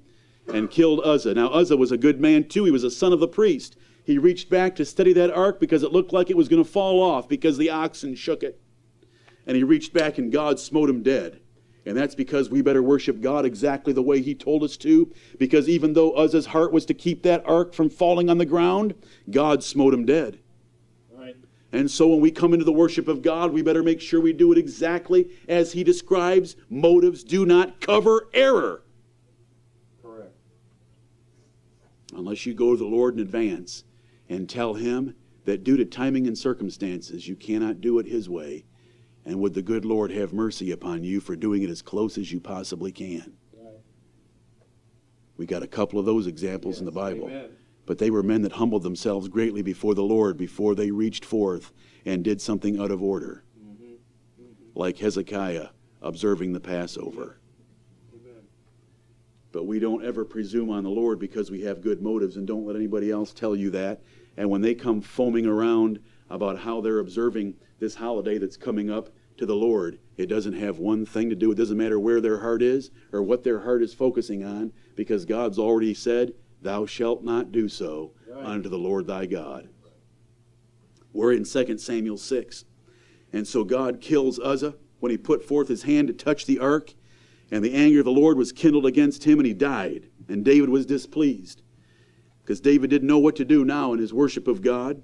and 0.53 0.69
killed 0.69 1.01
Uzzah. 1.03 1.33
Now, 1.33 1.49
Uzzah 1.49 1.77
was 1.77 1.91
a 1.91 1.97
good 1.97 2.21
man 2.21 2.47
too. 2.47 2.65
He 2.65 2.71
was 2.71 2.83
a 2.83 2.91
son 2.91 3.13
of 3.13 3.19
the 3.19 3.27
priest. 3.27 3.77
He 4.03 4.17
reached 4.17 4.49
back 4.49 4.75
to 4.75 4.85
steady 4.85 5.13
that 5.13 5.31
ark 5.31 5.59
because 5.59 5.81
it 5.81 5.91
looked 5.91 6.13
like 6.13 6.29
it 6.29 6.37
was 6.37 6.47
going 6.47 6.63
to 6.63 6.69
fall 6.69 7.01
off 7.01 7.27
because 7.27 7.57
the 7.57 7.71
oxen 7.71 8.13
shook 8.15 8.43
it. 8.43 8.61
And 9.47 9.57
he 9.57 9.63
reached 9.63 9.93
back 9.93 10.17
and 10.17 10.31
God 10.31 10.59
smote 10.59 10.89
him 10.89 11.01
dead. 11.01 11.39
And 11.87 11.95
that's 11.95 12.15
because 12.15 12.49
we 12.49 12.61
better 12.61 12.81
worship 12.81 13.21
God 13.21 13.45
exactly 13.45 13.93
the 13.93 14.01
way 14.01 14.21
he 14.21 14.33
told 14.33 14.63
us 14.63 14.77
to. 14.77 15.11
Because 15.37 15.69
even 15.69 15.93
though 15.93 16.11
Uzzah's 16.11 16.47
heart 16.47 16.71
was 16.71 16.85
to 16.85 16.93
keep 16.93 17.23
that 17.23 17.47
ark 17.47 17.73
from 17.73 17.89
falling 17.89 18.29
on 18.29 18.39
the 18.39 18.45
ground, 18.45 18.95
God 19.29 19.63
smote 19.63 19.93
him 19.93 20.05
dead. 20.05 20.39
Right. 21.11 21.35
And 21.71 21.89
so 21.89 22.07
when 22.07 22.21
we 22.21 22.31
come 22.31 22.53
into 22.53 22.65
the 22.65 22.71
worship 22.71 23.07
of 23.07 23.21
God, 23.21 23.53
we 23.53 23.61
better 23.61 23.83
make 23.83 24.01
sure 24.01 24.19
we 24.19 24.33
do 24.33 24.51
it 24.51 24.57
exactly 24.57 25.29
as 25.47 25.73
he 25.73 25.83
describes. 25.83 26.55
Motives 26.69 27.23
do 27.23 27.45
not 27.45 27.81
cover 27.81 28.29
error. 28.33 28.83
Unless 32.15 32.45
you 32.45 32.53
go 32.53 32.71
to 32.71 32.77
the 32.77 32.85
Lord 32.85 33.15
in 33.15 33.19
advance 33.19 33.83
and 34.29 34.49
tell 34.49 34.73
him 34.73 35.15
that 35.43 35.63
due 35.63 35.77
to 35.77 35.85
timing 35.85 36.27
and 36.27 36.37
circumstances, 36.37 37.27
you 37.27 37.35
cannot 37.35 37.81
do 37.81 37.99
it 37.99 38.07
his 38.07 38.29
way. 38.29 38.65
And 39.25 39.39
would 39.39 39.53
the 39.53 39.61
good 39.61 39.85
Lord 39.85 40.11
have 40.11 40.33
mercy 40.33 40.71
upon 40.71 41.03
you 41.03 41.19
for 41.19 41.35
doing 41.35 41.63
it 41.63 41.69
as 41.69 41.81
close 41.81 42.17
as 42.17 42.31
you 42.31 42.39
possibly 42.39 42.91
can? 42.91 43.33
Right. 43.53 43.73
We 45.37 45.45
got 45.45 45.63
a 45.63 45.67
couple 45.67 45.99
of 45.99 46.05
those 46.05 46.27
examples 46.27 46.75
yes, 46.75 46.79
in 46.79 46.85
the 46.85 46.91
Bible. 46.91 47.27
Amen. 47.27 47.49
But 47.85 47.97
they 47.99 48.09
were 48.09 48.23
men 48.23 48.41
that 48.43 48.53
humbled 48.53 48.83
themselves 48.83 49.27
greatly 49.27 49.61
before 49.61 49.93
the 49.93 50.03
Lord 50.03 50.37
before 50.37 50.73
they 50.73 50.91
reached 50.91 51.25
forth 51.25 51.71
and 52.05 52.23
did 52.23 52.41
something 52.41 52.79
out 52.79 52.91
of 52.91 53.03
order. 53.03 53.43
Mm-hmm. 53.59 53.83
Mm-hmm. 54.41 54.79
Like 54.79 54.97
Hezekiah 54.99 55.69
observing 56.01 56.53
the 56.53 56.59
Passover. 56.59 57.39
But 59.55 59.67
we 59.67 59.79
don't 59.79 60.03
ever 60.03 60.25
presume 60.25 60.69
on 60.69 60.83
the 60.83 60.89
Lord 60.89 61.17
because 61.17 61.49
we 61.49 61.61
have 61.61 61.79
good 61.79 62.01
motives, 62.01 62.35
and 62.35 62.45
don't 62.45 62.65
let 62.65 62.75
anybody 62.75 63.09
else 63.09 63.31
tell 63.31 63.55
you 63.55 63.69
that. 63.69 64.01
And 64.35 64.49
when 64.49 64.59
they 64.59 64.75
come 64.75 64.99
foaming 64.99 65.45
around 65.45 66.01
about 66.29 66.59
how 66.59 66.81
they're 66.81 66.99
observing 66.99 67.55
this 67.79 67.95
holiday 67.95 68.37
that's 68.37 68.57
coming 68.57 68.91
up 68.91 69.11
to 69.37 69.45
the 69.45 69.55
Lord, 69.55 69.97
it 70.17 70.25
doesn't 70.25 70.59
have 70.59 70.79
one 70.79 71.05
thing 71.05 71.29
to 71.29 71.37
do. 71.37 71.53
It 71.53 71.55
doesn't 71.55 71.77
matter 71.77 71.97
where 71.97 72.19
their 72.19 72.41
heart 72.41 72.61
is 72.61 72.91
or 73.13 73.23
what 73.23 73.45
their 73.45 73.61
heart 73.61 73.81
is 73.81 73.93
focusing 73.93 74.43
on, 74.43 74.73
because 74.93 75.23
God's 75.23 75.57
already 75.57 75.93
said, 75.93 76.33
Thou 76.61 76.85
shalt 76.85 77.23
not 77.23 77.53
do 77.53 77.69
so 77.69 78.11
right. 78.29 78.45
unto 78.45 78.67
the 78.67 78.77
Lord 78.77 79.07
thy 79.07 79.25
God. 79.25 79.69
We're 81.13 81.31
in 81.31 81.45
2 81.45 81.77
Samuel 81.77 82.17
6. 82.17 82.65
And 83.31 83.47
so 83.47 83.63
God 83.63 84.01
kills 84.01 84.37
Uzzah 84.37 84.75
when 84.99 85.11
he 85.11 85.17
put 85.17 85.45
forth 85.45 85.69
his 85.69 85.83
hand 85.83 86.09
to 86.09 86.13
touch 86.13 86.45
the 86.45 86.59
ark, 86.59 86.93
and 87.51 87.63
the 87.63 87.73
anger 87.73 87.99
of 87.99 88.05
the 88.05 88.11
Lord 88.11 88.37
was 88.37 88.51
kindled 88.51 88.85
against 88.85 89.23
him, 89.23 89.39
and 89.39 89.45
he 89.45 89.53
died. 89.53 90.09
And 90.27 90.43
David 90.43 90.69
was 90.69 90.85
displeased 90.85 91.61
because 92.43 92.59
David 92.59 92.89
didn't 92.89 93.07
know 93.07 93.19
what 93.19 93.35
to 93.37 93.45
do 93.45 93.65
now 93.65 93.93
in 93.93 93.99
his 93.99 94.13
worship 94.13 94.47
of 94.47 94.61
God. 94.61 95.01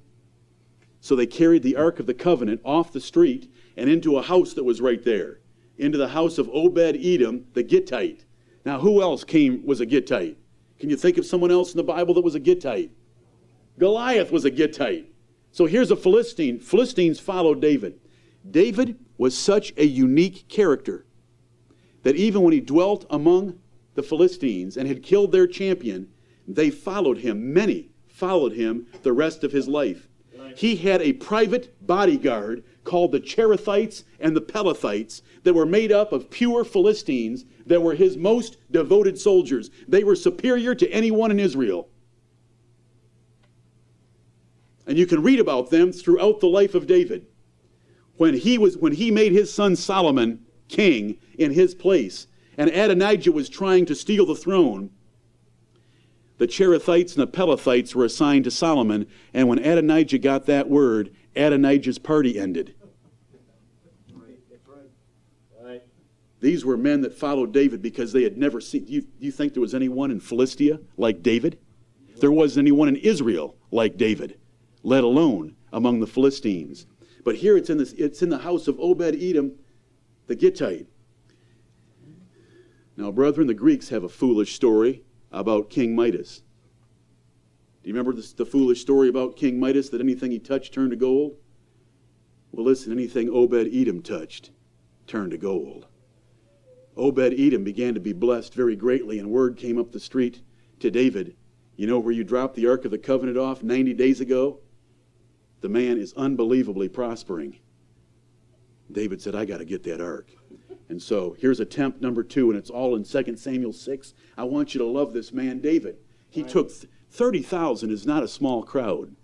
So 0.99 1.15
they 1.15 1.25
carried 1.25 1.63
the 1.63 1.75
Ark 1.75 1.99
of 1.99 2.05
the 2.05 2.13
Covenant 2.13 2.61
off 2.63 2.93
the 2.93 2.99
street 2.99 3.51
and 3.77 3.89
into 3.89 4.17
a 4.17 4.21
house 4.21 4.53
that 4.53 4.63
was 4.63 4.81
right 4.81 5.03
there, 5.03 5.39
into 5.77 5.97
the 5.97 6.09
house 6.09 6.37
of 6.37 6.49
Obed 6.49 6.97
Edom, 7.03 7.45
the 7.53 7.63
Gittite. 7.63 8.25
Now, 8.65 8.79
who 8.79 9.01
else 9.01 9.23
came 9.23 9.65
was 9.65 9.81
a 9.81 9.85
Gittite? 9.85 10.37
Can 10.79 10.89
you 10.89 10.97
think 10.97 11.17
of 11.17 11.25
someone 11.25 11.51
else 11.51 11.73
in 11.73 11.77
the 11.77 11.83
Bible 11.83 12.13
that 12.15 12.23
was 12.23 12.35
a 12.35 12.39
Gittite? 12.39 12.91
Goliath 13.79 14.31
was 14.31 14.45
a 14.45 14.51
Gittite. 14.51 15.07
So 15.51 15.65
here's 15.65 15.91
a 15.91 15.95
Philistine. 15.95 16.59
Philistines 16.59 17.19
followed 17.19 17.61
David. 17.61 17.99
David 18.49 18.97
was 19.17 19.37
such 19.37 19.73
a 19.77 19.85
unique 19.85 20.47
character 20.47 21.05
that 22.03 22.15
even 22.15 22.41
when 22.41 22.53
he 22.53 22.59
dwelt 22.59 23.05
among 23.09 23.59
the 23.95 24.03
Philistines 24.03 24.77
and 24.77 24.87
had 24.87 25.03
killed 25.03 25.31
their 25.31 25.47
champion, 25.47 26.09
they 26.47 26.69
followed 26.69 27.19
him. 27.19 27.53
Many 27.53 27.89
followed 28.07 28.53
him 28.53 28.87
the 29.03 29.13
rest 29.13 29.43
of 29.43 29.51
his 29.51 29.67
life. 29.67 30.07
He 30.55 30.75
had 30.75 31.01
a 31.01 31.13
private 31.13 31.73
bodyguard 31.85 32.63
called 32.83 33.11
the 33.11 33.19
Cherethites 33.19 34.03
and 34.19 34.35
the 34.35 34.41
Pelethites 34.41 35.21
that 35.43 35.53
were 35.53 35.65
made 35.65 35.91
up 35.91 36.11
of 36.11 36.29
pure 36.29 36.63
Philistines 36.63 37.45
that 37.65 37.81
were 37.81 37.95
his 37.95 38.17
most 38.17 38.57
devoted 38.69 39.19
soldiers. 39.19 39.69
They 39.87 40.03
were 40.03 40.15
superior 40.15 40.75
to 40.75 40.91
anyone 40.91 41.31
in 41.31 41.39
Israel. 41.39 41.89
And 44.87 44.97
you 44.97 45.05
can 45.05 45.21
read 45.21 45.39
about 45.39 45.69
them 45.69 45.91
throughout 45.91 46.39
the 46.39 46.47
life 46.47 46.75
of 46.75 46.87
David. 46.87 47.27
When 48.17 48.33
he 48.33 48.57
was 48.57 48.77
when 48.77 48.93
he 48.93 49.09
made 49.09 49.31
his 49.31 49.53
son 49.53 49.75
Solomon 49.75 50.45
king 50.71 51.17
in 51.37 51.51
his 51.51 51.75
place, 51.75 52.27
and 52.57 52.69
Adonijah 52.69 53.31
was 53.31 53.49
trying 53.49 53.85
to 53.85 53.95
steal 53.95 54.25
the 54.25 54.35
throne, 54.35 54.89
the 56.37 56.47
Cherethites 56.47 57.15
and 57.15 57.21
the 57.21 57.27
Pelethites 57.27 57.93
were 57.93 58.05
assigned 58.05 58.45
to 58.45 58.51
Solomon, 58.51 59.05
and 59.31 59.47
when 59.47 59.59
Adonijah 59.59 60.17
got 60.17 60.47
that 60.47 60.67
word, 60.67 61.13
Adonijah's 61.35 61.99
party 61.99 62.39
ended. 62.39 62.73
These 66.39 66.65
were 66.65 66.77
men 66.77 67.01
that 67.01 67.13
followed 67.13 67.53
David 67.53 67.83
because 67.83 68.11
they 68.11 68.23
had 68.23 68.35
never 68.35 68.59
seen. 68.59 68.85
Do 68.85 68.93
you, 68.93 69.05
you 69.19 69.31
think 69.31 69.53
there 69.53 69.61
was 69.61 69.75
anyone 69.75 70.09
in 70.09 70.19
Philistia 70.19 70.79
like 70.97 71.21
David? 71.21 71.59
There 72.17 72.31
wasn't 72.31 72.63
anyone 72.63 72.87
in 72.87 72.95
Israel 72.95 73.55
like 73.69 73.95
David, 73.95 74.39
let 74.81 75.03
alone 75.03 75.55
among 75.71 75.99
the 75.99 76.07
Philistines. 76.07 76.87
But 77.23 77.35
here 77.35 77.55
it's 77.55 77.69
in, 77.69 77.77
this, 77.77 77.93
it's 77.93 78.23
in 78.23 78.29
the 78.29 78.39
house 78.39 78.67
of 78.67 78.79
Obed 78.79 79.15
Edom, 79.21 79.51
the 80.31 80.35
Gittite. 80.37 80.87
Now, 82.95 83.11
brethren, 83.11 83.47
the 83.47 83.53
Greeks 83.53 83.89
have 83.89 84.05
a 84.05 84.09
foolish 84.09 84.55
story 84.55 85.03
about 85.29 85.69
King 85.69 85.93
Midas. 85.93 86.43
Do 87.83 87.89
you 87.89 87.93
remember 87.93 88.13
the 88.13 88.45
foolish 88.45 88.79
story 88.79 89.09
about 89.09 89.35
King 89.35 89.59
Midas 89.59 89.89
that 89.89 89.99
anything 89.99 90.31
he 90.31 90.39
touched 90.39 90.73
turned 90.73 90.91
to 90.91 90.95
gold? 90.95 91.35
Well, 92.53 92.65
listen, 92.65 92.93
anything 92.93 93.29
Obed 93.29 93.67
Edom 93.73 94.01
touched 94.01 94.51
turned 95.05 95.31
to 95.31 95.37
gold. 95.37 95.87
Obed 96.95 97.33
Edom 97.37 97.65
began 97.65 97.93
to 97.93 97.99
be 97.99 98.13
blessed 98.13 98.53
very 98.53 98.77
greatly, 98.77 99.19
and 99.19 99.31
word 99.31 99.57
came 99.57 99.77
up 99.77 99.91
the 99.91 99.99
street 99.99 100.41
to 100.79 100.89
David. 100.89 101.35
You 101.75 101.87
know 101.87 101.99
where 101.99 102.13
you 102.13 102.23
dropped 102.23 102.55
the 102.55 102.67
Ark 102.67 102.85
of 102.85 102.91
the 102.91 102.97
Covenant 102.97 103.37
off 103.37 103.63
90 103.63 103.93
days 103.95 104.21
ago? 104.21 104.59
The 105.59 105.67
man 105.67 105.97
is 105.97 106.13
unbelievably 106.13 106.87
prospering. 106.87 107.57
David 108.93 109.21
said, 109.21 109.35
I 109.35 109.45
got 109.45 109.57
to 109.57 109.65
get 109.65 109.83
that 109.83 110.01
ark. 110.01 110.29
And 110.89 111.01
so 111.01 111.35
here's 111.39 111.59
attempt 111.59 112.01
number 112.01 112.23
two, 112.23 112.49
and 112.49 112.59
it's 112.59 112.69
all 112.69 112.95
in 112.95 113.03
2 113.03 113.37
Samuel 113.37 113.71
6. 113.71 114.13
I 114.37 114.43
want 114.43 114.73
you 114.73 114.79
to 114.79 114.85
love 114.85 115.13
this 115.13 115.31
man, 115.31 115.61
David. 115.61 115.97
He 116.29 116.41
right. 116.41 116.51
took 116.51 116.71
30,000 117.11 117.91
is 117.91 118.05
not 118.05 118.23
a 118.23 118.27
small 118.27 118.63
crowd 118.63 119.15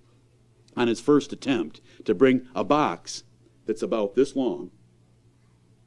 on 0.77 0.87
his 0.87 1.01
first 1.01 1.33
attempt 1.33 1.81
to 2.05 2.13
bring 2.13 2.47
a 2.55 2.63
box 2.63 3.23
that's 3.65 3.81
about 3.81 4.15
this 4.15 4.35
long. 4.35 4.71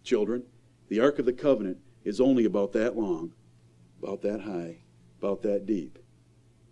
Children, 0.02 0.44
the 0.88 1.00
Ark 1.00 1.18
of 1.18 1.26
the 1.26 1.32
Covenant 1.32 1.78
is 2.04 2.20
only 2.20 2.44
about 2.44 2.72
that 2.72 2.96
long, 2.96 3.32
about 4.02 4.22
that 4.22 4.40
high, 4.40 4.78
about 5.18 5.42
that 5.42 5.66
deep. 5.66 5.98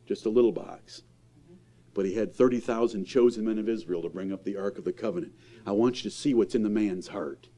Just 0.06 0.26
a 0.26 0.30
little 0.30 0.52
box. 0.52 1.02
Mm-hmm. 1.40 1.56
But 1.94 2.06
he 2.06 2.14
had 2.14 2.34
30,000 2.34 3.04
chosen 3.04 3.44
men 3.44 3.58
of 3.58 3.68
Israel 3.68 4.02
to 4.02 4.08
bring 4.08 4.32
up 4.32 4.44
the 4.44 4.56
Ark 4.56 4.78
of 4.78 4.84
the 4.84 4.92
Covenant. 4.92 5.32
I 5.68 5.72
want 5.72 6.02
you 6.02 6.10
to 6.10 6.16
see 6.16 6.32
what's 6.32 6.54
in 6.54 6.62
the 6.62 6.70
man's 6.70 7.08
heart. 7.08 7.50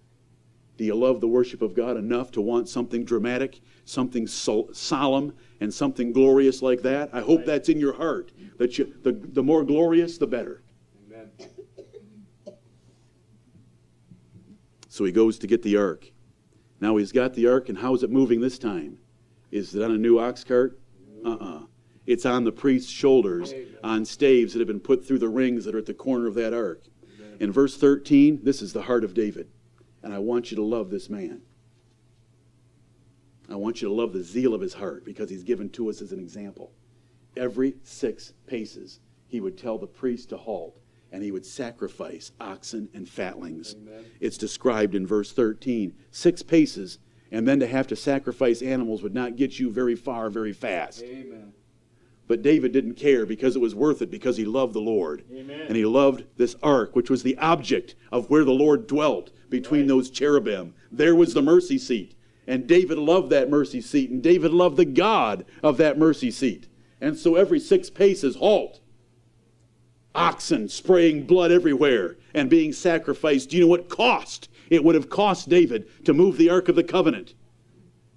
Do 0.77 0.83
you 0.83 0.97
love 0.97 1.21
the 1.21 1.29
worship 1.29 1.63
of 1.63 1.75
God 1.75 1.97
enough 1.97 2.33
to 2.33 2.41
want 2.41 2.69
something 2.69 3.05
dramatic, 3.05 3.61
something 3.85 4.27
so, 4.27 4.69
solemn, 4.73 5.33
and 5.61 5.73
something 5.73 6.13
glorious 6.13 6.61
like 6.61 6.83
that? 6.83 7.11
I 7.13 7.21
hope 7.21 7.45
that's 7.45 7.69
in 7.69 7.79
your 7.79 7.93
heart. 7.93 8.33
That 8.59 8.79
you, 8.79 8.93
the, 9.05 9.13
the 9.13 9.45
more 9.45 9.63
glorious, 9.63 10.19
the 10.19 10.27
better. 10.27 10.61
Amen. 11.07 11.31
So 14.89 15.05
he 15.05 15.13
goes 15.13 15.39
to 15.39 15.47
get 15.47 15.63
the 15.63 15.77
ark. 15.77 16.11
Now 16.81 16.97
he's 16.97 17.13
got 17.13 17.35
the 17.35 17.47
ark, 17.47 17.69
and 17.69 17.79
how 17.79 17.95
is 17.95 18.03
it 18.03 18.11
moving 18.11 18.41
this 18.41 18.59
time? 18.59 18.99
Is 19.53 19.77
it 19.77 19.85
on 19.85 19.93
a 19.93 19.99
new 19.99 20.19
ox 20.19 20.43
cart? 20.43 20.81
Uh 21.25 21.29
uh-uh. 21.29 21.57
uh 21.59 21.63
It's 22.07 22.27
on 22.27 22.43
the 22.43 22.51
priest's 22.51 22.91
shoulders, 22.91 23.55
on 23.85 24.05
staves 24.05 24.53
that 24.53 24.59
have 24.59 24.67
been 24.67 24.81
put 24.81 25.07
through 25.07 25.21
the 25.21 25.29
rings 25.29 25.65
that 25.65 25.77
are 25.77 25.79
at 25.79 25.87
the 25.87 25.95
corner 25.95 26.27
of 26.27 26.35
that 26.35 26.53
ark. 26.53 26.83
In 27.41 27.51
verse 27.51 27.77
13, 27.77 28.41
this 28.43 28.61
is 28.61 28.75
the 28.75 28.83
heart 28.83 29.03
of 29.03 29.15
David. 29.15 29.49
And 30.03 30.13
I 30.13 30.19
want 30.19 30.51
you 30.51 30.57
to 30.57 30.63
love 30.63 30.91
this 30.91 31.09
man. 31.11 31.41
I 33.49 33.57
want 33.57 33.83
you 33.83 33.89
to 33.89 33.95
love 33.95 34.13
the 34.13 34.23
zeal 34.23 34.55
of 34.55 34.61
his 34.61 34.75
heart 34.75 35.05
because 35.05 35.29
he's 35.31 35.43
given 35.43 35.71
to 35.71 35.89
us 35.91 36.01
as 36.01 36.13
an 36.13 36.21
example. 36.21 36.71
Every 37.37 37.75
six 37.83 38.35
paces, 38.47 39.01
he 39.27 39.41
would 39.41 39.59
tell 39.59 39.79
the 39.79 39.87
priest 39.87 40.29
to 40.29 40.37
halt 40.37 40.77
and 41.11 41.23
he 41.23 41.33
would 41.33 41.47
sacrifice 41.47 42.31
oxen 42.41 42.89
and 42.95 43.09
fatlings. 43.09 43.75
Amen. 43.75 44.05
It's 44.21 44.39
described 44.39 44.95
in 44.95 45.07
verse 45.07 45.33
13. 45.33 45.95
Six 46.13 46.43
paces, 46.43 46.99
and 47.33 47.49
then 47.49 47.59
to 47.61 47.67
have 47.67 47.89
to 47.89 47.97
sacrifice 47.97 48.63
animals 48.63 49.03
would 49.03 49.15
not 49.15 49.37
get 49.37 49.59
you 49.59 49.71
very 49.71 49.97
far 49.97 50.31
very 50.31 50.53
fast. 50.53 51.03
Amen. 51.03 51.53
But 52.31 52.43
David 52.43 52.71
didn't 52.71 52.95
care 52.95 53.27
because 53.27 53.57
it 53.57 53.59
was 53.61 53.75
worth 53.75 54.03
it 54.03 54.09
because 54.09 54.37
he 54.37 54.45
loved 54.45 54.73
the 54.73 54.81
Lord. 54.81 55.25
Amen. 55.35 55.63
And 55.67 55.77
he 55.77 55.85
loved 55.85 56.23
this 56.37 56.55
ark, 56.63 56.95
which 56.95 57.11
was 57.11 57.25
the 57.25 57.37
object 57.39 57.97
of 58.13 58.31
where 58.31 58.45
the 58.45 58.53
Lord 58.53 58.87
dwelt 58.87 59.33
between 59.49 59.81
right. 59.81 59.89
those 59.89 60.11
cherubim. 60.11 60.73
There 60.93 61.17
was 61.17 61.35
the 61.35 61.43
mercy 61.43 61.77
seat. 61.77 62.15
And 62.47 62.69
David 62.69 62.99
loved 62.99 63.31
that 63.31 63.51
mercy 63.51 63.81
seat. 63.81 64.11
And 64.11 64.23
David 64.23 64.53
loved 64.53 64.77
the 64.77 64.85
God 64.85 65.45
of 65.61 65.77
that 65.79 65.99
mercy 65.99 66.31
seat. 66.31 66.69
And 67.01 67.19
so 67.19 67.35
every 67.35 67.59
six 67.59 67.91
paces, 67.91 68.37
halt. 68.37 68.79
Oxen 70.15 70.69
spraying 70.69 71.27
blood 71.27 71.51
everywhere 71.51 72.17
and 72.33 72.49
being 72.49 72.73
sacrificed. 72.73 73.51
Do 73.51 73.57
you 73.57 73.65
know 73.65 73.69
what 73.69 73.89
cost 73.89 74.49
it 74.69 74.85
would 74.85 74.95
have 74.95 75.11
cost 75.11 75.49
David 75.49 75.89
to 76.05 76.15
move 76.15 76.37
the 76.37 76.51
Ark 76.51 76.69
of 76.69 76.77
the 76.77 76.85
Covenant? 76.85 77.35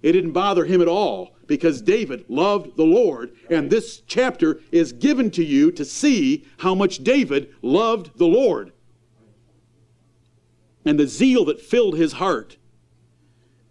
It 0.02 0.12
didn't 0.12 0.30
bother 0.30 0.66
him 0.66 0.80
at 0.80 0.86
all 0.86 1.33
because 1.46 1.82
David 1.82 2.24
loved 2.28 2.76
the 2.76 2.84
Lord. 2.84 3.34
And 3.50 3.70
this 3.70 4.02
chapter 4.06 4.60
is 4.72 4.92
given 4.92 5.30
to 5.32 5.44
you 5.44 5.70
to 5.72 5.84
see 5.84 6.46
how 6.58 6.74
much 6.74 7.04
David 7.04 7.54
loved 7.62 8.18
the 8.18 8.26
Lord 8.26 8.72
and 10.84 10.98
the 10.98 11.06
zeal 11.06 11.44
that 11.46 11.60
filled 11.60 11.96
his 11.96 12.14
heart. 12.14 12.56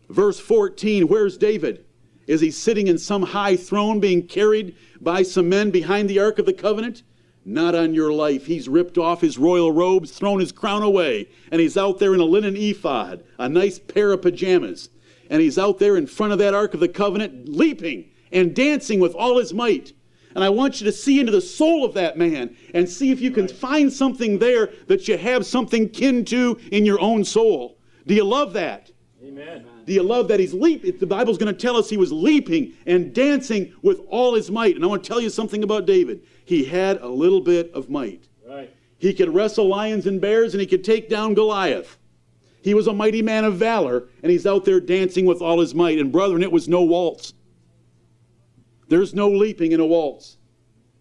Verse 0.09 0.39
14 0.39 1.07
Where's 1.07 1.37
David? 1.37 1.85
Is 2.25 2.41
he 2.41 2.51
sitting 2.51 2.87
in 2.87 2.97
some 2.97 3.23
high 3.23 3.57
throne 3.57 3.99
being 3.99 4.25
carried 4.25 4.75
by 5.01 5.23
some 5.23 5.49
men 5.49 5.71
behind 5.71 6.09
the 6.09 6.19
Ark 6.19 6.39
of 6.39 6.45
the 6.45 6.53
Covenant? 6.53 7.03
Not 7.45 7.75
on 7.75 7.93
your 7.93 8.13
life. 8.13 8.45
He's 8.45 8.69
ripped 8.69 8.97
off 8.97 9.19
his 9.19 9.37
royal 9.37 9.73
robes, 9.73 10.11
thrown 10.11 10.39
his 10.39 10.53
crown 10.53 10.81
away, 10.81 11.27
and 11.51 11.59
he's 11.59 11.75
out 11.75 11.99
there 11.99 12.13
in 12.13 12.21
a 12.21 12.25
linen 12.25 12.55
ephod, 12.55 13.25
a 13.37 13.49
nice 13.49 13.77
pair 13.79 14.13
of 14.13 14.21
pajamas 14.21 14.87
and 15.33 15.41
he's 15.41 15.57
out 15.57 15.79
there 15.79 15.97
in 15.97 16.05
front 16.05 16.31
of 16.31 16.37
that 16.37 16.53
Ark 16.53 16.75
of 16.75 16.79
the 16.79 16.87
Covenant, 16.87 17.49
leaping 17.49 18.11
and 18.31 18.55
dancing 18.55 18.99
with 18.99 19.15
all 19.15 19.39
his 19.39 19.51
might. 19.51 19.91
And 20.35 20.43
I 20.43 20.49
want 20.49 20.79
you 20.79 20.85
to 20.85 20.91
see 20.91 21.19
into 21.19 21.31
the 21.31 21.41
soul 21.41 21.83
of 21.83 21.95
that 21.95 22.19
man 22.19 22.55
and 22.75 22.87
see 22.87 23.09
if 23.09 23.19
you 23.19 23.31
can 23.31 23.47
find 23.47 23.91
something 23.91 24.37
there 24.37 24.69
that 24.85 25.07
you 25.07 25.17
have 25.17 25.47
something 25.47 25.89
kin 25.89 26.23
to 26.25 26.59
in 26.71 26.85
your 26.85 27.01
own 27.01 27.23
soul. 27.23 27.79
Do 28.05 28.13
you 28.13 28.23
love 28.23 28.53
that? 28.53 28.91
Amen. 29.25 29.65
Do 29.87 29.93
you 29.93 30.03
love 30.03 30.27
that 30.27 30.39
he's 30.39 30.53
leaping? 30.53 30.99
The 30.99 31.07
Bible's 31.07 31.39
going 31.39 31.53
to 31.53 31.59
tell 31.59 31.77
us 31.77 31.89
he 31.89 31.97
was 31.97 32.11
leaping 32.11 32.73
and 32.85 33.11
dancing 33.11 33.73
with 33.81 34.01
all 34.09 34.35
his 34.35 34.51
might. 34.51 34.75
And 34.75 34.83
I 34.83 34.87
want 34.87 35.03
to 35.03 35.07
tell 35.07 35.19
you 35.19 35.31
something 35.31 35.63
about 35.63 35.87
David. 35.87 36.21
He 36.45 36.63
had 36.63 37.01
a 37.01 37.09
little 37.09 37.41
bit 37.41 37.71
of 37.73 37.89
might. 37.89 38.27
Right. 38.47 38.71
He 38.99 39.15
could 39.15 39.33
wrestle 39.33 39.67
lions 39.67 40.05
and 40.05 40.21
bears 40.21 40.53
and 40.53 40.61
he 40.61 40.67
could 40.67 40.83
take 40.83 41.09
down 41.09 41.33
Goliath. 41.33 41.97
He 42.63 42.73
was 42.73 42.87
a 42.87 42.93
mighty 42.93 43.21
man 43.21 43.43
of 43.43 43.55
valor 43.55 44.07
and 44.23 44.31
he's 44.31 44.47
out 44.47 44.63
there 44.63 44.79
dancing 44.79 45.25
with 45.25 45.41
all 45.41 45.59
his 45.59 45.75
might. 45.75 45.99
And 45.99 46.11
brethren, 46.11 46.41
it 46.41 46.51
was 46.51 46.69
no 46.69 46.81
waltz. 46.81 47.33
There's 48.87 49.13
no 49.13 49.29
leaping 49.29 49.73
in 49.73 49.81
a 49.81 49.85
waltz. 49.85 50.37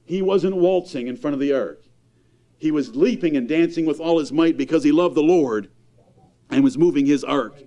He 0.05 0.23
wasn't 0.23 0.57
waltzing 0.57 1.07
in 1.07 1.17
front 1.17 1.35
of 1.35 1.41
the 1.41 1.53
ark. 1.53 1.85
He 2.59 2.73
was 2.73 2.97
leaping 2.97 3.37
and 3.37 3.49
dancing 3.49 3.87
with 3.87 4.01
all 4.01 4.19
his 4.19 4.33
might 4.33 4.57
because 4.57 4.83
he 4.83 4.91
loved 4.91 5.15
the 5.15 5.23
Lord 5.23 5.71
and 6.51 6.65
was 6.65 6.77
moving 6.77 7.07
his 7.07 7.23
ark. 7.23 7.63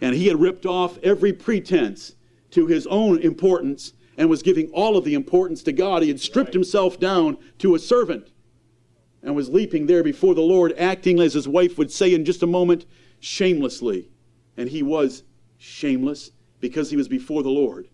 And 0.00 0.14
he 0.14 0.28
had 0.28 0.40
ripped 0.40 0.64
off 0.64 0.98
every 1.02 1.32
pretense 1.32 2.14
to 2.52 2.66
his 2.66 2.86
own 2.86 3.18
importance 3.18 3.92
and 4.16 4.30
was 4.30 4.42
giving 4.42 4.68
all 4.70 4.96
of 4.96 5.04
the 5.04 5.14
importance 5.14 5.64
to 5.64 5.72
God. 5.72 6.02
He 6.02 6.08
had 6.08 6.20
stripped 6.20 6.52
himself 6.52 7.00
down 7.00 7.38
to 7.58 7.74
a 7.74 7.78
servant 7.78 8.30
and 9.22 9.34
was 9.34 9.48
leaping 9.48 9.86
there 9.86 10.04
before 10.04 10.34
the 10.34 10.42
Lord, 10.42 10.74
acting 10.78 11.18
as 11.20 11.34
his 11.34 11.48
wife 11.48 11.78
would 11.78 11.90
say 11.90 12.14
in 12.14 12.24
just 12.24 12.42
a 12.42 12.46
moment, 12.46 12.86
shamelessly. 13.22 14.10
And 14.56 14.68
he 14.68 14.82
was 14.82 15.22
shameless 15.56 16.32
because 16.60 16.90
he 16.90 16.96
was 16.96 17.08
before 17.08 17.42
the 17.42 17.50
Lord. 17.50 17.88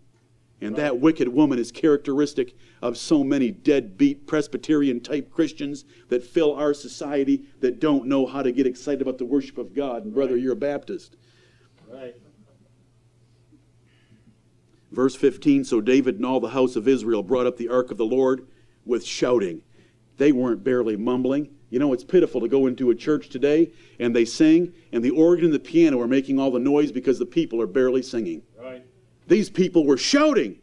And 0.61 0.75
that 0.75 0.99
wicked 0.99 1.29
woman 1.29 1.61
is 1.61 1.71
characteristic 1.71 2.57
of 2.83 2.99
so 2.99 3.23
many 3.23 3.53
deadbeat 3.53 4.27
Presbyterian 4.27 5.01
type 5.01 5.31
Christians 5.31 5.85
that 6.09 6.25
fill 6.25 6.53
our 6.55 6.75
society 6.75 7.45
that 7.61 7.79
don't 7.79 8.07
know 8.07 8.27
how 8.27 8.43
to 8.43 8.51
get 8.51 8.67
excited 8.67 9.01
about 9.01 9.19
the 9.19 9.25
worship 9.25 9.57
of 9.57 9.73
God. 9.73 10.05
And 10.05 10.13
brother, 10.13 10.37
you're 10.37 10.55
a 10.55 10.57
Baptist. 10.57 11.17
Right. 11.89 12.17
Verse 14.91 15.15
15 15.15 15.63
So 15.63 15.81
David 15.81 16.17
and 16.17 16.27
all 16.27 16.41
the 16.41 16.49
house 16.49 16.75
of 16.75 16.89
Israel 16.89 17.23
brought 17.23 17.47
up 17.47 17.57
the 17.57 17.69
ark 17.69 17.93
of 17.93 17.97
the 17.97 18.07
Lord 18.07 18.49
with 18.85 19.05
shouting. 19.05 19.63
They 20.17 20.33
weren't 20.33 20.65
barely 20.65 20.97
mumbling. 20.97 21.51
You 21.71 21.79
know, 21.79 21.93
it's 21.93 22.05
pitiful 22.05 22.41
to 22.41 22.49
go 22.49 22.67
into 22.67 22.91
a 22.91 22.95
church 22.95 23.29
today 23.29 23.73
and 23.99 24.15
they 24.15 24.25
sing, 24.25 24.73
and 24.93 25.05
the 25.05 25.11
organ 25.11 25.47
and 25.47 25.55
the 25.55 25.59
piano 25.59 26.01
are 26.01 26.09
making 26.09 26.39
all 26.39 26.51
the 26.51 26.59
noise 26.59 26.93
because 26.93 27.19
the 27.19 27.27
people 27.27 27.61
are 27.61 27.67
barely 27.67 28.03
singing. 28.03 28.43
Right. 28.59 28.85
These 29.27 29.51
people 29.51 29.85
were 29.85 29.99
shouting, 29.99 30.61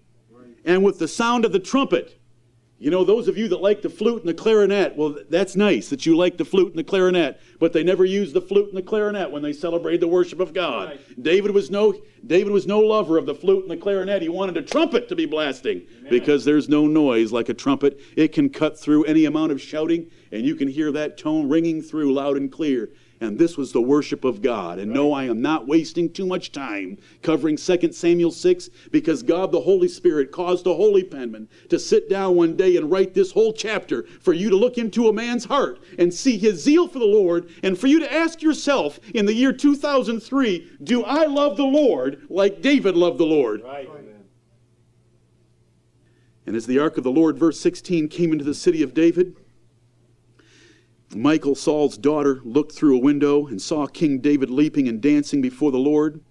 and 0.65 0.83
with 0.83 0.99
the 0.99 1.07
sound 1.07 1.45
of 1.45 1.51
the 1.51 1.59
trumpet. 1.59 2.19
You 2.77 2.91
know, 2.91 3.05
those 3.05 3.29
of 3.29 3.37
you 3.37 3.47
that 3.47 3.61
like 3.61 3.81
the 3.81 3.89
flute 3.89 4.19
and 4.19 4.27
the 4.27 4.33
clarinet, 4.33 4.97
well, 4.97 5.15
that's 5.29 5.55
nice 5.55 5.89
that 5.89 6.05
you 6.05 6.17
like 6.17 6.35
the 6.35 6.43
flute 6.43 6.67
and 6.67 6.77
the 6.77 6.83
clarinet, 6.83 7.39
but 7.57 7.71
they 7.71 7.83
never 7.83 8.03
used 8.03 8.33
the 8.33 8.41
flute 8.41 8.67
and 8.67 8.75
the 8.77 8.81
clarinet 8.81 9.31
when 9.31 9.41
they 9.41 9.53
celebrated 9.53 10.01
the 10.01 10.09
worship 10.09 10.41
of 10.41 10.53
God. 10.53 10.89
Right. 10.89 11.23
David 11.23 11.51
was 11.51 11.71
no 11.71 11.95
David 12.27 12.51
was 12.51 12.67
no 12.67 12.79
lover 12.79 13.17
of 13.17 13.25
the 13.25 13.33
flute 13.33 13.61
and 13.61 13.71
the 13.71 13.77
clarinet. 13.77 14.21
He 14.21 14.27
wanted 14.27 14.57
a 14.57 14.61
trumpet 14.61 15.07
to 15.07 15.15
be 15.15 15.25
blasting 15.25 15.83
because 16.09 16.43
there's 16.43 16.67
no 16.67 16.85
noise 16.85 17.31
like 17.31 17.47
a 17.47 17.53
trumpet. 17.53 18.01
It 18.17 18.33
can 18.33 18.49
cut 18.49 18.77
through 18.77 19.05
any 19.05 19.23
amount 19.23 19.53
of 19.53 19.61
shouting, 19.61 20.11
and 20.35 20.45
you 20.45 20.55
can 20.55 20.67
hear 20.67 20.91
that 20.91 21.17
tone 21.17 21.47
ringing 21.47 21.81
through 21.81 22.13
loud 22.13 22.35
and 22.35 22.51
clear. 22.51 22.89
And 23.21 23.39
this 23.39 23.55
was 23.55 23.71
the 23.71 23.81
worship 23.81 24.25
of 24.25 24.41
God. 24.41 24.77
And 24.77 24.91
no, 24.91 25.13
I 25.13 25.23
am 25.23 25.41
not 25.41 25.67
wasting 25.67 26.11
too 26.11 26.25
much 26.25 26.51
time 26.51 26.97
covering 27.21 27.55
2 27.55 27.93
Samuel 27.93 28.31
6 28.31 28.69
because 28.91 29.23
God 29.23 29.53
the 29.53 29.61
Holy 29.61 29.87
Spirit 29.87 30.33
caused 30.33 30.67
a 30.67 30.73
holy 30.73 31.03
penman 31.03 31.47
to 31.69 31.79
sit 31.79 32.09
down 32.09 32.35
one 32.35 32.57
day 32.57 32.75
and 32.75 32.91
write 32.91 33.13
this 33.13 33.31
whole 33.31 33.53
chapter 33.53 34.03
for 34.19 34.33
you 34.33 34.49
to 34.49 34.57
look 34.57 34.77
into 34.77 35.07
a 35.07 35.13
man's 35.13 35.45
heart 35.45 35.79
and 35.97 36.13
see 36.13 36.37
his 36.37 36.61
zeal 36.61 36.89
for 36.89 36.99
the 36.99 37.05
Lord 37.05 37.49
and 37.63 37.79
for 37.79 37.87
you 37.87 37.99
to 38.01 38.13
ask 38.13 38.41
yourself 38.41 38.99
in 39.13 39.25
the 39.25 39.33
year 39.33 39.53
2003, 39.53 40.71
do 40.83 41.03
I 41.05 41.25
love 41.25 41.55
the 41.55 41.63
Lord 41.63 42.27
like 42.29 42.61
David 42.61 42.97
loved 42.97 43.17
the 43.17 43.25
Lord? 43.25 43.63
Right. 43.63 43.89
And 46.45 46.55
as 46.55 46.67
the 46.67 46.79
ark 46.79 46.97
of 46.97 47.03
the 47.03 47.11
Lord, 47.11 47.39
verse 47.39 47.59
16, 47.59 48.09
came 48.09 48.31
into 48.31 48.45
the 48.45 48.53
city 48.53 48.83
of 48.83 48.93
David, 48.93 49.35
Michal, 51.13 51.55
Saul's 51.55 51.97
daughter, 51.97 52.41
looked 52.43 52.73
through 52.73 52.95
a 52.97 53.01
window 53.01 53.47
and 53.47 53.61
saw 53.61 53.85
King 53.85 54.19
David 54.19 54.49
leaping 54.49 54.87
and 54.87 55.01
dancing 55.01 55.41
before 55.41 55.71
the 55.71 55.77
Lord, 55.77 56.21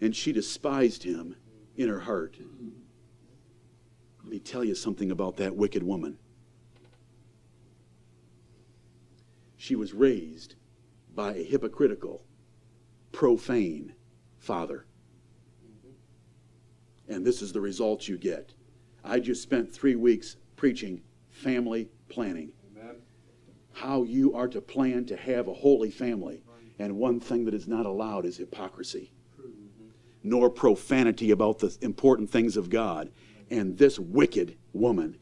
and 0.00 0.14
she 0.14 0.32
despised 0.32 1.02
him 1.02 1.36
in 1.76 1.88
her 1.88 2.00
heart. 2.00 2.36
Let 4.22 4.32
me 4.32 4.38
tell 4.38 4.64
you 4.64 4.74
something 4.74 5.10
about 5.10 5.36
that 5.36 5.54
wicked 5.54 5.82
woman. 5.82 6.18
She 9.56 9.76
was 9.76 9.94
raised 9.94 10.54
by 11.14 11.34
a 11.34 11.44
hypocritical, 11.44 12.24
profane 13.12 13.94
father. 14.38 14.86
And 17.08 17.24
this 17.24 17.40
is 17.40 17.52
the 17.52 17.60
result 17.60 18.08
you 18.08 18.18
get. 18.18 18.52
I 19.04 19.20
just 19.20 19.42
spent 19.42 19.72
three 19.72 19.94
weeks 19.94 20.36
preaching 20.56 21.02
family 21.30 21.88
planning. 22.08 22.52
How 23.76 24.04
you 24.04 24.32
are 24.32 24.48
to 24.48 24.62
plan 24.62 25.04
to 25.04 25.16
have 25.18 25.48
a 25.48 25.52
holy 25.52 25.90
family. 25.90 26.42
And 26.78 26.96
one 26.96 27.20
thing 27.20 27.44
that 27.44 27.52
is 27.52 27.68
not 27.68 27.84
allowed 27.84 28.24
is 28.24 28.38
hypocrisy, 28.38 29.12
nor 30.22 30.48
profanity 30.48 31.30
about 31.30 31.58
the 31.58 31.76
important 31.82 32.30
things 32.30 32.56
of 32.56 32.70
God. 32.70 33.10
And 33.50 33.76
this 33.76 33.98
wicked 33.98 34.56
woman, 34.72 35.18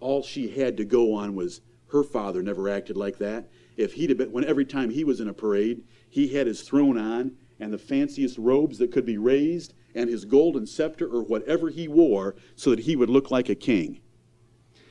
all 0.00 0.24
she 0.24 0.48
had 0.48 0.76
to 0.78 0.84
go 0.84 1.14
on 1.14 1.36
was 1.36 1.60
her 1.92 2.02
father 2.02 2.42
never 2.42 2.68
acted 2.68 2.96
like 2.96 3.18
that. 3.18 3.48
If 3.76 3.92
he'd 3.92 4.10
have 4.10 4.18
been, 4.18 4.32
when 4.32 4.44
every 4.44 4.64
time 4.64 4.90
he 4.90 5.04
was 5.04 5.20
in 5.20 5.28
a 5.28 5.32
parade, 5.32 5.84
he 6.10 6.26
had 6.26 6.48
his 6.48 6.62
throne 6.62 6.98
on 6.98 7.36
and 7.60 7.72
the 7.72 7.78
fanciest 7.78 8.36
robes 8.36 8.78
that 8.78 8.90
could 8.90 9.06
be 9.06 9.16
raised 9.16 9.74
and 9.94 10.10
his 10.10 10.24
golden 10.24 10.66
scepter 10.66 11.06
or 11.06 11.22
whatever 11.22 11.70
he 11.70 11.86
wore 11.86 12.34
so 12.56 12.70
that 12.70 12.80
he 12.80 12.96
would 12.96 13.10
look 13.10 13.30
like 13.30 13.48
a 13.48 13.54
king. 13.54 14.00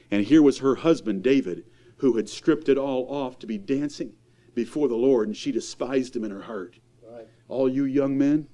And 0.10 0.24
here 0.24 0.42
was 0.42 0.60
her 0.60 0.76
husband, 0.76 1.24
David, 1.24 1.66
who 1.98 2.18
had 2.18 2.30
stripped 2.30 2.70
it 2.70 2.78
all 2.78 3.08
off 3.10 3.40
to 3.40 3.48
be 3.48 3.58
dancing 3.58 4.14
before 4.54 4.88
the 4.88 4.96
Lord, 4.96 5.28
and 5.28 5.38
she 5.38 5.52
despised 5.52 6.16
him 6.16 6.24
in 6.24 6.32
her 6.32 6.44
heart. 6.44 6.80
Right. 7.08 7.28
All 7.48 7.70
you 7.70 7.86
young 7.86 8.18
men, 8.18 8.48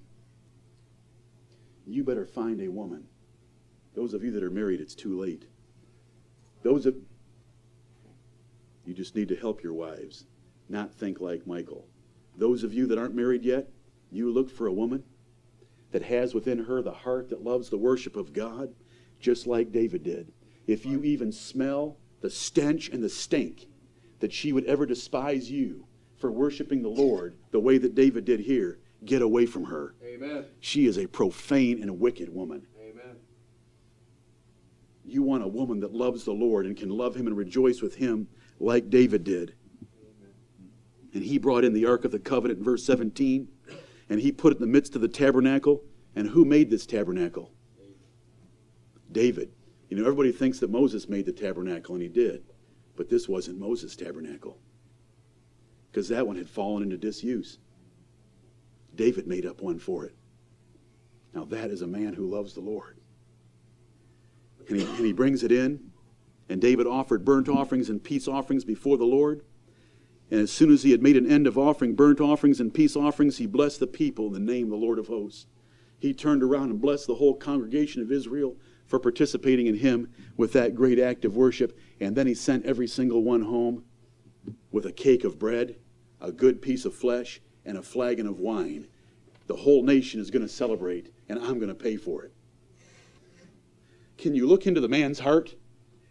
you 1.86 2.04
better 2.04 2.26
find 2.26 2.62
a 2.62 2.70
woman. 2.70 3.06
Those 3.96 4.14
of 4.14 4.24
you 4.24 4.32
that 4.32 4.44
are 4.44 4.50
married, 4.50 4.82
it's 4.82 4.96
too 4.96 5.20
late. 5.20 5.46
Those 6.64 6.86
of 6.86 6.96
you 8.86 8.94
just 8.94 9.16
need 9.16 9.30
to 9.30 9.36
help 9.36 9.64
your 9.64 9.74
wives, 9.74 10.26
not 10.70 10.94
think 10.94 11.20
like 11.20 11.48
Michal. 11.48 11.86
Those 12.36 12.64
of 12.64 12.74
you 12.74 12.88
that 12.88 12.98
aren't 12.98 13.16
married 13.16 13.44
yet, 13.44 13.70
you 14.12 14.32
look 14.32 14.50
for 14.50 14.68
a 14.68 14.74
woman 14.74 15.04
that 15.92 16.04
has 16.04 16.34
within 16.34 16.66
her 16.66 16.82
the 16.82 16.92
heart 16.92 17.30
that 17.30 17.44
loves 17.44 17.70
the 17.70 17.78
worship 17.78 18.16
of 18.16 18.34
God, 18.34 18.74
just 19.20 19.48
like 19.48 19.72
David 19.72 20.04
did. 20.04 20.32
If 20.66 20.86
you 20.86 21.04
even 21.04 21.32
smell 21.32 21.98
the 22.24 22.30
stench 22.30 22.88
and 22.88 23.04
the 23.04 23.10
stink 23.10 23.68
that 24.22 24.32
she 24.32 24.54
would 24.54 24.64
ever 24.64 24.86
despise 24.86 25.52
you 25.52 25.86
for 26.16 26.32
worshiping 26.32 26.82
the 26.82 26.88
Lord 26.88 27.36
the 27.52 27.60
way 27.60 27.78
that 27.78 27.96
David 27.96 28.24
did 28.24 28.40
here, 28.40 28.80
get 29.04 29.22
away 29.22 29.46
from 29.46 29.66
her. 29.66 29.94
Amen. 30.02 30.46
She 30.62 30.86
is 30.86 30.98
a 30.98 31.06
profane 31.06 31.82
and 31.82 31.90
a 31.90 31.94
wicked 31.94 32.34
woman. 32.34 32.66
Amen. 32.82 33.18
You 35.04 35.22
want 35.22 35.44
a 35.44 35.48
woman 35.48 35.82
that 35.82 35.94
loves 35.94 36.24
the 36.24 36.32
Lord 36.32 36.66
and 36.66 36.78
can 36.78 36.90
love 36.90 37.14
him 37.14 37.28
and 37.28 37.36
rejoice 37.36 37.82
with 37.82 37.96
him 37.96 38.30
like 38.58 38.90
David 38.90 39.26
did. 39.26 39.56
And 41.14 41.24
he 41.24 41.38
brought 41.38 41.66
in 41.66 41.74
the 41.74 41.86
Ark 41.86 42.06
of 42.06 42.12
the 42.12 42.20
Covenant 42.20 42.60
in 42.60 42.64
verse 42.64 42.86
17, 42.86 43.50
and 44.10 44.20
he 44.22 44.32
put 44.32 44.54
it 44.54 44.56
in 44.56 44.62
the 44.62 44.68
midst 44.68 44.96
of 44.96 45.02
the 45.02 45.10
tabernacle. 45.10 45.84
And 46.16 46.30
who 46.30 46.46
made 46.46 46.70
this 46.70 46.86
tabernacle? 46.86 47.52
David. 49.12 49.52
You 49.94 50.00
know, 50.00 50.08
everybody 50.08 50.32
thinks 50.32 50.58
that 50.58 50.72
Moses 50.72 51.08
made 51.08 51.28
the 51.28 51.32
tabernacle, 51.32 51.94
and 51.94 52.02
he 52.02 52.10
did. 52.10 52.42
But 52.96 53.10
this 53.10 53.30
wasn't 53.30 53.60
Moses' 53.60 53.96
tabernacle, 53.96 54.58
because 55.92 56.10
that 56.10 56.26
one 56.26 56.36
had 56.36 56.50
fallen 56.50 56.82
into 56.82 56.98
disuse. 56.98 57.60
David 58.96 59.28
made 59.28 59.46
up 59.46 59.62
one 59.62 59.78
for 59.78 60.04
it. 60.04 60.16
Now, 61.36 61.46
that 61.46 61.70
is 61.70 61.84
a 61.84 61.88
man 61.88 62.14
who 62.14 62.28
loves 62.28 62.56
the 62.56 62.60
Lord. 62.62 62.98
And 64.68 64.78
he, 64.78 64.84
and 64.84 65.06
he 65.06 65.14
brings 65.14 65.44
it 65.44 65.52
in, 65.52 65.92
and 66.50 66.60
David 66.60 66.88
offered 66.88 67.24
burnt 67.24 67.48
offerings 67.48 67.88
and 67.88 68.04
peace 68.04 68.28
offerings 68.28 68.66
before 68.66 68.98
the 68.98 69.06
Lord. 69.06 69.44
And 70.32 70.40
as 70.40 70.52
soon 70.52 70.74
as 70.74 70.82
he 70.82 70.90
had 70.90 71.04
made 71.04 71.18
an 71.18 71.30
end 71.30 71.46
of 71.46 71.56
offering 71.56 71.94
burnt 71.94 72.20
offerings 72.20 72.60
and 72.60 72.74
peace 72.74 72.96
offerings, 72.96 73.38
he 73.38 73.46
blessed 73.46 73.80
the 73.80 73.86
people 73.86 74.26
in 74.26 74.34
the 74.34 74.40
name 74.40 74.66
of 74.66 74.72
the 74.72 74.84
Lord 74.84 74.98
of 74.98 75.06
hosts. 75.06 75.46
He 76.00 76.16
turned 76.16 76.42
around 76.42 76.72
and 76.72 76.82
blessed 76.82 77.06
the 77.06 77.16
whole 77.16 77.36
congregation 77.36 78.02
of 78.02 78.12
Israel 78.12 78.56
for 78.94 79.00
participating 79.00 79.66
in 79.66 79.74
him 79.74 80.08
with 80.38 80.54
that 80.54 80.76
great 80.76 81.00
act 81.00 81.26
of 81.26 81.36
worship. 81.36 81.76
And 82.00 82.16
then 82.16 82.28
he 82.28 82.36
sent 82.36 82.64
every 82.64 82.86
single 82.86 83.24
one 83.24 83.42
home 83.42 83.86
with 84.72 84.86
a 84.86 84.92
cake 84.92 85.24
of 85.24 85.40
bread, 85.40 85.78
a 86.22 86.32
good 86.32 86.62
piece 86.62 86.86
of 86.86 86.94
flesh, 86.94 87.42
and 87.66 87.76
a 87.76 87.82
flagon 87.82 88.28
of 88.28 88.38
wine. 88.38 88.86
The 89.48 89.56
whole 89.56 89.82
nation 89.82 90.22
is 90.22 90.30
going 90.30 90.46
to 90.46 90.48
celebrate, 90.48 91.12
and 91.28 91.40
I'm 91.40 91.56
going 91.56 91.70
to 91.70 91.74
pay 91.74 91.96
for 91.98 92.22
it. 92.22 92.36
Can 94.20 94.36
you 94.36 94.46
look 94.46 94.68
into 94.68 94.80
the 94.80 94.88
man's 94.88 95.18
heart? 95.18 95.56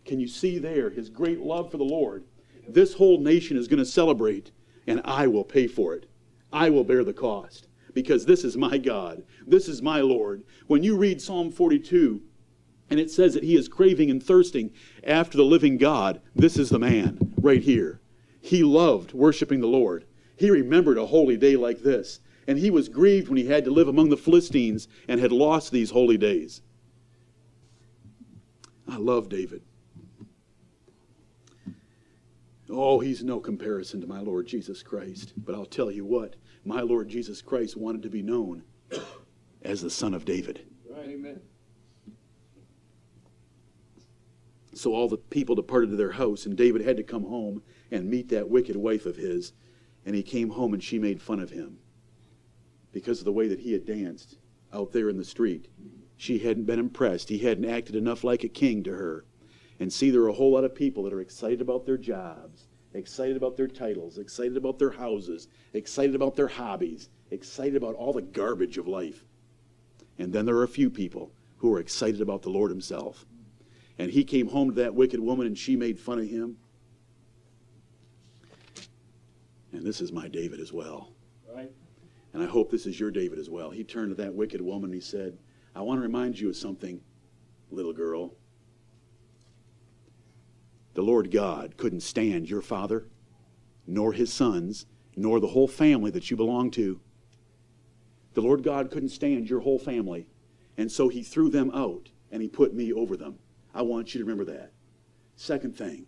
Can 0.05 0.19
you 0.19 0.27
see 0.27 0.59
there 0.59 0.91
his 0.91 1.09
great 1.09 1.39
love 1.39 1.71
for 1.71 1.77
the 1.77 1.85
Lord? 1.85 2.25
This 2.67 2.95
whole 2.95 3.21
nation 3.21 3.57
is 3.57 3.69
going 3.69 3.79
to 3.79 3.87
celebrate, 3.87 4.51
and 4.89 5.01
I 5.05 5.29
will 5.29 5.45
pay 5.45 5.69
for 5.69 5.95
it. 5.95 6.11
I 6.53 6.69
will 6.69 6.83
bear 6.83 7.05
the 7.05 7.13
cost. 7.13 7.69
because 7.95 8.25
this 8.25 8.45
is 8.45 8.57
my 8.57 8.79
God. 8.79 9.23
This 9.47 9.69
is 9.69 9.83
my 9.83 10.01
Lord. 10.01 10.45
When 10.67 10.83
you 10.83 10.97
read 10.97 11.21
Psalm 11.21 11.51
42, 11.51 12.23
and 12.93 13.01
it 13.01 13.11
says 13.11 13.33
that 13.33 13.43
he 13.43 13.57
is 13.57 13.69
craving 13.69 14.11
and 14.11 14.23
thirsting 14.23 14.71
after 15.03 15.39
the 15.39 15.45
living 15.45 15.79
God, 15.79 16.21
this 16.37 16.59
is 16.59 16.69
the 16.69 16.79
man 16.79 17.19
right 17.41 17.63
here. 17.63 18.03
He 18.43 18.63
loved 18.63 19.15
worshiping 19.15 19.61
the 19.61 19.67
Lord. 19.67 20.05
He 20.37 20.51
remembered 20.51 20.99
a 20.99 21.07
holy 21.07 21.39
day 21.39 21.57
like 21.57 21.79
this, 21.81 22.21
and 22.47 22.59
he 22.59 22.71
was 22.71 22.91
grieved 22.91 23.29
when 23.29 23.39
he 23.39 23.47
had 23.47 23.65
to 23.65 23.71
live 23.71 23.89
among 23.89 24.11
the 24.11 24.17
Philistines 24.19 24.89
and 25.09 25.19
had 25.19 25.33
lost 25.33 25.73
these 25.73 25.91
holy 25.91 26.19
days. 26.19 26.61
I 28.87 28.99
love 28.99 29.31
David. 29.31 29.63
Oh, 32.69 33.01
he's 33.01 33.25
no 33.25 33.41
comparison 33.41 34.03
to 34.03 34.07
my 34.07 34.21
Lord 34.21 34.47
Jesus 34.47 34.83
Christ. 34.83 35.33
But 35.39 35.55
I'll 35.55 35.65
tell 35.65 35.91
you 35.91 36.05
what, 36.05 36.37
my 36.67 36.83
Lord 36.83 37.09
Jesus 37.09 37.41
Christ 37.41 37.75
wanted 37.75 38.03
to 38.03 38.11
be 38.11 38.21
known 38.21 38.65
as 39.63 39.81
the 39.81 39.89
Son 39.89 40.13
of 40.13 40.27
David. 40.27 40.67
Right. 40.91 41.09
Amen. 41.09 41.41
So 44.83 44.97
all 44.97 45.07
the 45.07 45.17
people 45.17 45.55
departed 45.55 45.91
to 45.91 45.97
their 45.97 46.11
house, 46.11 46.45
and 46.45 46.57
David 46.57 46.83
had 46.83 46.97
to 46.97 47.05
come 47.05 47.23
home 47.23 47.63
and 47.93 48.11
meet 48.11 48.31
that 48.31 48.49
wicked 48.49 48.75
wife 48.75 49.07
of 49.07 49.15
his. 49.15 49.53
And 50.05 50.17
he 50.17 50.25
came 50.25 50.51
home, 50.51 50.75
and 50.75 50.83
she 50.83 50.99
made 50.99 51.23
fun 51.23 51.39
of 51.39 51.51
him 51.51 51.79
because 52.91 53.21
of 53.21 53.25
the 53.25 53.33
way 53.33 53.47
that 53.47 53.61
he 53.61 53.75
had 53.75 53.87
danced 53.87 54.39
out 54.73 54.91
there 54.91 55.09
in 55.09 55.19
the 55.19 55.25
street. 55.25 55.69
She 56.17 56.41
hadn't 56.41 56.65
been 56.65 56.81
impressed. 56.81 57.29
He 57.29 57.39
hadn't 57.39 57.71
acted 57.71 57.95
enough 57.95 58.25
like 58.25 58.43
a 58.43 58.49
king 58.49 58.83
to 58.83 58.91
her. 58.91 59.25
And 59.79 59.93
see, 59.93 60.11
there 60.11 60.23
are 60.23 60.29
a 60.29 60.33
whole 60.33 60.51
lot 60.51 60.65
of 60.65 60.75
people 60.75 61.05
that 61.05 61.13
are 61.13 61.21
excited 61.21 61.61
about 61.61 61.87
their 61.87 61.97
jobs, 61.97 62.67
excited 62.93 63.37
about 63.37 63.57
their 63.57 63.69
titles, 63.69 64.19
excited 64.19 64.57
about 64.57 64.81
their 64.81 64.91
houses, 64.91 65.47
excited 65.75 66.17
about 66.17 66.35
their 66.35 66.49
hobbies, 66.49 67.09
excited 67.31 67.77
about 67.77 67.95
all 67.95 68.13
the 68.13 68.21
garbage 68.21 68.79
of 68.79 68.89
life. 68.89 69.25
And 70.19 70.33
then 70.33 70.45
there 70.45 70.57
are 70.57 70.65
a 70.65 70.69
few 70.69 70.91
people 70.91 71.31
who 71.59 71.73
are 71.73 71.79
excited 71.79 72.21
about 72.21 72.43
the 72.43 72.51
Lord 72.51 72.73
Himself. 72.73 73.25
And 74.03 74.11
he 74.11 74.25
came 74.25 74.49
home 74.49 74.71
to 74.71 74.75
that 74.83 74.97
wicked 74.97 75.21
woman 75.21 75.47
and 75.47 75.57
she 75.57 75.77
made 75.77 75.97
fun 75.97 76.19
of 76.19 76.27
him. 76.27 76.57
And 79.71 79.87
this 79.87 80.01
is 80.01 80.11
my 80.11 80.27
David 80.27 80.59
as 80.59 80.73
well. 80.73 81.13
Right. 81.55 81.71
And 82.33 82.43
I 82.43 82.47
hope 82.47 82.69
this 82.69 82.85
is 82.85 82.99
your 82.99 83.13
David 83.13 83.39
as 83.39 83.49
well. 83.49 83.71
He 83.71 83.85
turned 83.85 84.09
to 84.09 84.21
that 84.21 84.35
wicked 84.35 84.61
woman 84.61 84.87
and 84.87 84.95
he 84.95 85.01
said, 85.01 85.39
I 85.77 85.83
want 85.83 85.99
to 85.99 86.03
remind 86.03 86.37
you 86.37 86.49
of 86.49 86.57
something, 86.57 87.01
little 87.71 87.93
girl. 87.93 88.35
The 90.95 91.03
Lord 91.03 91.31
God 91.31 91.77
couldn't 91.77 92.01
stand 92.01 92.51
your 92.51 92.61
father, 92.61 93.07
nor 93.87 94.13
his 94.13 94.33
sons, 94.33 94.87
nor 95.15 95.39
the 95.39 95.47
whole 95.47 95.69
family 95.69 96.11
that 96.11 96.29
you 96.29 96.37
belong 96.37 96.73
to. 96.73 96.99
The 98.35 98.43
Lord 98.43 98.65
God 98.65 98.91
couldn't 98.91 99.11
stand 99.11 99.49
your 99.49 99.61
whole 99.61 99.79
family, 99.79 100.27
and 100.77 100.91
so 100.91 101.09
he 101.09 101.23
threw 101.23 101.51
them 101.51 101.71
out 101.73 102.11
and 102.33 102.43
he 102.43 102.49
put 102.49 102.75
me 102.75 102.93
over 102.93 103.17
them. 103.17 103.39
I 103.75 103.83
want 103.83 104.15
you 104.15 104.19
to 104.19 104.25
remember 104.25 104.45
that. 104.53 104.73
Second 105.37 105.77
thing, 105.77 106.07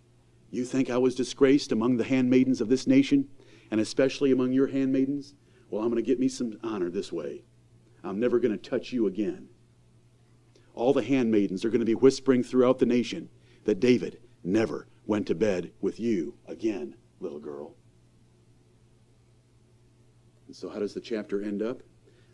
you 0.51 0.65
think 0.65 0.91
I 0.91 0.99
was 0.99 1.15
disgraced 1.15 1.73
among 1.73 1.97
the 1.97 2.05
handmaidens 2.05 2.61
of 2.61 2.69
this 2.69 2.87
nation, 2.87 3.29
and 3.71 3.81
especially 3.81 4.31
among 4.31 4.53
your 4.53 4.69
handmaidens? 4.69 5.35
Well, 5.71 5.83
I'm 5.83 5.91
going 5.91 6.03
to 6.03 6.09
get 6.09 6.21
me 6.21 6.29
some 6.29 6.59
honor 6.63 6.91
this 6.91 7.13
way. 7.13 7.45
I'm 8.05 8.21
never 8.21 8.39
going 8.39 8.57
to 8.57 8.71
touch 8.71 8.93
you 8.93 9.07
again. 9.07 9.49
All 10.75 10.93
the 10.93 11.03
handmaidens 11.03 11.65
are 11.65 11.71
going 11.71 11.81
to 11.81 11.87
be 11.87 11.95
whispering 11.95 12.43
throughout 12.43 12.79
the 12.79 12.87
nation 12.87 13.31
that 13.65 13.81
David 13.81 14.21
never 14.43 14.87
went 15.07 15.27
to 15.29 15.35
bed 15.35 15.73
with 15.81 15.99
you 15.99 16.35
again, 16.47 16.95
little 17.21 17.41
girl. 17.41 17.75
And 20.47 20.55
so, 20.55 20.69
how 20.69 20.79
does 20.79 20.95
the 20.95 21.01
chapter 21.01 21.43
end 21.43 21.63
up? 21.63 21.83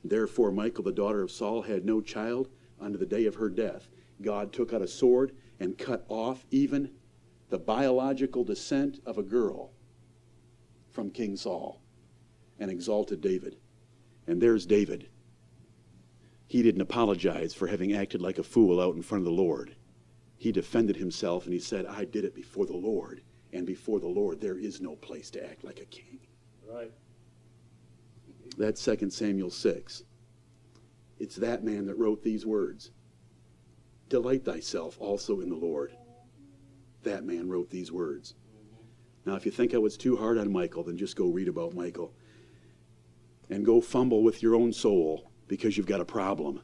Therefore, 0.04 0.50
Michal, 0.50 0.84
the 0.84 0.92
daughter 0.92 1.22
of 1.22 1.30
Saul, 1.30 1.62
had 1.62 1.84
no 1.84 2.00
child 2.00 2.48
unto 2.80 2.98
the 2.98 3.06
day 3.06 3.26
of 3.26 3.36
her 3.36 3.48
death. 3.48 3.88
God 4.22 4.52
took 4.52 4.72
out 4.72 4.82
a 4.82 4.88
sword 4.88 5.32
and 5.58 5.78
cut 5.78 6.04
off 6.08 6.44
even 6.50 6.90
the 7.48 7.58
biological 7.58 8.44
descent 8.44 9.00
of 9.04 9.18
a 9.18 9.22
girl 9.22 9.72
from 10.90 11.10
King 11.10 11.36
Saul 11.36 11.80
and 12.58 12.70
exalted 12.70 13.20
David. 13.20 13.56
And 14.26 14.40
there's 14.40 14.66
David. 14.66 15.08
He 16.46 16.62
didn't 16.62 16.80
apologize 16.80 17.54
for 17.54 17.66
having 17.66 17.92
acted 17.92 18.20
like 18.20 18.38
a 18.38 18.42
fool 18.42 18.80
out 18.80 18.94
in 18.94 19.02
front 19.02 19.20
of 19.20 19.26
the 19.26 19.42
Lord. 19.42 19.74
He 20.36 20.52
defended 20.52 20.96
himself 20.96 21.44
and 21.44 21.52
he 21.52 21.60
said, 21.60 21.86
I 21.86 22.04
did 22.04 22.24
it 22.24 22.34
before 22.34 22.66
the 22.66 22.76
Lord, 22.76 23.22
and 23.52 23.66
before 23.66 24.00
the 24.00 24.08
Lord 24.08 24.40
there 24.40 24.58
is 24.58 24.80
no 24.80 24.96
place 24.96 25.30
to 25.30 25.44
act 25.44 25.64
like 25.64 25.80
a 25.80 25.84
king. 25.84 26.18
Right. 26.68 26.90
That's 28.56 28.82
2 28.84 29.10
Samuel 29.10 29.50
6. 29.50 30.02
It's 31.18 31.36
that 31.36 31.62
man 31.62 31.86
that 31.86 31.98
wrote 31.98 32.22
these 32.22 32.46
words 32.46 32.90
Delight 34.10 34.44
thyself 34.44 34.96
also 35.00 35.40
in 35.40 35.48
the 35.48 35.56
Lord. 35.56 35.92
That 37.04 37.24
man 37.24 37.48
wrote 37.48 37.70
these 37.70 37.92
words. 37.92 38.34
Now, 39.24 39.36
if 39.36 39.46
you 39.46 39.52
think 39.52 39.72
I 39.72 39.78
was 39.78 39.96
too 39.96 40.16
hard 40.16 40.36
on 40.36 40.52
Michal, 40.52 40.82
then 40.82 40.98
just 40.98 41.16
go 41.16 41.28
read 41.28 41.46
about 41.46 41.74
Michal 41.74 42.12
And 43.48 43.64
go 43.64 43.80
fumble 43.80 44.24
with 44.24 44.42
your 44.42 44.56
own 44.56 44.72
soul 44.72 45.30
because 45.46 45.76
you've 45.76 45.86
got 45.86 46.00
a 46.00 46.04
problem. 46.04 46.60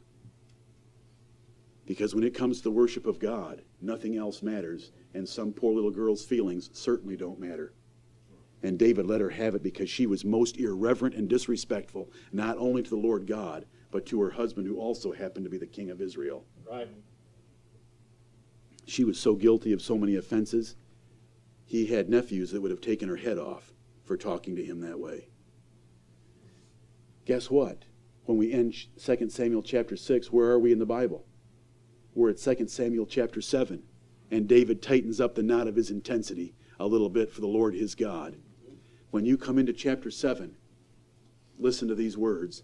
Because 1.85 2.13
when 2.13 2.25
it 2.25 2.33
comes 2.33 2.57
to 2.57 2.63
the 2.63 2.71
worship 2.71 3.07
of 3.07 3.17
God, 3.17 3.61
nothing 3.81 4.17
else 4.17 4.43
matters, 4.43 4.91
and 5.13 5.27
some 5.27 5.53
poor 5.53 5.73
little 5.73 5.91
girl's 5.91 6.25
feelings 6.25 6.69
certainly 6.73 7.15
don't 7.15 7.39
matter. 7.39 7.73
And 8.61 8.77
David 8.77 9.05
let 9.05 9.21
her 9.21 9.29
have 9.29 9.55
it 9.55 9.63
because 9.63 9.89
she 9.89 10.05
was 10.05 10.25
most 10.25 10.57
irreverent 10.57 11.15
and 11.15 11.29
disrespectful, 11.29 12.11
not 12.33 12.57
only 12.57 12.83
to 12.83 12.89
the 12.89 12.97
Lord 12.97 13.25
God, 13.25 13.65
but 13.89 14.05
to 14.07 14.19
her 14.19 14.31
husband, 14.31 14.67
who 14.67 14.77
also 14.77 15.13
happened 15.13 15.45
to 15.45 15.49
be 15.49 15.57
the 15.57 15.65
king 15.65 15.89
of 15.91 16.01
Israel. 16.01 16.43
Right. 16.69 16.89
She 18.87 19.03
was 19.03 19.19
so 19.19 19.35
guilty 19.35 19.73
of 19.73 19.81
so 19.81 19.97
many 19.97 20.15
offenses, 20.15 20.77
he 21.65 21.87
had 21.87 22.09
nephews 22.09 22.51
that 22.51 22.61
would 22.61 22.71
have 22.71 22.79
taken 22.79 23.09
her 23.09 23.17
head 23.17 23.37
off 23.37 23.73
for 24.05 24.15
talking 24.15 24.55
to 24.55 24.63
him 24.63 24.79
that 24.79 24.97
way. 24.97 25.27
Guess 27.25 27.51
what? 27.51 27.83
When 28.23 28.37
we 28.37 28.53
end 28.53 28.73
2 28.97 29.29
Samuel 29.29 29.61
chapter 29.61 29.97
6, 29.97 30.31
where 30.31 30.49
are 30.49 30.59
we 30.59 30.71
in 30.71 30.79
the 30.79 30.85
Bible? 30.85 31.25
We're 32.15 32.29
at 32.29 32.37
2 32.37 32.67
Samuel 32.69 33.05
chapter 33.05 33.41
7, 33.41 33.83
and 34.31 34.47
David 34.47 34.81
tightens 34.81 35.19
up 35.19 35.35
the 35.35 35.43
knot 35.43 35.67
of 35.67 35.75
his 35.75 35.91
intensity 35.91 36.55
a 36.79 36.87
little 36.87 37.09
bit 37.09 37.29
for 37.29 37.41
the 37.41 37.47
Lord 37.47 37.75
his 37.75 37.93
God. 37.93 38.37
When 39.11 39.25
you 39.25 39.37
come 39.37 39.59
into 39.59 39.73
chapter 39.73 40.09
7, 40.09 40.55
listen 41.59 41.89
to 41.89 41.95
these 41.95 42.17
words. 42.17 42.63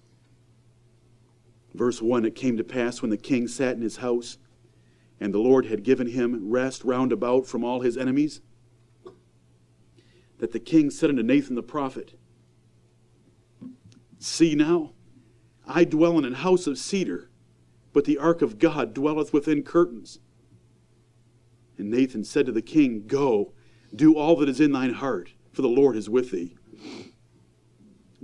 Verse 1.74 2.02
1 2.02 2.24
It 2.24 2.36
came 2.36 2.56
to 2.56 2.64
pass 2.64 3.02
when 3.02 3.12
the 3.12 3.18
king 3.18 3.50
sat 3.50 3.76
in 3.76 3.82
his 3.82 3.98
house, 3.98 4.38
and 5.24 5.34
the 5.34 5.40
Lord 5.40 5.68
had 5.68 5.84
given 5.84 6.08
him 6.08 6.50
rest 6.50 6.84
round 6.84 7.14
about 7.14 7.48
from 7.48 7.64
all 7.64 7.80
his 7.80 7.96
enemies, 7.96 8.42
that 10.40 10.52
the 10.52 10.60
king 10.60 10.90
said 10.90 11.10
unto 11.10 11.24
Nathan 11.24 11.56
the 11.56 11.64
prophet, 11.64 12.20
See 14.20 14.54
now, 14.54 14.92
I 15.66 15.86
dwell 15.86 16.18
in 16.18 16.26
an 16.26 16.34
house 16.34 16.68
of 16.68 16.78
cedar, 16.78 17.30
but 17.94 18.04
the 18.04 18.18
ark 18.18 18.42
of 18.42 18.60
God 18.60 18.94
dwelleth 18.94 19.32
within 19.32 19.64
curtains. 19.64 20.20
And 21.78 21.90
Nathan 21.90 22.26
said 22.26 22.46
to 22.48 22.52
the 22.52 22.62
king, 22.62 23.08
Go, 23.08 23.54
do 23.96 24.18
all 24.18 24.36
that 24.36 24.50
is 24.50 24.60
in 24.60 24.74
thine 24.74 24.96
heart, 24.96 25.32
for 25.54 25.62
the 25.62 25.70
Lord 25.70 25.96
is 25.96 26.10
with 26.10 26.32
thee. 26.32 26.58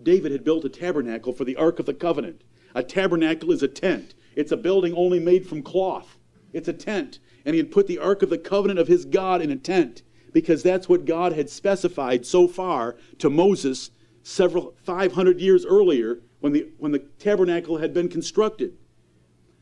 David 0.03 0.33
had 0.33 0.43
built 0.43 0.65
a 0.65 0.69
tabernacle 0.69 1.31
for 1.31 1.45
the 1.45 1.55
ark 1.55 1.79
of 1.79 1.85
the 1.85 1.93
covenant. 1.93 2.43
A 2.75 2.83
tabernacle 2.83 3.53
is 3.53 3.63
a 3.63 3.69
tent, 3.69 4.15
it's 4.35 4.51
a 4.51 4.57
building 4.57 4.93
only 4.93 5.21
made 5.21 5.47
from 5.47 5.63
cloth. 5.63 6.18
It's 6.53 6.67
a 6.67 6.73
tent. 6.73 7.19
And 7.45 7.53
he 7.53 7.59
had 7.59 7.71
put 7.71 7.87
the 7.87 7.99
ark 7.99 8.21
of 8.21 8.29
the 8.29 8.37
covenant 8.37 8.79
of 8.79 8.87
his 8.87 9.05
God 9.05 9.41
in 9.41 9.51
a 9.51 9.55
tent 9.55 10.03
because 10.31 10.63
that's 10.63 10.89
what 10.89 11.05
God 11.05 11.33
had 11.33 11.49
specified 11.49 12.25
so 12.25 12.47
far 12.47 12.95
to 13.17 13.29
Moses 13.29 13.91
several 14.23 14.75
500 14.83 15.39
years 15.39 15.65
earlier 15.65 16.19
when 16.39 16.53
the, 16.53 16.69
when 16.77 16.91
the 16.91 16.99
tabernacle 16.99 17.77
had 17.77 17.93
been 17.93 18.09
constructed. 18.09 18.73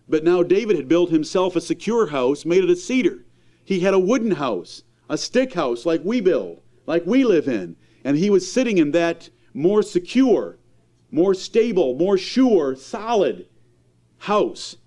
But 0.10 0.24
now 0.24 0.44
David 0.44 0.76
had 0.76 0.88
built 0.88 1.10
himself 1.10 1.56
a 1.56 1.62
secure 1.62 2.08
house 2.08 2.46
made 2.46 2.68
of 2.68 2.78
cedar. 2.78 3.26
He 3.64 3.82
had 3.82 3.94
a 3.94 4.00
wooden 4.00 4.32
house, 4.32 4.84
a 5.10 5.18
stick 5.18 5.54
house 5.54 5.86
like 5.86 6.02
we 6.04 6.22
build, 6.22 6.62
like 6.86 7.06
we 7.06 7.24
live 7.24 7.48
in. 7.48 7.76
And 8.04 8.18
he 8.18 8.30
was 8.30 8.50
sitting 8.50 8.78
in 8.78 8.92
that 8.92 9.30
more 9.54 9.84
secure, 9.84 10.58
more 11.12 11.34
stable, 11.34 11.96
more 11.96 12.18
sure, 12.18 12.76
solid 12.76 13.48
house. 14.20 14.78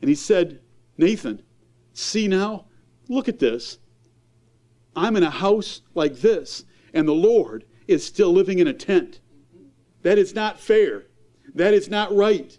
And 0.00 0.08
he 0.08 0.14
said, 0.14 0.60
Nathan, 0.98 1.42
see 1.92 2.28
now, 2.28 2.66
look 3.08 3.28
at 3.28 3.38
this. 3.38 3.78
I'm 4.94 5.16
in 5.16 5.22
a 5.22 5.30
house 5.30 5.82
like 5.94 6.16
this, 6.16 6.64
and 6.94 7.06
the 7.06 7.12
Lord 7.12 7.64
is 7.86 8.04
still 8.04 8.32
living 8.32 8.58
in 8.58 8.66
a 8.66 8.72
tent. 8.72 9.20
That 10.02 10.18
is 10.18 10.34
not 10.34 10.58
fair. 10.58 11.04
That 11.54 11.74
is 11.74 11.88
not 11.88 12.14
right. 12.14 12.58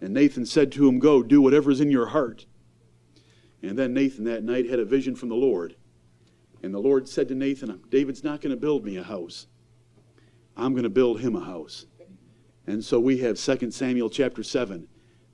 And 0.00 0.14
Nathan 0.14 0.46
said 0.46 0.72
to 0.72 0.88
him, 0.88 0.98
Go, 0.98 1.22
do 1.22 1.40
whatever 1.40 1.70
is 1.70 1.80
in 1.80 1.90
your 1.90 2.06
heart. 2.06 2.46
And 3.62 3.78
then 3.78 3.94
Nathan 3.94 4.24
that 4.24 4.44
night 4.44 4.68
had 4.68 4.78
a 4.78 4.84
vision 4.84 5.16
from 5.16 5.28
the 5.28 5.34
Lord. 5.34 5.76
And 6.62 6.72
the 6.72 6.78
Lord 6.78 7.08
said 7.08 7.28
to 7.28 7.34
Nathan, 7.34 7.80
David's 7.90 8.24
not 8.24 8.40
going 8.40 8.50
to 8.50 8.60
build 8.60 8.84
me 8.84 8.96
a 8.96 9.02
house. 9.02 9.46
I'm 10.56 10.72
going 10.72 10.84
to 10.84 10.90
build 10.90 11.20
him 11.20 11.36
a 11.36 11.44
house. 11.44 11.86
And 12.66 12.84
so 12.84 12.98
we 12.98 13.18
have 13.18 13.38
2 13.38 13.70
Samuel 13.70 14.10
chapter 14.10 14.42
7 14.42 14.88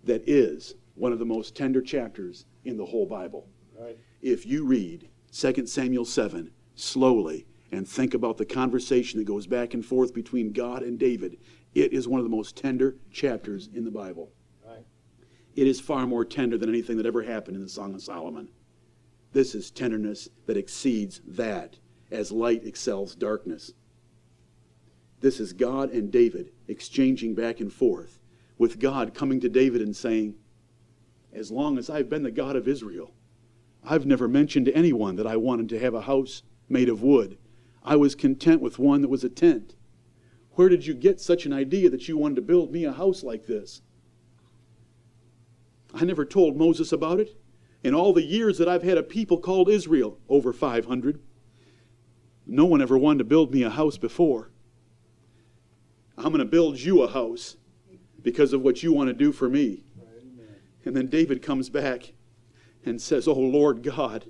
that 0.05 0.29
is 0.29 0.75
one 0.95 1.13
of 1.13 1.19
the 1.19 1.25
most 1.25 1.57
tender 1.57 1.81
chapters 1.81 2.47
in 2.65 2.77
the 2.77 2.87
whole 2.87 3.07
Bible. 3.07 3.49
Right. 3.79 3.99
If 4.21 4.47
you 4.47 4.65
read 4.65 5.09
2 5.33 5.67
Samuel 5.67 6.05
7 6.05 6.51
slowly 6.75 7.47
and 7.71 7.89
think 7.89 8.15
about 8.15 8.37
the 8.37 8.45
conversation 8.45 9.19
that 9.19 9.25
goes 9.25 9.47
back 9.47 9.75
and 9.75 9.85
forth 9.85 10.13
between 10.13 10.53
God 10.53 10.83
and 10.83 10.99
David, 10.99 11.39
it 11.75 11.93
is 11.93 12.07
one 12.07 12.21
of 12.21 12.25
the 12.25 12.37
most 12.37 12.57
tender 12.57 12.97
chapters 13.11 13.69
in 13.73 13.85
the 13.85 13.91
Bible. 13.91 14.31
Right. 14.67 14.85
It 15.57 15.67
is 15.67 15.81
far 15.81 16.07
more 16.07 16.25
tender 16.25 16.59
than 16.59 16.69
anything 16.69 16.99
that 16.99 17.07
ever 17.07 17.23
happened 17.23 17.57
in 17.57 17.63
the 17.63 17.69
Song 17.69 17.95
of 17.95 18.03
Solomon. 18.03 18.49
This 19.33 19.55
is 19.55 19.71
tenderness 19.71 20.29
that 20.47 20.59
exceeds 20.59 21.23
that, 21.27 21.79
as 22.11 22.31
light 22.31 22.65
excels 22.67 23.15
darkness. 23.15 23.73
This 25.21 25.41
is 25.41 25.55
God 25.55 25.91
and 25.91 26.11
David 26.11 26.53
exchanging 26.69 27.35
back 27.35 27.61
and 27.61 27.73
forth, 27.73 28.19
with 28.59 28.79
God 28.79 29.15
coming 29.15 29.41
to 29.41 29.49
David 29.49 29.81
and 29.81 29.97
saying, 29.97 30.35
As 31.33 31.51
long 31.51 31.79
as 31.79 31.89
I've 31.89 32.09
been 32.09 32.23
the 32.23 32.31
God 32.31 32.57
of 32.57 32.69
Israel, 32.69 33.13
I've 33.83 34.07
never 34.07 34.29
mentioned 34.29 34.67
to 34.67 34.75
anyone 34.77 35.17
that 35.17 35.27
I 35.27 35.37
wanted 35.37 35.69
to 35.71 35.79
have 35.79 35.95
a 35.95 36.03
house 36.03 36.43
made 36.69 36.89
of 36.89 37.03
wood. 37.03 37.39
I 37.83 37.97
was 37.97 38.15
content 38.15 38.61
with 38.61 38.79
one 38.79 39.01
that 39.03 39.09
was 39.09 39.25
a 39.25 39.29
tent. 39.29 39.75
Where 40.53 40.69
did 40.69 40.87
you 40.87 40.95
get 40.95 41.21
such 41.21 41.47
an 41.47 41.53
idea 41.53 41.91
that 41.91 42.07
you 42.07 42.17
wanted 42.17 42.37
to 42.37 42.43
build 42.43 42.71
me 42.71 42.85
a 42.85 42.93
house 42.93 43.23
like 43.23 43.47
this? 43.47 43.83
I 45.95 46.05
never 46.05 46.25
told 46.25 46.57
Moses 46.57 46.93
about 46.93 47.21
it. 47.21 47.37
In 47.83 47.95
all 47.95 48.13
the 48.13 48.23
years 48.23 48.59
that 48.59 48.69
I've 48.69 48.85
had 48.85 48.99
a 48.99 49.03
people 49.03 49.39
called 49.39 49.69
Israel, 49.69 50.19
over 50.29 50.53
500, 50.53 51.21
no 52.47 52.65
one 52.65 52.81
ever 52.81 52.97
wanted 52.97 53.19
to 53.19 53.25
build 53.25 53.53
me 53.53 53.63
a 53.63 53.71
house 53.71 53.99
before. 53.99 54.51
I'm 56.17 56.27
going 56.27 56.39
to 56.39 56.45
build 56.45 56.79
you 56.79 57.03
a 57.03 57.09
house 57.09 57.57
because 58.23 58.53
of 58.53 58.63
what 58.63 58.83
you 58.83 58.93
want 58.93 59.09
to 59.09 59.15
do 59.15 59.33
for 59.33 59.49
me. 59.49 59.85
And 60.85 60.97
then 60.97 61.07
David 61.07 61.43
comes 61.43 61.69
back 61.71 62.13
and 62.85 63.01
says, 63.01 63.29
Oh 63.29 63.35
Lord 63.35 63.83
God, 63.83 64.27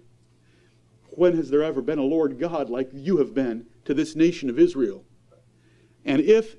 when 1.11 1.37
has 1.37 1.51
there 1.51 1.63
ever 1.63 1.83
been 1.83 1.99
a 1.99 2.05
Lord 2.05 2.39
God 2.39 2.71
like 2.71 2.91
you 2.93 3.19
have 3.19 3.35
been 3.35 3.67
to 3.85 3.95
this 3.95 4.17
nation 4.17 4.49
of 4.49 4.59
Israel? 4.59 5.05
And 6.05 6.21
if 6.21 6.57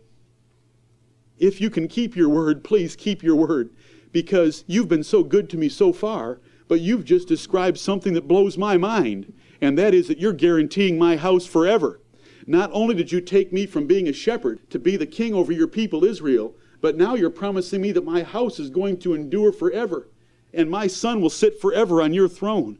if 1.39 1.59
you 1.59 1.69
can 1.69 1.87
keep 1.87 2.15
your 2.15 2.29
word, 2.29 2.63
please 2.63 2.95
keep 2.95 3.23
your 3.23 3.35
word 3.35 3.71
because 4.11 4.63
you've 4.67 4.87
been 4.87 5.03
so 5.03 5.23
good 5.23 5.49
to 5.49 5.57
me 5.57 5.67
so 5.67 5.91
far, 5.91 6.39
but 6.67 6.79
you've 6.79 7.03
just 7.03 7.27
described 7.27 7.77
something 7.77 8.13
that 8.13 8.27
blows 8.27 8.57
my 8.57 8.77
mind, 8.77 9.33
and 9.59 9.77
that 9.77 9.93
is 9.93 10.07
that 10.07 10.19
you're 10.19 10.31
guaranteeing 10.31 10.97
my 10.97 11.17
house 11.17 11.45
forever. 11.45 11.99
Not 12.45 12.69
only 12.71 12.93
did 12.93 13.11
you 13.11 13.19
take 13.19 13.51
me 13.51 13.65
from 13.65 13.87
being 13.87 14.07
a 14.07 14.13
shepherd 14.13 14.69
to 14.69 14.79
be 14.79 14.95
the 14.95 15.07
king 15.07 15.33
over 15.33 15.51
your 15.51 15.67
people 15.67 16.05
Israel, 16.05 16.55
but 16.83 16.97
now 16.97 17.15
you're 17.15 17.29
promising 17.29 17.79
me 17.79 17.93
that 17.93 18.03
my 18.03 18.23
house 18.23 18.59
is 18.59 18.69
going 18.69 18.97
to 18.97 19.13
endure 19.13 19.53
forever, 19.53 20.09
and 20.53 20.69
my 20.69 20.85
son 20.85 21.21
will 21.21 21.29
sit 21.29 21.61
forever 21.61 22.01
on 22.01 22.13
your 22.13 22.27
throne. 22.27 22.77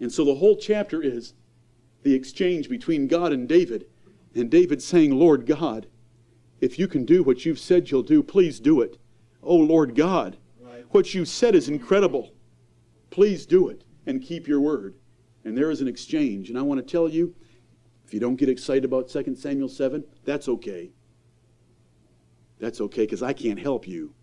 And 0.00 0.10
so 0.10 0.24
the 0.24 0.36
whole 0.36 0.56
chapter 0.56 1.02
is 1.02 1.34
the 2.04 2.14
exchange 2.14 2.70
between 2.70 3.06
God 3.06 3.34
and 3.34 3.46
David, 3.46 3.84
and 4.34 4.50
David 4.50 4.80
saying, 4.80 5.14
Lord 5.14 5.44
God, 5.44 5.88
if 6.62 6.78
you 6.78 6.88
can 6.88 7.04
do 7.04 7.22
what 7.22 7.44
you've 7.44 7.58
said 7.58 7.90
you'll 7.90 8.02
do, 8.02 8.22
please 8.22 8.58
do 8.58 8.80
it. 8.80 8.96
Oh, 9.42 9.56
Lord 9.56 9.94
God, 9.94 10.38
what 10.88 11.12
you 11.12 11.26
said 11.26 11.54
is 11.54 11.68
incredible. 11.68 12.32
Please 13.10 13.44
do 13.44 13.68
it 13.68 13.84
and 14.06 14.22
keep 14.22 14.48
your 14.48 14.62
word. 14.62 14.94
And 15.44 15.54
there 15.54 15.70
is 15.70 15.82
an 15.82 15.88
exchange. 15.88 16.48
And 16.48 16.58
I 16.58 16.62
want 16.62 16.78
to 16.80 16.90
tell 16.90 17.10
you, 17.10 17.34
if 18.06 18.14
you 18.14 18.20
don't 18.20 18.36
get 18.36 18.48
excited 18.48 18.86
about 18.86 19.10
2 19.10 19.34
Samuel 19.36 19.68
7, 19.68 20.02
that's 20.24 20.48
okay. 20.48 20.92
That's 22.60 22.80
okay 22.82 23.02
because 23.02 23.22
I 23.22 23.32
can't 23.32 23.58
help 23.58 23.88
you. 23.88 24.14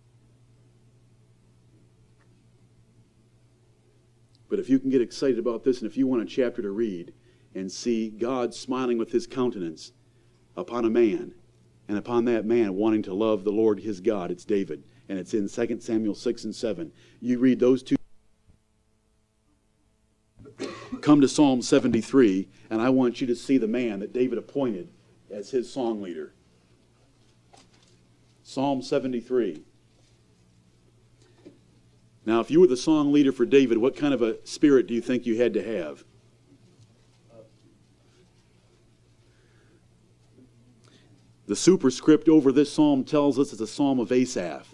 But 4.50 4.60
if 4.60 4.70
you 4.70 4.80
can 4.80 4.90
get 4.90 5.02
excited 5.02 5.40
about 5.40 5.64
this 5.64 5.82
and 5.82 5.90
if 5.90 5.98
you 5.98 6.08
want 6.08 6.22
a 6.22 6.26
chapter 6.26 6.62
to 6.62 6.70
read 6.70 7.14
and 7.54 7.72
see 7.72 8.10
God 8.10 8.54
smiling 8.54 8.98
with 8.98 9.12
his 9.12 9.28
countenance 9.28 9.92
upon 10.56 10.86
a 10.86 10.90
man 10.90 11.34
and 11.88 11.98
upon 11.98 12.26
that 12.26 12.46
man 12.46 12.76
wanting 12.76 13.02
to 13.04 13.14
love 13.14 13.44
the 13.44 13.52
Lord 13.52 13.80
his 13.80 14.00
God, 14.00 14.32
it's 14.32 14.46
David. 14.46 14.84
And 15.10 15.18
it's 15.18 15.34
in 15.34 15.50
2 15.50 15.80
Samuel 15.80 16.16
6 16.16 16.44
and 16.44 16.56
7. 16.56 16.92
You 17.20 17.40
read 17.40 17.60
those 17.60 17.82
two. 17.82 17.96
Come 21.02 21.22
to 21.22 21.28
Psalm 21.28 21.62
73, 21.62 22.50
and 22.70 22.82
I 22.82 22.90
want 22.90 23.22
you 23.22 23.28
to 23.28 23.36
see 23.36 23.58
the 23.58 23.68
man 23.68 24.00
that 24.00 24.14
David 24.14 24.38
appointed 24.38 24.90
as 25.30 25.52
his 25.52 25.72
song 25.72 26.02
leader. 26.02 26.34
Psalm 28.48 28.82
73. 28.82 29.62
Now, 32.26 32.40
if 32.40 32.50
you 32.50 32.62
were 32.62 32.68
the 32.68 32.78
song 32.78 33.12
leader 33.12 33.34
for 33.34 33.46
David, 33.46 33.78
what 33.78 33.98
kind 33.98 34.14
of 34.14 34.22
a 34.22 34.38
spirit 34.48 34.88
do 34.88 34.94
you 34.94 35.02
think 35.02 35.26
you 35.26 35.36
had 35.36 35.54
to 35.56 35.62
have? 35.62 36.06
The 41.48 41.58
superscript 41.58 42.30
over 42.30 42.54
this 42.54 42.72
psalm 42.72 43.04
tells 43.04 43.38
us 43.38 43.52
it's 43.52 43.60
a 43.60 43.68
psalm 43.68 44.00
of 44.00 44.14
Asaph, 44.14 44.74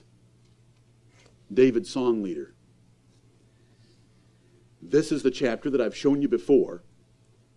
David's 1.52 1.90
song 1.90 2.22
leader. 2.22 2.54
This 4.84 5.12
is 5.12 5.24
the 5.24 5.32
chapter 5.32 5.72
that 5.72 5.82
I've 5.82 5.98
shown 5.98 6.22
you 6.22 6.28
before. 6.28 6.84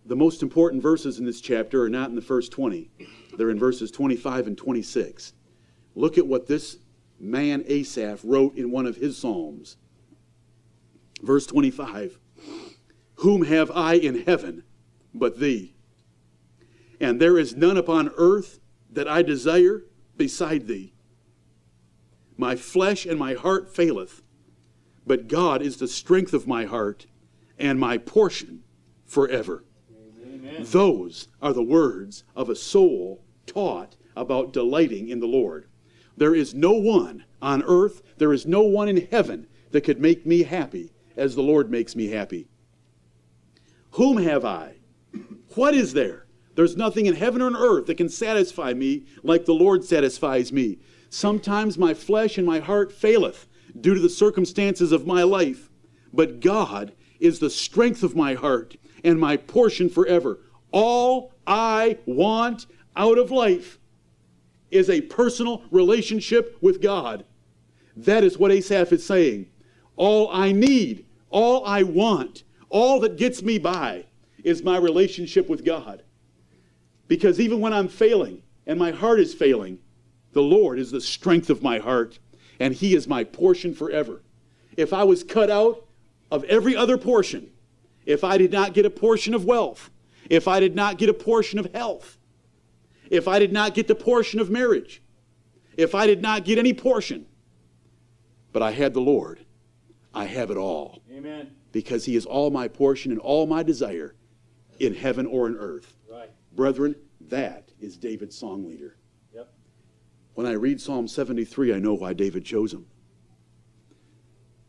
The 0.07 0.15
most 0.15 0.41
important 0.41 0.81
verses 0.81 1.19
in 1.19 1.25
this 1.25 1.41
chapter 1.41 1.83
are 1.83 1.89
not 1.89 2.09
in 2.09 2.15
the 2.15 2.23
first 2.23 2.51
20, 2.51 2.89
they're 3.37 3.51
in 3.51 3.59
verses 3.59 3.91
25 3.91 4.47
and 4.47 4.57
26. 4.57 5.33
Look 5.97 6.19
at 6.19 6.27
what 6.27 6.45
this 6.45 6.77
man 7.19 7.63
Asaph 7.65 8.19
wrote 8.23 8.55
in 8.55 8.69
one 8.69 8.85
of 8.85 8.97
his 8.97 9.17
psalms. 9.17 9.77
Verse 11.23 11.47
25 11.47 12.19
Whom 13.15 13.45
have 13.45 13.71
I 13.71 13.95
in 13.95 14.21
heaven 14.21 14.63
but 15.11 15.39
thee? 15.39 15.73
And 17.01 17.19
there 17.19 17.39
is 17.39 17.55
none 17.55 17.77
upon 17.77 18.11
earth 18.15 18.59
that 18.91 19.07
I 19.07 19.23
desire 19.23 19.85
beside 20.15 20.67
thee. 20.67 20.93
My 22.37 22.55
flesh 22.55 23.07
and 23.07 23.17
my 23.17 23.33
heart 23.33 23.75
faileth, 23.75 24.21
but 25.07 25.27
God 25.27 25.63
is 25.63 25.77
the 25.77 25.87
strength 25.87 26.31
of 26.31 26.45
my 26.45 26.65
heart 26.65 27.07
and 27.57 27.79
my 27.79 27.97
portion 27.97 28.61
forever. 29.03 29.63
Amen. 30.23 30.57
Those 30.59 31.27
are 31.41 31.53
the 31.53 31.63
words 31.63 32.23
of 32.35 32.51
a 32.51 32.55
soul 32.55 33.23
taught 33.47 33.95
about 34.15 34.53
delighting 34.53 35.09
in 35.09 35.21
the 35.21 35.25
Lord. 35.25 35.66
There 36.17 36.35
is 36.35 36.53
no 36.53 36.73
one 36.73 37.23
on 37.41 37.63
earth, 37.63 38.01
there 38.17 38.33
is 38.33 38.45
no 38.45 38.63
one 38.63 38.89
in 38.89 39.07
heaven 39.11 39.47
that 39.71 39.81
could 39.81 40.01
make 40.01 40.25
me 40.25 40.43
happy 40.43 40.91
as 41.15 41.35
the 41.35 41.43
Lord 41.43 41.69
makes 41.69 41.95
me 41.95 42.07
happy. 42.07 42.47
Whom 43.91 44.17
have 44.17 44.43
I? 44.43 44.77
What 45.55 45.73
is 45.73 45.93
there? 45.93 46.25
There's 46.55 46.75
nothing 46.75 47.05
in 47.05 47.15
heaven 47.15 47.41
or 47.41 47.45
on 47.45 47.55
earth 47.55 47.85
that 47.85 47.97
can 47.97 48.09
satisfy 48.09 48.73
me 48.73 49.05
like 49.21 49.45
the 49.45 49.53
Lord 49.53 49.83
satisfies 49.83 50.51
me. 50.51 50.79
Sometimes 51.09 51.77
my 51.77 51.93
flesh 51.93 52.37
and 52.37 52.45
my 52.45 52.59
heart 52.59 52.91
faileth 52.91 53.47
due 53.79 53.93
to 53.93 53.99
the 53.99 54.09
circumstances 54.09 54.91
of 54.91 55.05
my 55.05 55.23
life, 55.23 55.69
but 56.11 56.39
God 56.39 56.93
is 57.19 57.39
the 57.39 57.49
strength 57.49 58.01
of 58.01 58.15
my 58.15 58.33
heart 58.33 58.75
and 59.03 59.19
my 59.19 59.37
portion 59.37 59.89
forever. 59.89 60.39
All 60.71 61.33
I 61.45 61.99
want 62.05 62.65
out 62.95 63.17
of 63.17 63.31
life 63.31 63.79
is 64.71 64.89
a 64.89 65.01
personal 65.01 65.63
relationship 65.71 66.57
with 66.61 66.81
God. 66.81 67.25
That 67.95 68.23
is 68.23 68.37
what 68.37 68.51
Asaph 68.51 68.91
is 68.91 69.05
saying. 69.05 69.47
All 69.95 70.29
I 70.31 70.51
need, 70.51 71.05
all 71.29 71.65
I 71.65 71.83
want, 71.83 72.43
all 72.69 72.99
that 72.99 73.17
gets 73.17 73.41
me 73.41 73.57
by 73.57 74.05
is 74.43 74.63
my 74.63 74.77
relationship 74.77 75.49
with 75.49 75.65
God. 75.65 76.03
Because 77.07 77.39
even 77.39 77.59
when 77.59 77.73
I'm 77.73 77.87
failing 77.87 78.43
and 78.65 78.77
my 78.77 78.91
heart 78.91 79.19
is 79.19 79.33
failing, 79.33 79.79
the 80.33 80.41
Lord 80.41 80.77
is 80.77 80.91
the 80.91 81.01
strength 81.01 81.49
of 81.49 81.63
my 81.63 81.79
heart 81.79 82.19
and 82.59 82.73
He 82.73 82.95
is 82.95 83.07
my 83.07 83.23
portion 83.23 83.73
forever. 83.73 84.21
If 84.75 84.93
I 84.93 85.03
was 85.03 85.23
cut 85.23 85.49
out 85.49 85.85
of 86.31 86.43
every 86.45 86.75
other 86.75 86.97
portion, 86.97 87.49
if 88.05 88.23
I 88.23 88.37
did 88.37 88.51
not 88.51 88.73
get 88.73 88.85
a 88.85 88.89
portion 88.89 89.33
of 89.33 89.45
wealth, 89.45 89.89
if 90.29 90.47
I 90.47 90.59
did 90.59 90.75
not 90.75 90.97
get 90.97 91.09
a 91.09 91.13
portion 91.13 91.57
of 91.57 91.73
health, 91.73 92.17
if 93.09 93.27
I 93.27 93.39
did 93.39 93.53
not 93.53 93.73
get 93.73 93.87
the 93.87 93.95
portion 93.95 94.39
of 94.39 94.49
marriage, 94.49 95.01
if 95.75 95.93
I 95.93 96.07
did 96.07 96.21
not 96.21 96.45
get 96.45 96.57
any 96.57 96.73
portion, 96.73 97.25
but 98.51 98.61
I 98.61 98.71
had 98.71 98.93
the 98.93 99.01
Lord, 99.01 99.45
I 100.13 100.25
have 100.25 100.49
it 100.49 100.57
all 100.57 101.01
Amen. 101.11 101.51
because 101.71 102.05
He 102.05 102.15
is 102.15 102.25
all 102.25 102.49
my 102.49 102.67
portion 102.67 103.11
and 103.11 103.21
all 103.21 103.45
my 103.45 103.63
desire 103.63 104.15
in 104.79 104.93
heaven 104.93 105.25
or 105.25 105.47
in 105.47 105.55
earth. 105.55 105.95
Right. 106.09 106.29
Brethren, 106.55 106.95
that 107.21 107.69
is 107.79 107.97
David's 107.97 108.37
song 108.37 108.67
leader. 108.67 108.97
Yep. 109.33 109.49
When 110.33 110.47
I 110.47 110.53
read 110.53 110.81
Psalm 110.81 111.07
73, 111.07 111.73
I 111.73 111.79
know 111.79 111.93
why 111.93 112.13
David 112.13 112.45
chose 112.45 112.73
him. 112.73 112.87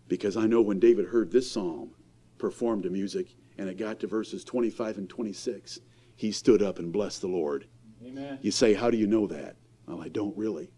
Because 0.06 0.36
I 0.36 0.46
know 0.46 0.62
when 0.62 0.78
David 0.78 1.06
heard 1.06 1.30
this 1.30 1.50
psalm 1.50 1.90
performed 2.38 2.84
to 2.84 2.90
music 2.90 3.34
and 3.58 3.68
it 3.68 3.76
got 3.76 4.00
to 4.00 4.06
verses 4.06 4.44
25 4.44 4.98
and 4.98 5.08
26, 5.08 5.80
he 6.16 6.32
stood 6.32 6.62
up 6.62 6.78
and 6.78 6.92
blessed 6.92 7.20
the 7.20 7.28
Lord. 7.28 7.66
Amen. 8.04 8.38
You 8.42 8.50
say, 8.50 8.74
How 8.74 8.90
do 8.90 8.96
you 8.96 9.06
know 9.06 9.26
that? 9.26 9.56
Well, 9.86 10.00
I 10.00 10.08
don't 10.08 10.36
really. 10.36 10.70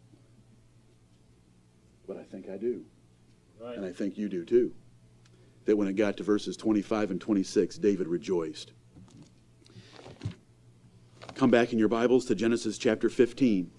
But 2.07 2.17
I 2.17 2.23
think 2.23 2.49
I 2.49 2.57
do. 2.57 2.85
Right. 3.61 3.77
And 3.77 3.85
I 3.85 3.93
think 3.93 4.17
you 4.17 4.29
do 4.29 4.45
too. 4.45 4.73
That 5.67 5.77
when 5.77 5.89
it 5.89 5.95
got 5.95 6.17
to 6.17 6.23
verses 6.23 6.57
25 6.57 7.11
and 7.13 7.21
26, 7.21 7.79
David 7.79 8.09
rejoiced. 8.09 8.73
Come 11.35 11.51
back 11.51 11.73
in 11.73 11.79
your 11.79 11.89
Bibles 11.89 12.25
to 12.27 12.35
Genesis 12.35 12.79
chapter 12.79 13.09
15. 13.09 13.71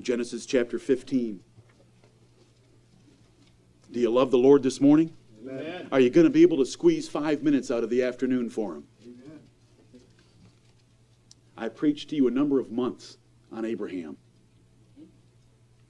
Genesis 0.00 0.46
chapter 0.46 0.78
15. 0.78 1.40
Do 3.90 4.00
you 4.00 4.10
love 4.10 4.30
the 4.30 4.38
Lord 4.38 4.62
this 4.62 4.80
morning? 4.80 5.12
Amen. 5.46 5.88
Are 5.92 6.00
you 6.00 6.08
going 6.10 6.24
to 6.24 6.30
be 6.30 6.42
able 6.42 6.56
to 6.58 6.66
squeeze 6.66 7.08
five 7.08 7.42
minutes 7.42 7.70
out 7.70 7.84
of 7.84 7.90
the 7.90 8.02
afternoon 8.02 8.48
for 8.48 8.74
Him? 8.74 8.84
I 11.56 11.68
preached 11.68 12.10
to 12.10 12.16
you 12.16 12.28
a 12.28 12.30
number 12.30 12.58
of 12.58 12.70
months 12.70 13.18
on 13.50 13.64
Abraham. 13.64 14.16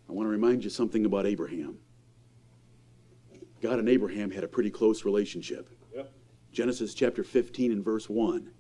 I 0.09 0.13
want 0.13 0.27
to 0.27 0.31
remind 0.31 0.65
you 0.65 0.71
something 0.71 1.07
about 1.07 1.27
Abraham. 1.27 1.79
God 3.63 3.79
and 3.79 3.89
Abraham 3.89 4.31
had 4.31 4.45
a 4.45 4.49
pretty 4.49 4.71
close 4.71 5.05
relationship. 5.05 5.69
Yep. 5.95 6.13
Genesis 6.53 6.95
chapter 6.95 7.23
15 7.23 7.73
and 7.73 7.85
verse 7.85 8.11
1. 8.11 8.51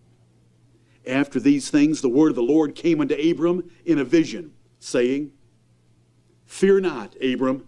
After 1.06 1.40
these 1.40 1.68
things, 1.68 2.00
the 2.00 2.08
word 2.08 2.30
of 2.30 2.36
the 2.36 2.42
Lord 2.42 2.76
came 2.76 3.00
unto 3.00 3.14
Abram 3.14 3.68
in 3.84 3.98
a 3.98 4.04
vision, 4.04 4.52
saying, 4.78 5.32
Fear 6.46 6.80
not, 6.80 7.16
Abram, 7.22 7.66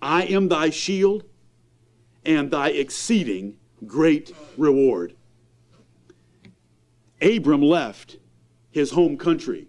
I 0.00 0.22
am 0.24 0.48
thy 0.48 0.70
shield 0.70 1.24
and 2.24 2.50
thy 2.50 2.68
exceeding 2.68 3.56
great 3.86 4.32
reward. 4.56 5.16
Abram 7.24 7.62
left 7.62 8.18
his 8.70 8.90
home 8.90 9.16
country 9.16 9.68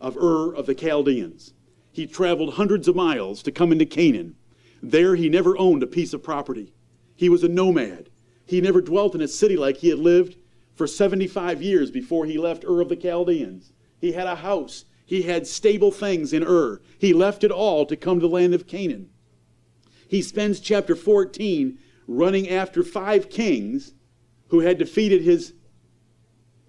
of 0.00 0.16
Ur 0.16 0.54
of 0.54 0.64
the 0.64 0.74
Chaldeans. 0.74 1.52
He 1.92 2.06
traveled 2.06 2.54
hundreds 2.54 2.88
of 2.88 2.96
miles 2.96 3.42
to 3.42 3.52
come 3.52 3.70
into 3.70 3.84
Canaan. 3.84 4.34
There 4.82 5.14
he 5.14 5.28
never 5.28 5.58
owned 5.58 5.82
a 5.82 5.86
piece 5.86 6.14
of 6.14 6.22
property. 6.22 6.72
He 7.14 7.28
was 7.28 7.44
a 7.44 7.48
nomad. 7.48 8.08
He 8.46 8.60
never 8.60 8.80
dwelt 8.80 9.14
in 9.14 9.20
a 9.20 9.28
city 9.28 9.56
like 9.56 9.78
he 9.78 9.90
had 9.90 9.98
lived 9.98 10.36
for 10.74 10.86
75 10.86 11.62
years 11.62 11.90
before 11.90 12.24
he 12.24 12.38
left 12.38 12.64
Ur 12.64 12.80
of 12.80 12.88
the 12.88 12.96
Chaldeans. 12.96 13.72
He 13.98 14.12
had 14.12 14.26
a 14.26 14.36
house. 14.36 14.84
He 15.04 15.22
had 15.22 15.46
stable 15.46 15.90
things 15.90 16.32
in 16.32 16.42
Ur. 16.42 16.80
He 16.98 17.12
left 17.12 17.44
it 17.44 17.50
all 17.50 17.84
to 17.86 17.96
come 17.96 18.20
to 18.20 18.26
the 18.26 18.32
land 18.32 18.54
of 18.54 18.66
Canaan. 18.66 19.10
He 20.08 20.22
spends 20.22 20.60
chapter 20.60 20.94
14 20.94 21.78
running 22.06 22.48
after 22.48 22.82
five 22.82 23.28
kings 23.28 23.92
who 24.48 24.60
had 24.60 24.78
defeated 24.78 25.22
his 25.22 25.52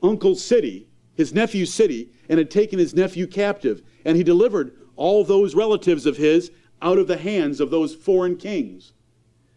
uncle's 0.01 0.43
city, 0.43 0.87
his 1.15 1.33
nephew's 1.33 1.73
city, 1.73 2.11
and 2.29 2.37
had 2.37 2.51
taken 2.51 2.79
his 2.79 2.93
nephew 2.93 3.27
captive. 3.27 3.81
And 4.05 4.17
he 4.17 4.23
delivered 4.23 4.75
all 4.95 5.23
those 5.23 5.55
relatives 5.55 6.05
of 6.05 6.17
his 6.17 6.51
out 6.81 6.97
of 6.97 7.07
the 7.07 7.17
hands 7.17 7.59
of 7.59 7.71
those 7.71 7.95
foreign 7.95 8.35
kings. 8.35 8.93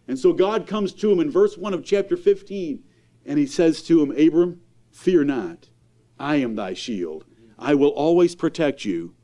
And 0.08 0.18
so 0.18 0.32
God 0.32 0.66
comes 0.66 0.92
to 0.94 1.12
him 1.12 1.20
in 1.20 1.30
verse 1.30 1.56
1 1.56 1.74
of 1.74 1.84
chapter 1.84 2.16
15, 2.16 2.82
and 3.26 3.38
he 3.38 3.46
says 3.46 3.82
to 3.82 4.02
him, 4.02 4.10
Abram, 4.18 4.60
fear 4.90 5.24
not. 5.24 5.68
I 6.18 6.36
am 6.36 6.56
thy 6.56 6.74
shield. 6.74 7.24
I 7.58 7.74
will 7.74 7.90
always 7.90 8.34
protect 8.34 8.84
you, 8.84 9.14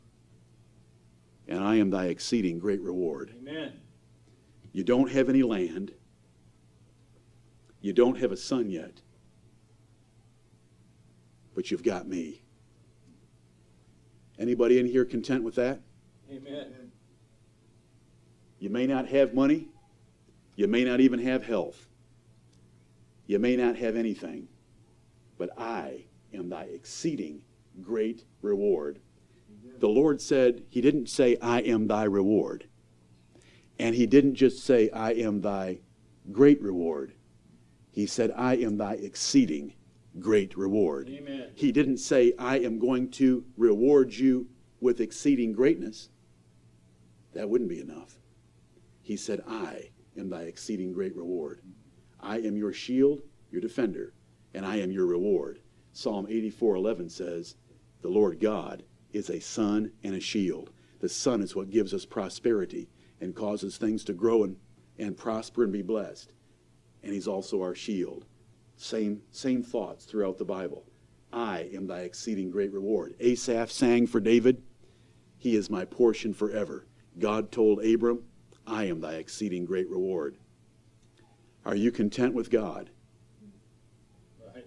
and 1.49 1.63
I 1.63 1.77
am 1.77 1.91
thy 1.91 2.07
exceeding 2.07 2.59
great 2.59 2.81
reward. 2.83 3.35
Amen. 3.39 3.73
You 4.73 4.85
don't 4.85 5.11
have 5.11 5.29
any 5.29 5.43
land. 5.43 5.93
You 7.81 7.93
don't 7.93 8.19
have 8.19 8.33
a 8.33 8.37
son 8.37 8.71
yet. 8.71 9.01
But 11.57 11.71
you've 11.71 11.83
got 11.83 12.07
me. 12.07 12.43
Anybody 14.39 14.79
in 14.79 14.85
here 14.85 15.07
content 15.07 15.43
with 15.43 15.55
that? 15.55 15.81
Amen. 16.31 16.93
You 18.59 18.69
may 18.69 18.87
not 18.87 19.09
have 19.09 19.33
money. 19.33 19.69
You 20.55 20.69
may 20.69 20.85
not 20.85 21.01
even 21.01 21.19
have 21.21 21.47
health. 21.47 21.89
You 23.27 23.39
may 23.39 23.57
not 23.57 23.77
have 23.77 23.97
anything. 23.97 24.49
But 25.39 25.59
I 25.59 26.05
am 26.35 26.51
thy 26.51 26.65
exceeding 26.65 27.41
great 27.81 28.25
reward. 28.43 29.01
The 29.79 29.89
Lord 29.89 30.21
said, 30.21 30.63
He 30.69 30.83
didn't 30.83 31.09
say, 31.09 31.39
I 31.41 31.61
am 31.61 31.87
thy 31.87 32.05
reward. 32.05 32.69
And 33.79 33.95
He 33.95 34.07
didn't 34.07 34.35
just 34.35 34.63
say, 34.63 34.91
I 34.91 35.13
am 35.13 35.41
thy 35.41 35.79
great 36.31 36.61
reward. 36.61 37.15
He 37.91 38.05
said, 38.05 38.31
I 38.37 38.57
am 38.57 38.77
thy 38.77 38.95
exceeding 38.95 39.73
great 40.21 40.57
reward. 40.57 41.09
Amen. 41.09 41.51
He 41.55 41.73
didn't 41.73 41.99
say, 41.99 42.33
I 42.39 42.59
am 42.59 42.79
going 42.79 43.11
to 43.13 43.45
reward 43.57 44.15
you 44.15 44.49
with 44.81 45.01
exceeding 45.01 45.53
greatness. 45.53 46.09
That 47.33 47.49
wouldn't 47.49 47.71
be 47.71 47.81
enough. 47.81 48.19
He 49.03 49.17
said, 49.17 49.43
I 49.47 49.91
am 50.17 50.31
thy 50.31 50.43
exceeding 50.43 50.93
great 50.93 51.15
reward. 51.17 51.61
I 52.21 52.39
am 52.39 52.57
your 52.57 52.73
shield, 52.73 53.23
your 53.51 53.61
defender, 53.61 54.15
and 54.55 54.65
I 54.65 54.77
am 54.77 54.91
your 54.91 55.07
reward. 55.07 55.61
Psalm 55.93 56.27
84:11 56.27 57.09
says, 57.11 57.57
"The 58.03 58.09
Lord 58.09 58.41
God 58.41 58.83
is 59.13 59.31
a 59.31 59.41
sun 59.41 59.93
and 60.03 60.15
a 60.15 60.21
shield." 60.21 60.71
The 60.99 61.09
sun 61.09 61.43
is 61.43 61.55
what 61.55 61.71
gives 61.71 61.95
us 61.95 62.05
prosperity 62.05 62.89
and 63.21 63.35
causes 63.35 63.77
things 63.77 64.05
to 64.05 64.13
grow 64.13 64.45
and, 64.45 64.57
and 64.99 65.17
prosper 65.17 65.63
and 65.63 65.73
be 65.73 65.83
blessed. 65.83 66.33
And 67.03 67.13
he's 67.13 67.29
also 67.29 67.63
our 67.63 67.75
shield. 67.75 68.27
Same 68.77 69.23
same 69.31 69.63
thoughts 69.63 70.05
throughout 70.05 70.39
the 70.39 70.45
Bible. 70.45 70.85
I 71.33 71.71
am 71.73 71.87
thy 71.87 72.01
exceeding 72.01 72.51
great 72.51 72.73
reward. 72.73 73.15
Asaph 73.21 73.71
sang 73.71 74.07
for 74.07 74.21
David, 74.21 74.63
He 75.39 75.57
is 75.57 75.71
my 75.71 75.85
portion 75.85 76.33
forever. 76.33 76.87
God 77.19 77.51
told 77.51 77.85
Abram, 77.85 78.23
I 78.67 78.85
am 78.85 79.01
thy 79.01 79.15
exceeding 79.15 79.65
great 79.65 79.89
reward. 79.89 80.37
Are 81.65 81.75
you 81.75 81.91
content 81.91 82.35
with 82.35 82.51
God? 82.51 82.91
Right. 84.55 84.67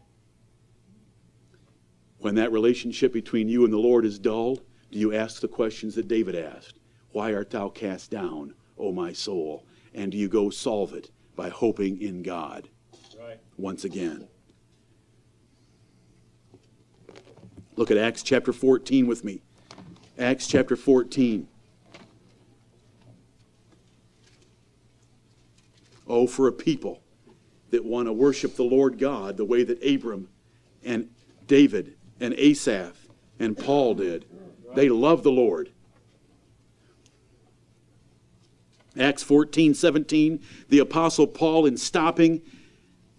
When 2.17 2.35
that 2.35 2.51
relationship 2.51 3.13
between 3.13 3.47
you 3.47 3.63
and 3.63 3.71
the 3.71 3.77
Lord 3.77 4.05
is 4.05 4.19
dulled, 4.19 4.61
do 4.91 4.99
you 4.99 5.13
ask 5.13 5.41
the 5.41 5.47
questions 5.47 5.95
that 5.95 6.07
David 6.07 6.35
asked? 6.35 6.79
Why 7.11 7.33
art 7.33 7.51
thou 7.51 7.69
cast 7.69 8.11
down, 8.11 8.53
O 8.77 8.91
my 8.91 9.13
soul? 9.13 9.65
And 9.93 10.11
do 10.11 10.17
you 10.17 10.27
go 10.27 10.49
solve 10.49 10.93
it 10.93 11.11
by 11.39 11.47
hoping 11.47 12.01
in 12.01 12.21
God. 12.21 12.67
Once 13.59 13.83
again? 13.83 14.27
Look 17.75 17.91
at 17.91 17.97
Acts 17.97 18.23
chapter 18.23 18.51
14 18.51 19.07
with 19.07 19.23
me. 19.23 19.41
Acts 20.17 20.47
chapter 20.47 20.75
14. 20.75 21.47
Oh, 26.07 26.27
for 26.27 26.47
a 26.47 26.51
people 26.51 27.01
that 27.69 27.85
want 27.85 28.07
to 28.07 28.13
worship 28.13 28.55
the 28.55 28.63
Lord 28.63 28.97
God 28.97 29.37
the 29.37 29.45
way 29.45 29.63
that 29.63 29.83
Abram 29.85 30.27
and 30.83 31.09
David 31.47 31.95
and 32.19 32.33
Asaph 32.33 33.07
and 33.39 33.57
Paul 33.57 33.93
did. 33.93 34.25
They 34.75 34.89
love 34.89 35.23
the 35.23 35.31
Lord. 35.31 35.71
Acts 38.97 39.23
14, 39.23 39.73
17, 39.73 40.43
the 40.67 40.79
Apostle 40.79 41.27
Paul, 41.27 41.65
in 41.65 41.77
stopping 41.77 42.41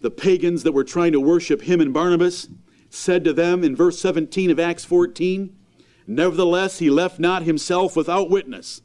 the 0.01 0.11
pagans 0.11 0.63
that 0.63 0.73
were 0.73 0.85
trying 0.85 1.13
to 1.13 1.21
worship 1.21 1.63
him 1.63 1.81
and 1.81 1.93
Barnabas, 1.93 2.49
said 2.89 3.23
to 3.25 3.33
them 3.33 3.63
in 3.63 3.77
verse 3.77 3.99
17 4.01 4.51
of 4.51 4.59
Acts 4.59 4.85
14, 4.85 5.57
Nevertheless, 6.07 6.81
he 6.81 6.91
left 6.91 7.21
not 7.21 7.45
himself 7.45 7.95
without 7.95 8.31
witness, 8.31 8.83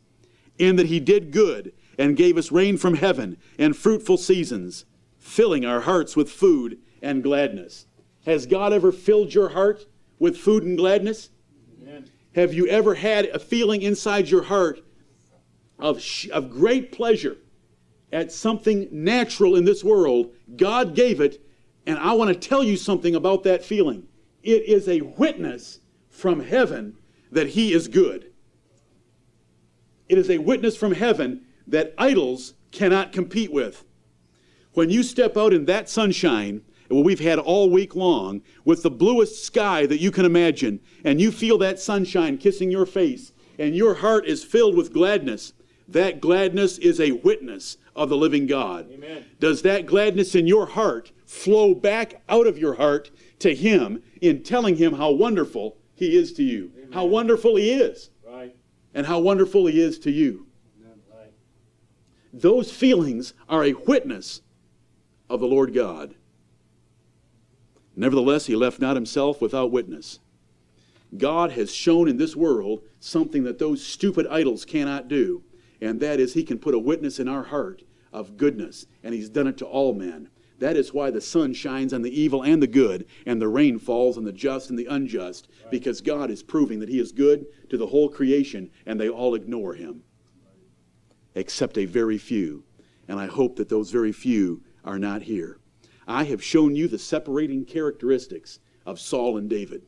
in 0.59 0.75
that 0.75 0.87
he 0.87 0.99
did 0.99 1.31
good 1.31 1.73
and 1.97 2.17
gave 2.17 2.37
us 2.37 2.51
rain 2.51 2.77
from 2.77 2.95
heaven 2.95 3.37
and 3.57 3.75
fruitful 3.75 4.17
seasons, 4.17 4.85
filling 5.17 5.65
our 5.65 5.81
hearts 5.81 6.15
with 6.15 6.29
food 6.29 6.77
and 7.01 7.23
gladness. 7.23 7.87
Has 8.25 8.45
God 8.45 8.73
ever 8.73 8.91
filled 8.91 9.33
your 9.33 9.49
heart 9.49 9.85
with 10.19 10.37
food 10.37 10.63
and 10.63 10.77
gladness? 10.77 11.29
Amen. 11.81 12.09
Have 12.35 12.53
you 12.53 12.67
ever 12.67 12.95
had 12.95 13.25
a 13.25 13.39
feeling 13.39 13.81
inside 13.81 14.29
your 14.29 14.43
heart 14.43 14.81
of, 15.79 16.01
sh- 16.01 16.29
of 16.29 16.51
great 16.51 16.91
pleasure 16.91 17.37
at 18.15 18.31
something 18.31 18.87
natural 18.91 19.57
in 19.57 19.65
this 19.65 19.83
world? 19.83 20.33
God 20.55 20.95
gave 20.95 21.19
it, 21.19 21.45
and 21.85 21.99
I 21.99 22.13
want 22.13 22.33
to 22.33 22.47
tell 22.49 22.63
you 22.63 22.77
something 22.77 23.13
about 23.13 23.43
that 23.43 23.63
feeling. 23.63 24.07
It 24.41 24.63
is 24.63 24.87
a 24.87 25.01
witness 25.01 25.79
from 26.09 26.39
heaven 26.39 26.97
that 27.31 27.49
He 27.49 27.73
is 27.73 27.89
good. 27.89 28.31
It 30.07 30.17
is 30.17 30.29
a 30.29 30.37
witness 30.37 30.77
from 30.77 30.93
heaven 30.93 31.41
that 31.67 31.93
idols 31.97 32.53
cannot 32.71 33.11
compete 33.11 33.51
with. 33.51 33.83
When 34.73 34.89
you 34.89 35.03
step 35.03 35.35
out 35.35 35.53
in 35.53 35.65
that 35.65 35.89
sunshine, 35.89 36.61
what 36.87 37.03
we've 37.03 37.19
had 37.19 37.39
all 37.39 37.69
week 37.69 37.95
long, 37.95 38.43
with 38.63 38.81
the 38.81 38.91
bluest 38.91 39.43
sky 39.43 39.85
that 39.87 39.99
you 39.99 40.11
can 40.11 40.23
imagine, 40.23 40.79
and 41.03 41.19
you 41.19 41.31
feel 41.31 41.57
that 41.57 41.79
sunshine 41.79 42.37
kissing 42.37 42.71
your 42.71 42.85
face, 42.85 43.33
and 43.59 43.75
your 43.75 43.95
heart 43.95 44.25
is 44.25 44.43
filled 44.43 44.75
with 44.75 44.93
gladness, 44.93 45.51
that 45.87 46.19
gladness 46.19 46.77
is 46.77 46.99
a 46.99 47.11
witness 47.11 47.77
of 47.95 48.09
the 48.09 48.17
living 48.17 48.47
God. 48.47 48.89
Amen. 48.91 49.25
Does 49.39 49.61
that 49.61 49.85
gladness 49.85 50.35
in 50.35 50.47
your 50.47 50.65
heart 50.65 51.11
flow 51.25 51.73
back 51.75 52.21
out 52.27 52.47
of 52.47 52.57
your 52.57 52.75
heart 52.75 53.11
to 53.39 53.53
Him 53.53 54.01
in 54.21 54.43
telling 54.43 54.75
Him 54.77 54.93
how 54.93 55.11
wonderful 55.11 55.77
He 55.93 56.15
is 56.15 56.33
to 56.33 56.43
you? 56.43 56.71
How 56.93 57.05
wonderful 57.05 57.55
He 57.55 57.71
is, 57.71 58.09
Right. 58.27 58.55
and 58.93 59.05
how 59.05 59.19
wonderful 59.19 59.65
He 59.67 59.79
is 59.79 59.99
to 59.99 60.11
you. 60.11 60.47
Right. 61.13 61.31
those 62.33 62.71
feelings 62.71 63.33
are 63.47 63.63
a 63.63 63.73
witness 63.73 64.41
of 65.29 65.39
the 65.39 65.47
Lord 65.47 65.73
God. 65.73 66.15
Nevertheless, 67.95 68.45
he 68.45 68.55
left 68.55 68.79
not 68.79 68.95
himself 68.97 69.41
without 69.41 69.71
witness. 69.71 70.19
God 71.17 71.51
has 71.51 71.73
shown 71.73 72.09
in 72.09 72.17
this 72.17 72.35
world 72.35 72.81
something 72.99 73.43
that 73.43 73.57
those 73.57 73.85
stupid 73.85 74.27
idols 74.27 74.65
cannot 74.65 75.07
do, 75.07 75.43
and 75.85 75.99
that 75.99 76.19
is 76.19 76.33
he 76.33 76.43
can 76.43 76.57
put 76.57 76.73
a 76.73 76.79
witness 76.79 77.19
in 77.19 77.27
our 77.27 77.43
heart 77.43 77.83
of 78.11 78.37
goodness, 78.37 78.87
and 79.03 79.13
he's 79.13 79.29
done 79.29 79.45
it 79.45 79.57
to 79.57 79.65
all 79.65 79.93
men. 79.93 80.29
That 80.57 80.77
is 80.77 80.93
why 80.93 81.11
the 81.11 81.21
sun 81.21 81.53
shines 81.53 81.93
on 81.93 82.01
the 82.01 82.19
evil 82.21 82.41
and 82.41 82.63
the 82.63 82.67
good, 82.67 83.05
and 83.25 83.39
the 83.39 83.47
rain 83.47 83.77
falls 83.77 84.17
on 84.17 84.23
the 84.23 84.31
just 84.31 84.69
and 84.69 84.79
the 84.79 84.87
unjust, 84.87 85.47
because 85.69 86.01
God 86.01 86.31
is 86.31 86.41
proving 86.41 86.79
that 86.79 86.89
he 86.89 86.99
is 86.99 87.11
good 87.11 87.45
to 87.69 87.77
the 87.77 87.87
whole 87.87 88.09
creation, 88.09 88.71
and 88.85 88.99
they 88.99 89.09
all 89.09 89.35
ignore 89.35 89.75
him, 89.75 90.01
except 91.35 91.77
a 91.77 91.85
very 91.85 92.17
few. 92.17 92.63
And 93.07 93.19
I 93.19 93.27
hope 93.27 93.57
that 93.57 93.69
those 93.69 93.91
very 93.91 94.11
few 94.11 94.63
are 94.83 94.97
not 94.97 95.23
here. 95.23 95.59
I 96.07 96.23
have 96.23 96.43
shown 96.43 96.75
you 96.75 96.87
the 96.87 96.97
separating 96.97 97.63
characteristics 97.63 98.59
of 98.87 98.99
Saul 98.99 99.37
and 99.37 99.49
David. 99.49 99.83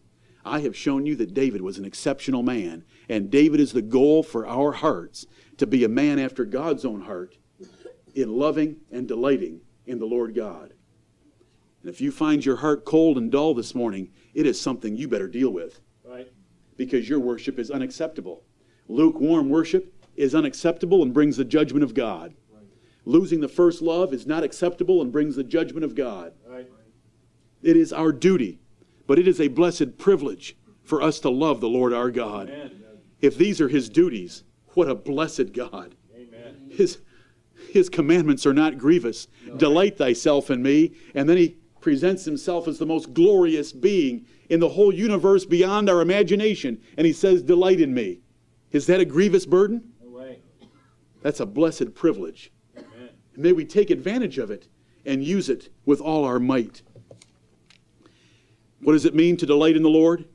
I 0.45 0.59
have 0.59 0.75
shown 0.75 1.05
you 1.05 1.15
that 1.17 1.33
David 1.33 1.61
was 1.61 1.77
an 1.77 1.85
exceptional 1.85 2.43
man, 2.43 2.85
and 3.09 3.31
David 3.31 3.59
is 3.59 3.73
the 3.73 3.81
goal 3.81 4.23
for 4.23 4.47
our 4.47 4.73
hearts 4.73 5.25
to 5.57 5.67
be 5.67 5.83
a 5.83 5.89
man 5.89 6.19
after 6.19 6.45
God's 6.45 6.85
own 6.85 7.01
heart 7.01 7.37
in 8.15 8.35
loving 8.37 8.77
and 8.91 9.07
delighting 9.07 9.61
in 9.85 9.99
the 9.99 10.05
Lord 10.05 10.35
God. 10.35 10.73
And 11.81 11.89
if 11.89 12.01
you 12.01 12.11
find 12.11 12.43
your 12.45 12.57
heart 12.57 12.85
cold 12.85 13.17
and 13.17 13.31
dull 13.31 13.53
this 13.53 13.73
morning, 13.75 14.09
it 14.33 14.45
is 14.45 14.59
something 14.59 14.95
you 14.95 15.07
better 15.07 15.27
deal 15.27 15.49
with 15.51 15.79
Right. 16.03 16.27
because 16.75 17.07
your 17.07 17.19
worship 17.19 17.59
is 17.59 17.71
unacceptable. 17.71 18.43
Lukewarm 18.87 19.49
worship 19.49 19.93
is 20.15 20.33
unacceptable 20.33 21.03
and 21.03 21.13
brings 21.13 21.37
the 21.37 21.45
judgment 21.45 21.83
of 21.83 21.93
God. 21.93 22.33
Losing 23.05 23.39
the 23.39 23.47
first 23.47 23.81
love 23.81 24.13
is 24.13 24.27
not 24.27 24.43
acceptable 24.43 25.01
and 25.01 25.11
brings 25.11 25.35
the 25.37 25.43
judgment 25.43 25.85
of 25.85 25.95
God. 25.95 26.33
Right. 26.45 26.67
It 27.61 27.77
is 27.77 27.93
our 27.93 28.11
duty, 28.11 28.59
but 29.05 29.17
it 29.17 29.27
is 29.27 29.39
a 29.39 29.47
blessed 29.47 29.97
privilege 29.97 30.57
for 30.83 31.01
us 31.01 31.19
to 31.21 31.29
love 31.29 31.61
the 31.61 31.69
Lord 31.69 31.93
our 31.93 32.11
God. 32.11 32.49
Amen. 32.49 32.71
If 33.21 33.37
these 33.37 33.61
are 33.61 33.69
his 33.69 33.87
duties, 33.89 34.43
what 34.77 34.87
a 34.87 34.93
blessed 34.93 35.53
God. 35.53 35.95
Amen. 36.15 36.69
His, 36.69 36.99
his 37.71 37.89
commandments 37.89 38.45
are 38.45 38.53
not 38.53 38.77
grievous. 38.77 39.27
Delight 39.57 39.97
thyself 39.97 40.51
in 40.51 40.61
me. 40.61 40.91
And 41.15 41.27
then 41.27 41.35
he 41.35 41.57
presents 41.81 42.25
himself 42.25 42.67
as 42.67 42.77
the 42.77 42.85
most 42.85 43.11
glorious 43.11 43.71
being 43.73 44.27
in 44.49 44.59
the 44.59 44.69
whole 44.69 44.93
universe 44.93 45.45
beyond 45.45 45.89
our 45.89 45.99
imagination. 45.99 46.79
And 46.95 47.07
he 47.07 47.13
says, 47.13 47.41
Delight 47.41 47.81
in 47.81 47.91
me. 47.91 48.19
Is 48.71 48.85
that 48.85 48.99
a 48.99 49.05
grievous 49.05 49.47
burden? 49.47 49.93
No 49.99 50.11
way. 50.11 50.41
That's 51.23 51.39
a 51.39 51.47
blessed 51.47 51.95
privilege. 51.95 52.51
Amen. 52.77 53.09
May 53.35 53.53
we 53.53 53.65
take 53.65 53.89
advantage 53.89 54.37
of 54.37 54.51
it 54.51 54.67
and 55.07 55.23
use 55.23 55.49
it 55.49 55.69
with 55.87 55.99
all 56.01 56.23
our 56.23 56.37
might. 56.37 56.83
What 58.83 58.93
does 58.93 59.05
it 59.05 59.15
mean 59.15 59.37
to 59.37 59.47
delight 59.47 59.75
in 59.75 59.81
the 59.81 59.89
Lord? 59.89 60.25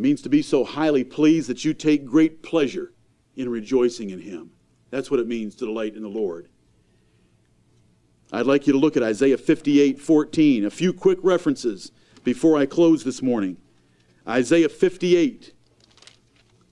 Means 0.00 0.22
to 0.22 0.30
be 0.30 0.40
so 0.40 0.64
highly 0.64 1.04
pleased 1.04 1.50
that 1.50 1.62
you 1.62 1.74
take 1.74 2.06
great 2.06 2.42
pleasure 2.42 2.94
in 3.36 3.50
rejoicing 3.50 4.08
in 4.08 4.20
Him. 4.20 4.50
That's 4.88 5.10
what 5.10 5.20
it 5.20 5.28
means 5.28 5.54
to 5.56 5.66
delight 5.66 5.94
in 5.94 6.02
the 6.02 6.08
Lord. 6.08 6.48
I'd 8.32 8.46
like 8.46 8.66
you 8.66 8.72
to 8.72 8.78
look 8.78 8.96
at 8.96 9.02
Isaiah 9.02 9.36
58 9.36 10.00
14. 10.00 10.64
A 10.64 10.70
few 10.70 10.94
quick 10.94 11.18
references 11.22 11.92
before 12.24 12.56
I 12.56 12.64
close 12.64 13.04
this 13.04 13.20
morning. 13.20 13.58
Isaiah 14.26 14.70
58 14.70 15.52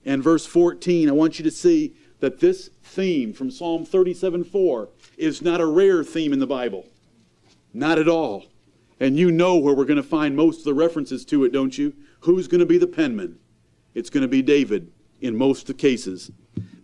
and 0.05 0.23
verse 0.23 0.47
14. 0.47 1.07
I 1.07 1.11
want 1.11 1.37
you 1.37 1.43
to 1.43 1.51
see 1.51 1.93
that 2.21 2.39
this 2.39 2.71
theme 2.81 3.31
from 3.31 3.51
Psalm 3.51 3.85
37 3.85 4.43
4 4.43 4.89
is 5.19 5.43
not 5.43 5.61
a 5.61 5.67
rare 5.67 6.03
theme 6.03 6.33
in 6.33 6.39
the 6.39 6.47
Bible. 6.47 6.87
Not 7.75 7.99
at 7.99 8.07
all. 8.07 8.45
And 8.99 9.17
you 9.17 9.29
know 9.29 9.55
where 9.55 9.75
we're 9.75 9.85
going 9.85 9.97
to 9.97 10.03
find 10.03 10.35
most 10.35 10.59
of 10.59 10.65
the 10.65 10.73
references 10.73 11.23
to 11.25 11.43
it, 11.43 11.53
don't 11.53 11.77
you? 11.77 11.93
Who's 12.21 12.47
going 12.47 12.59
to 12.59 12.65
be 12.65 12.77
the 12.77 12.87
penman? 12.87 13.39
It's 13.93 14.09
going 14.09 14.21
to 14.21 14.27
be 14.27 14.41
David 14.41 14.91
in 15.21 15.37
most 15.37 15.61
of 15.61 15.67
the 15.67 15.73
cases. 15.81 16.31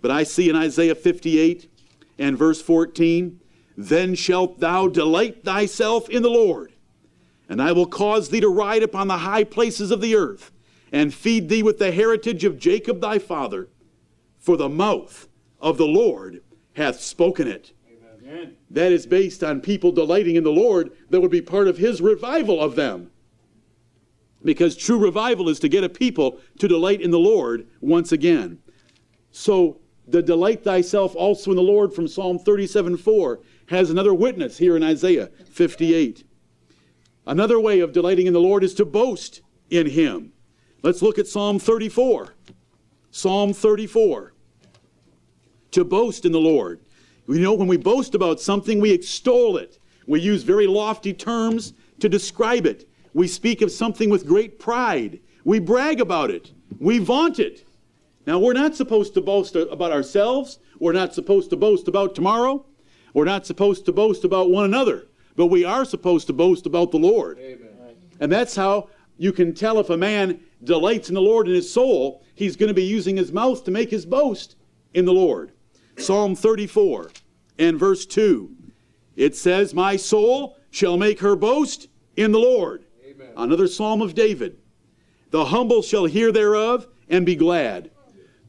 But 0.01 0.11
I 0.11 0.23
see 0.23 0.49
in 0.49 0.55
Isaiah 0.55 0.95
58 0.95 1.69
and 2.17 2.38
verse 2.38 2.61
14, 2.61 3.39
Then 3.77 4.15
shalt 4.15 4.59
thou 4.59 4.88
delight 4.88 5.43
thyself 5.43 6.09
in 6.09 6.21
the 6.21 6.29
Lord, 6.29 6.73
and 7.49 7.61
I 7.61 7.71
will 7.71 7.86
cause 7.86 8.29
thee 8.29 8.39
to 8.39 8.49
ride 8.49 8.83
upon 8.83 9.07
the 9.07 9.19
high 9.19 9.43
places 9.43 9.91
of 9.91 10.01
the 10.01 10.15
earth, 10.15 10.51
and 10.91 11.13
feed 11.13 11.49
thee 11.49 11.63
with 11.63 11.79
the 11.79 11.91
heritage 11.91 12.43
of 12.43 12.59
Jacob 12.59 13.01
thy 13.01 13.19
father. 13.19 13.69
For 14.38 14.57
the 14.57 14.69
mouth 14.69 15.27
of 15.59 15.77
the 15.77 15.88
Lord 15.88 16.43
hath 16.73 17.01
spoken 17.01 17.47
it. 17.47 17.71
Amen. 18.21 18.55
That 18.69 18.91
is 18.91 19.07
based 19.07 19.43
on 19.43 19.61
people 19.61 19.91
delighting 19.91 20.36
in 20.36 20.43
the 20.43 20.51
Lord 20.51 20.91
that 21.09 21.21
would 21.21 21.31
be 21.31 21.41
part 21.41 21.67
of 21.67 21.77
his 21.77 22.01
revival 22.01 22.61
of 22.61 22.75
them. 22.75 23.11
Because 24.45 24.77
true 24.77 24.99
revival 24.99 25.49
is 25.49 25.59
to 25.59 25.67
get 25.67 25.83
a 25.83 25.89
people 25.89 26.39
to 26.59 26.67
delight 26.67 27.01
in 27.01 27.11
the 27.11 27.19
Lord 27.19 27.67
once 27.81 28.11
again. 28.11 28.59
So, 29.31 29.81
the 30.07 30.21
delight 30.21 30.63
thyself 30.63 31.15
also 31.15 31.49
in 31.49 31.57
the 31.57 31.63
Lord 31.63 31.91
from 31.91 32.07
Psalm 32.07 32.37
37 32.37 32.95
4 32.95 33.39
has 33.69 33.89
another 33.89 34.13
witness 34.13 34.57
here 34.57 34.77
in 34.77 34.83
Isaiah 34.83 35.31
58. 35.49 36.23
Another 37.25 37.59
way 37.59 37.79
of 37.79 37.91
delighting 37.91 38.27
in 38.27 38.33
the 38.33 38.39
Lord 38.39 38.63
is 38.63 38.75
to 38.75 38.85
boast 38.85 39.41
in 39.71 39.87
him. 39.87 40.31
Let's 40.83 41.01
look 41.01 41.17
at 41.17 41.27
Psalm 41.27 41.57
34. 41.57 42.35
Psalm 43.09 43.53
34. 43.53 44.33
To 45.71 45.83
boast 45.83 46.25
in 46.25 46.31
the 46.31 46.39
Lord. 46.39 46.81
You 47.27 47.39
know, 47.39 47.53
when 47.53 47.67
we 47.67 47.77
boast 47.77 48.13
about 48.13 48.39
something, 48.39 48.79
we 48.79 48.91
extol 48.91 49.57
it. 49.57 49.79
We 50.05 50.21
use 50.21 50.43
very 50.43 50.67
lofty 50.67 51.13
terms 51.13 51.73
to 51.99 52.07
describe 52.07 52.67
it. 52.67 52.87
We 53.16 53.30
speak 53.30 53.61
of 53.61 53.72
something 53.72 54.09
with 54.09 54.28
great 54.28 54.59
pride. 54.59 55.22
We 55.45 55.59
brag 55.59 56.01
about 56.01 56.30
it. 56.32 56.51
We 56.80 56.97
vaunt 56.97 57.39
it. 57.39 57.66
Now, 58.28 58.39
we're 58.39 58.51
not 58.51 58.76
supposed 58.76 59.13
to 59.13 59.22
boast 59.22 59.55
about 59.55 59.93
ourselves. 59.93 60.59
We're 60.80 60.91
not 60.91 61.13
supposed 61.13 61.49
to 61.51 61.55
boast 61.55 61.88
about 61.88 62.13
tomorrow. 62.13 62.66
We're 63.13 63.24
not 63.24 63.45
supposed 63.45 63.86
to 63.86 63.93
boast 63.93 64.26
about 64.26 64.51
one 64.51 64.66
another. 64.66 65.07
But 65.38 65.45
we 65.45 65.63
are 65.63 65.86
supposed 65.86 66.28
to 66.28 66.34
boast 66.34 66.66
about 66.66 66.91
the 66.91 66.97
Lord. 66.97 67.38
And 68.20 68.30
that's 68.30 68.53
how 68.53 68.89
you 69.18 69.32
can 69.32 69.53
tell 69.53 69.80
if 69.80 69.89
a 69.89 69.95
man 69.95 70.41
delights 70.66 71.07
in 71.07 71.16
the 71.16 71.22
Lord 71.22 71.47
in 71.47 71.53
his 71.53 71.72
soul, 71.72 72.22
he's 72.34 72.57
going 72.57 72.68
to 72.68 72.74
be 72.74 72.84
using 72.84 73.16
his 73.16 73.32
mouth 73.32 73.63
to 73.63 73.72
make 73.72 73.91
his 73.91 74.05
boast 74.05 74.57
in 74.93 75.05
the 75.05 75.13
Lord. 75.13 75.53
Psalm 75.97 76.36
34 76.36 77.11
and 77.59 77.80
verse 77.80 78.05
2. 78.05 78.53
It 79.16 79.38
says, 79.38 79.74
My 79.74 79.95
soul 79.95 80.57
shall 80.70 80.97
make 80.97 81.22
her 81.22 81.38
boast 81.38 81.88
in 82.18 82.34
the 82.34 82.39
Lord. 82.39 82.84
Another 83.36 83.67
psalm 83.67 84.01
of 84.01 84.15
David. 84.15 84.57
The 85.31 85.45
humble 85.45 85.81
shall 85.81 86.05
hear 86.05 86.31
thereof 86.31 86.88
and 87.09 87.25
be 87.25 87.36
glad. 87.36 87.91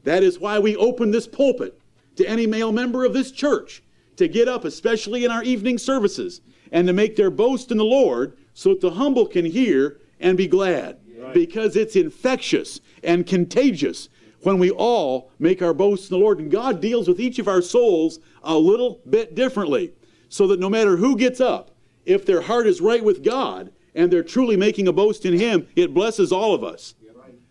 That 0.03 0.23
is 0.23 0.39
why 0.39 0.59
we 0.59 0.75
open 0.75 1.11
this 1.11 1.27
pulpit 1.27 1.79
to 2.15 2.27
any 2.27 2.47
male 2.47 2.71
member 2.71 3.03
of 3.03 3.13
this 3.13 3.31
church 3.31 3.83
to 4.15 4.27
get 4.27 4.47
up, 4.47 4.65
especially 4.65 5.25
in 5.25 5.31
our 5.31 5.43
evening 5.43 5.77
services, 5.77 6.41
and 6.71 6.87
to 6.87 6.93
make 6.93 7.15
their 7.15 7.29
boast 7.29 7.71
in 7.71 7.77
the 7.77 7.83
Lord 7.83 8.37
so 8.53 8.69
that 8.69 8.81
the 8.81 8.91
humble 8.91 9.27
can 9.27 9.45
hear 9.45 9.99
and 10.19 10.37
be 10.37 10.47
glad. 10.47 10.97
Because 11.33 11.75
it's 11.75 11.95
infectious 11.95 12.79
and 13.03 13.27
contagious 13.27 14.09
when 14.41 14.59
we 14.59 14.71
all 14.71 15.31
make 15.39 15.61
our 15.61 15.73
boast 15.73 16.09
in 16.09 16.17
the 16.17 16.23
Lord. 16.23 16.39
And 16.39 16.49
God 16.49 16.79
deals 16.79 17.07
with 17.07 17.19
each 17.19 17.37
of 17.39 17.47
our 17.47 17.61
souls 17.61 18.19
a 18.43 18.57
little 18.57 19.01
bit 19.09 19.35
differently. 19.35 19.93
So 20.29 20.47
that 20.47 20.59
no 20.59 20.69
matter 20.69 20.97
who 20.97 21.17
gets 21.17 21.41
up, 21.41 21.71
if 22.05 22.25
their 22.25 22.41
heart 22.41 22.67
is 22.67 22.81
right 22.81 23.03
with 23.03 23.23
God 23.23 23.71
and 23.97 24.13
they're 24.13 24.23
truly 24.23 24.55
making 24.55 24.87
a 24.87 24.93
boast 24.93 25.25
in 25.25 25.33
Him, 25.33 25.67
it 25.75 25.93
blesses 25.93 26.31
all 26.31 26.53
of 26.53 26.63
us. 26.63 26.93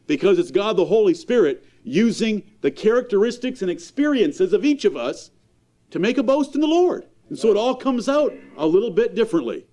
Because 0.06 0.38
it's 0.38 0.52
God 0.52 0.76
the 0.76 0.84
Holy 0.84 1.12
Spirit 1.12 1.66
using 1.82 2.44
the 2.60 2.70
characteristics 2.70 3.60
and 3.60 3.70
experiences 3.70 4.52
of 4.52 4.64
each 4.64 4.84
of 4.84 4.96
us 4.96 5.32
to 5.90 5.98
make 5.98 6.16
a 6.16 6.22
boast 6.22 6.54
in 6.54 6.60
the 6.60 6.66
Lord. 6.68 7.04
And 7.28 7.36
so 7.36 7.50
it 7.50 7.56
all 7.56 7.74
comes 7.74 8.08
out 8.08 8.32
a 8.56 8.66
little 8.66 8.92
bit 8.92 9.16
differently. 9.16 9.66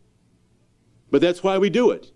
But 1.11 1.21
that's 1.21 1.43
why 1.43 1.59
we 1.59 1.69
do 1.69 1.91
it. 1.91 2.11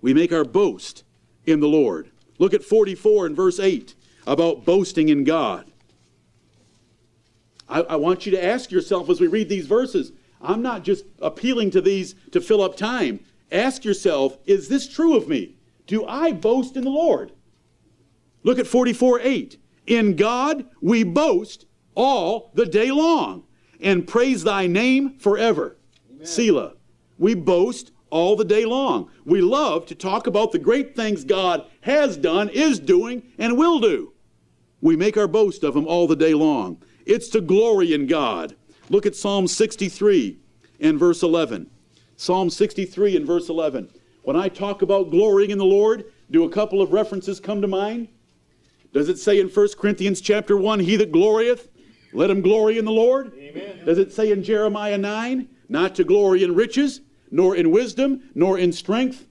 We 0.00 0.14
make 0.14 0.32
our 0.32 0.44
boast 0.44 1.04
in 1.44 1.60
the 1.60 1.68
Lord. 1.68 2.10
Look 2.38 2.54
at 2.54 2.64
44 2.64 3.26
and 3.26 3.36
verse 3.36 3.60
8 3.60 3.94
about 4.26 4.64
boasting 4.64 5.10
in 5.10 5.24
God. 5.24 5.70
I, 7.68 7.80
I, 7.82 7.96
want 7.96 8.24
you 8.24 8.32
to 8.32 8.42
ask 8.42 8.70
yourself 8.70 9.10
as 9.10 9.20
we 9.20 9.26
read 9.26 9.48
these 9.50 9.66
verses, 9.66 10.12
I'm 10.44 10.62
not 10.62 10.84
just 10.84 11.04
appealing 11.20 11.70
to 11.72 11.80
these 11.80 12.14
to 12.32 12.40
fill 12.40 12.62
up 12.62 12.76
time. 12.76 13.20
Ask 13.50 13.84
yourself, 13.84 14.38
is 14.46 14.68
this 14.68 14.88
true 14.88 15.16
of 15.16 15.28
me? 15.28 15.56
Do 15.86 16.04
I 16.06 16.32
boast 16.32 16.76
in 16.76 16.84
the 16.84 16.90
Lord? 16.90 17.32
Look 18.42 18.58
at 18.58 18.66
44 18.66 19.20
8. 19.20 19.58
In 19.86 20.16
God 20.16 20.66
we 20.80 21.02
boast 21.02 21.66
all 21.94 22.50
the 22.54 22.66
day 22.66 22.90
long 22.90 23.44
and 23.80 24.06
praise 24.06 24.44
thy 24.44 24.66
name 24.66 25.18
forever. 25.18 25.76
Amen. 26.10 26.26
Selah. 26.26 26.74
We 27.18 27.34
boast 27.34 27.92
all 28.10 28.36
the 28.36 28.44
day 28.44 28.64
long. 28.64 29.10
We 29.24 29.40
love 29.40 29.86
to 29.86 29.94
talk 29.94 30.26
about 30.26 30.52
the 30.52 30.58
great 30.58 30.96
things 30.96 31.24
God 31.24 31.66
has 31.82 32.16
done, 32.16 32.48
is 32.48 32.78
doing, 32.78 33.22
and 33.38 33.58
will 33.58 33.78
do. 33.78 34.12
We 34.80 34.96
make 34.96 35.16
our 35.16 35.28
boast 35.28 35.64
of 35.64 35.76
him 35.76 35.86
all 35.86 36.06
the 36.06 36.16
day 36.16 36.34
long. 36.34 36.82
It's 37.06 37.28
to 37.30 37.40
glory 37.40 37.92
in 37.92 38.06
God. 38.06 38.56
Look 38.90 39.06
at 39.06 39.16
Psalm 39.16 39.48
63 39.48 40.38
and 40.80 40.98
verse 40.98 41.22
11. 41.22 41.70
Psalm 42.16 42.50
63 42.50 43.16
and 43.16 43.26
verse 43.26 43.48
11. 43.48 43.88
When 44.22 44.36
I 44.36 44.48
talk 44.48 44.82
about 44.82 45.10
glorying 45.10 45.50
in 45.50 45.58
the 45.58 45.64
Lord, 45.64 46.04
do 46.30 46.44
a 46.44 46.50
couple 46.50 46.82
of 46.82 46.92
references 46.92 47.40
come 47.40 47.60
to 47.62 47.68
mind? 47.68 48.08
Does 48.92 49.08
it 49.08 49.18
say 49.18 49.40
in 49.40 49.48
1 49.48 49.68
Corinthians 49.78 50.20
chapter 50.20 50.56
1, 50.56 50.80
He 50.80 50.96
that 50.96 51.12
glorieth, 51.12 51.68
let 52.12 52.30
him 52.30 52.42
glory 52.42 52.78
in 52.78 52.84
the 52.84 52.92
Lord? 52.92 53.32
Amen. 53.36 53.84
Does 53.84 53.98
it 53.98 54.12
say 54.12 54.30
in 54.30 54.42
Jeremiah 54.42 54.96
9, 54.98 55.48
not 55.68 55.94
to 55.96 56.04
glory 56.04 56.44
in 56.44 56.54
riches, 56.54 57.00
nor 57.30 57.56
in 57.56 57.70
wisdom, 57.70 58.22
nor 58.34 58.58
in 58.58 58.72
strength, 58.72 59.26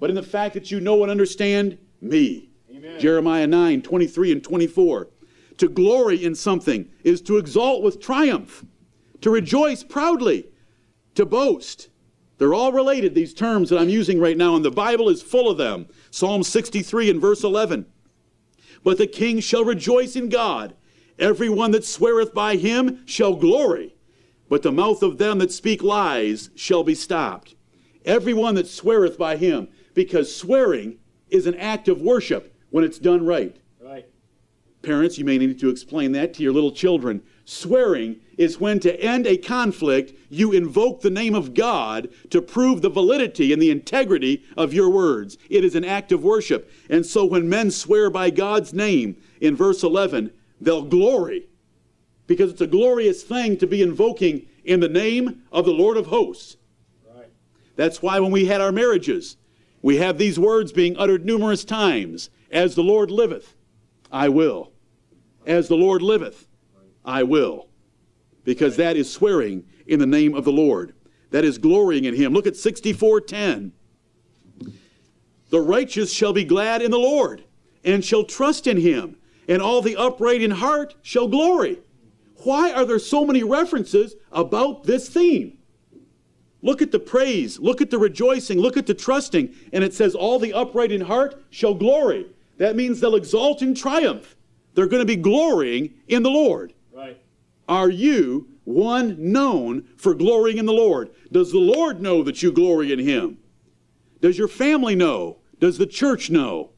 but 0.00 0.10
in 0.10 0.16
the 0.16 0.22
fact 0.22 0.54
that 0.54 0.70
you 0.70 0.80
know 0.80 1.02
and 1.02 1.10
understand 1.10 1.78
me? 2.00 2.50
Amen. 2.74 2.98
Jeremiah 2.98 3.46
9, 3.46 3.82
23 3.82 4.32
and 4.32 4.42
24. 4.42 5.08
To 5.58 5.68
glory 5.68 6.24
in 6.24 6.34
something 6.34 6.90
is 7.04 7.20
to 7.22 7.38
exalt 7.38 7.84
with 7.84 8.00
triumph, 8.00 8.64
to 9.24 9.30
rejoice 9.30 9.82
proudly, 9.82 10.46
to 11.14 11.24
boast. 11.24 11.88
They're 12.36 12.52
all 12.52 12.72
related, 12.72 13.14
these 13.14 13.32
terms 13.32 13.70
that 13.70 13.78
I'm 13.78 13.88
using 13.88 14.20
right 14.20 14.36
now, 14.36 14.54
and 14.54 14.62
the 14.62 14.70
Bible 14.70 15.08
is 15.08 15.22
full 15.22 15.48
of 15.48 15.56
them. 15.56 15.86
Psalm 16.10 16.42
63 16.42 17.08
and 17.08 17.22
verse 17.22 17.42
11. 17.42 17.86
But 18.82 18.98
the 18.98 19.06
king 19.06 19.40
shall 19.40 19.64
rejoice 19.64 20.14
in 20.14 20.28
God. 20.28 20.74
Every 21.18 21.48
one 21.48 21.70
that 21.70 21.86
sweareth 21.86 22.34
by 22.34 22.56
him 22.56 23.00
shall 23.06 23.34
glory. 23.34 23.96
But 24.50 24.60
the 24.60 24.70
mouth 24.70 25.02
of 25.02 25.16
them 25.16 25.38
that 25.38 25.52
speak 25.52 25.82
lies 25.82 26.50
shall 26.54 26.84
be 26.84 26.94
stopped. 26.94 27.54
Every 28.04 28.34
one 28.34 28.56
that 28.56 28.68
sweareth 28.68 29.16
by 29.16 29.38
him, 29.38 29.68
because 29.94 30.36
swearing 30.36 30.98
is 31.30 31.46
an 31.46 31.54
act 31.54 31.88
of 31.88 32.02
worship 32.02 32.54
when 32.68 32.84
it's 32.84 32.98
done 32.98 33.24
right. 33.24 33.56
Right. 33.82 34.04
Parents, 34.82 35.16
you 35.16 35.24
may 35.24 35.38
need 35.38 35.58
to 35.60 35.70
explain 35.70 36.12
that 36.12 36.34
to 36.34 36.42
your 36.42 36.52
little 36.52 36.72
children. 36.72 37.22
Swearing 37.44 38.16
is 38.38 38.58
when 38.58 38.80
to 38.80 39.00
end 39.00 39.26
a 39.26 39.36
conflict, 39.36 40.12
you 40.30 40.52
invoke 40.52 41.02
the 41.02 41.10
name 41.10 41.34
of 41.34 41.52
God 41.52 42.08
to 42.30 42.40
prove 42.40 42.80
the 42.80 42.88
validity 42.88 43.52
and 43.52 43.60
the 43.60 43.70
integrity 43.70 44.42
of 44.56 44.72
your 44.72 44.88
words. 44.88 45.36
It 45.50 45.64
is 45.64 45.74
an 45.74 45.84
act 45.84 46.10
of 46.10 46.24
worship. 46.24 46.70
And 46.88 47.04
so 47.04 47.24
when 47.24 47.48
men 47.48 47.70
swear 47.70 48.08
by 48.08 48.30
God's 48.30 48.72
name 48.72 49.16
in 49.40 49.56
verse 49.56 49.82
11, 49.82 50.32
they'll 50.60 50.82
glory 50.82 51.48
because 52.26 52.50
it's 52.50 52.60
a 52.60 52.66
glorious 52.66 53.22
thing 53.22 53.58
to 53.58 53.66
be 53.66 53.82
invoking 53.82 54.46
in 54.64 54.80
the 54.80 54.88
name 54.88 55.42
of 55.52 55.66
the 55.66 55.72
Lord 55.72 55.98
of 55.98 56.06
hosts. 56.06 56.56
Right. 57.14 57.28
That's 57.76 58.00
why 58.00 58.20
when 58.20 58.30
we 58.30 58.46
had 58.46 58.62
our 58.62 58.72
marriages, 58.72 59.36
we 59.82 59.96
have 59.98 60.16
these 60.16 60.38
words 60.38 60.72
being 60.72 60.96
uttered 60.96 61.26
numerous 61.26 61.64
times 61.64 62.30
As 62.50 62.74
the 62.74 62.82
Lord 62.82 63.10
liveth, 63.10 63.54
I 64.10 64.30
will. 64.30 64.72
As 65.46 65.68
the 65.68 65.76
Lord 65.76 66.00
liveth, 66.00 66.48
I 67.04 67.22
will. 67.22 67.68
Because 68.44 68.76
that 68.76 68.96
is 68.96 69.10
swearing 69.10 69.64
in 69.86 69.98
the 69.98 70.06
name 70.06 70.34
of 70.34 70.44
the 70.44 70.52
Lord. 70.52 70.94
That 71.30 71.44
is 71.44 71.58
glorying 71.58 72.04
in 72.04 72.14
Him. 72.14 72.32
Look 72.32 72.46
at 72.46 72.54
64:10. 72.54 73.72
The 75.50 75.60
righteous 75.60 76.12
shall 76.12 76.32
be 76.32 76.44
glad 76.44 76.82
in 76.82 76.90
the 76.90 76.98
Lord, 76.98 77.44
and 77.84 78.04
shall 78.04 78.24
trust 78.24 78.66
in 78.66 78.76
Him, 78.76 79.16
and 79.48 79.62
all 79.62 79.82
the 79.82 79.96
upright 79.96 80.42
in 80.42 80.50
heart 80.50 80.94
shall 81.02 81.28
glory. 81.28 81.78
Why 82.44 82.72
are 82.72 82.84
there 82.84 82.98
so 82.98 83.24
many 83.24 83.42
references 83.42 84.14
about 84.30 84.84
this 84.84 85.08
theme? 85.08 85.58
Look 86.62 86.82
at 86.82 86.92
the 86.92 86.98
praise, 86.98 87.58
look 87.58 87.80
at 87.80 87.90
the 87.90 87.98
rejoicing, 87.98 88.58
look 88.58 88.76
at 88.76 88.86
the 88.86 88.94
trusting, 88.94 89.54
and 89.72 89.82
it 89.84 89.94
says, 89.94 90.14
All 90.14 90.38
the 90.38 90.52
upright 90.52 90.92
in 90.92 91.02
heart 91.02 91.42
shall 91.50 91.74
glory. 91.74 92.26
That 92.58 92.76
means 92.76 93.00
they'll 93.00 93.16
exalt 93.16 93.60
in 93.60 93.74
triumph. 93.74 94.36
They're 94.74 94.86
going 94.86 95.02
to 95.02 95.06
be 95.06 95.16
glorying 95.16 95.94
in 96.08 96.22
the 96.22 96.30
Lord. 96.30 96.73
Are 97.68 97.90
you 97.90 98.48
one 98.64 99.32
known 99.32 99.88
for 99.96 100.14
glorying 100.14 100.58
in 100.58 100.66
the 100.66 100.72
Lord? 100.72 101.10
Does 101.32 101.52
the 101.52 101.58
Lord 101.58 102.00
know 102.00 102.22
that 102.22 102.42
you 102.42 102.52
glory 102.52 102.92
in 102.92 102.98
Him? 102.98 103.38
Does 104.20 104.38
your 104.38 104.48
family 104.48 104.94
know? 104.94 105.38
Does 105.58 105.78
the 105.78 105.86
church 105.86 106.30
know? 106.30 106.70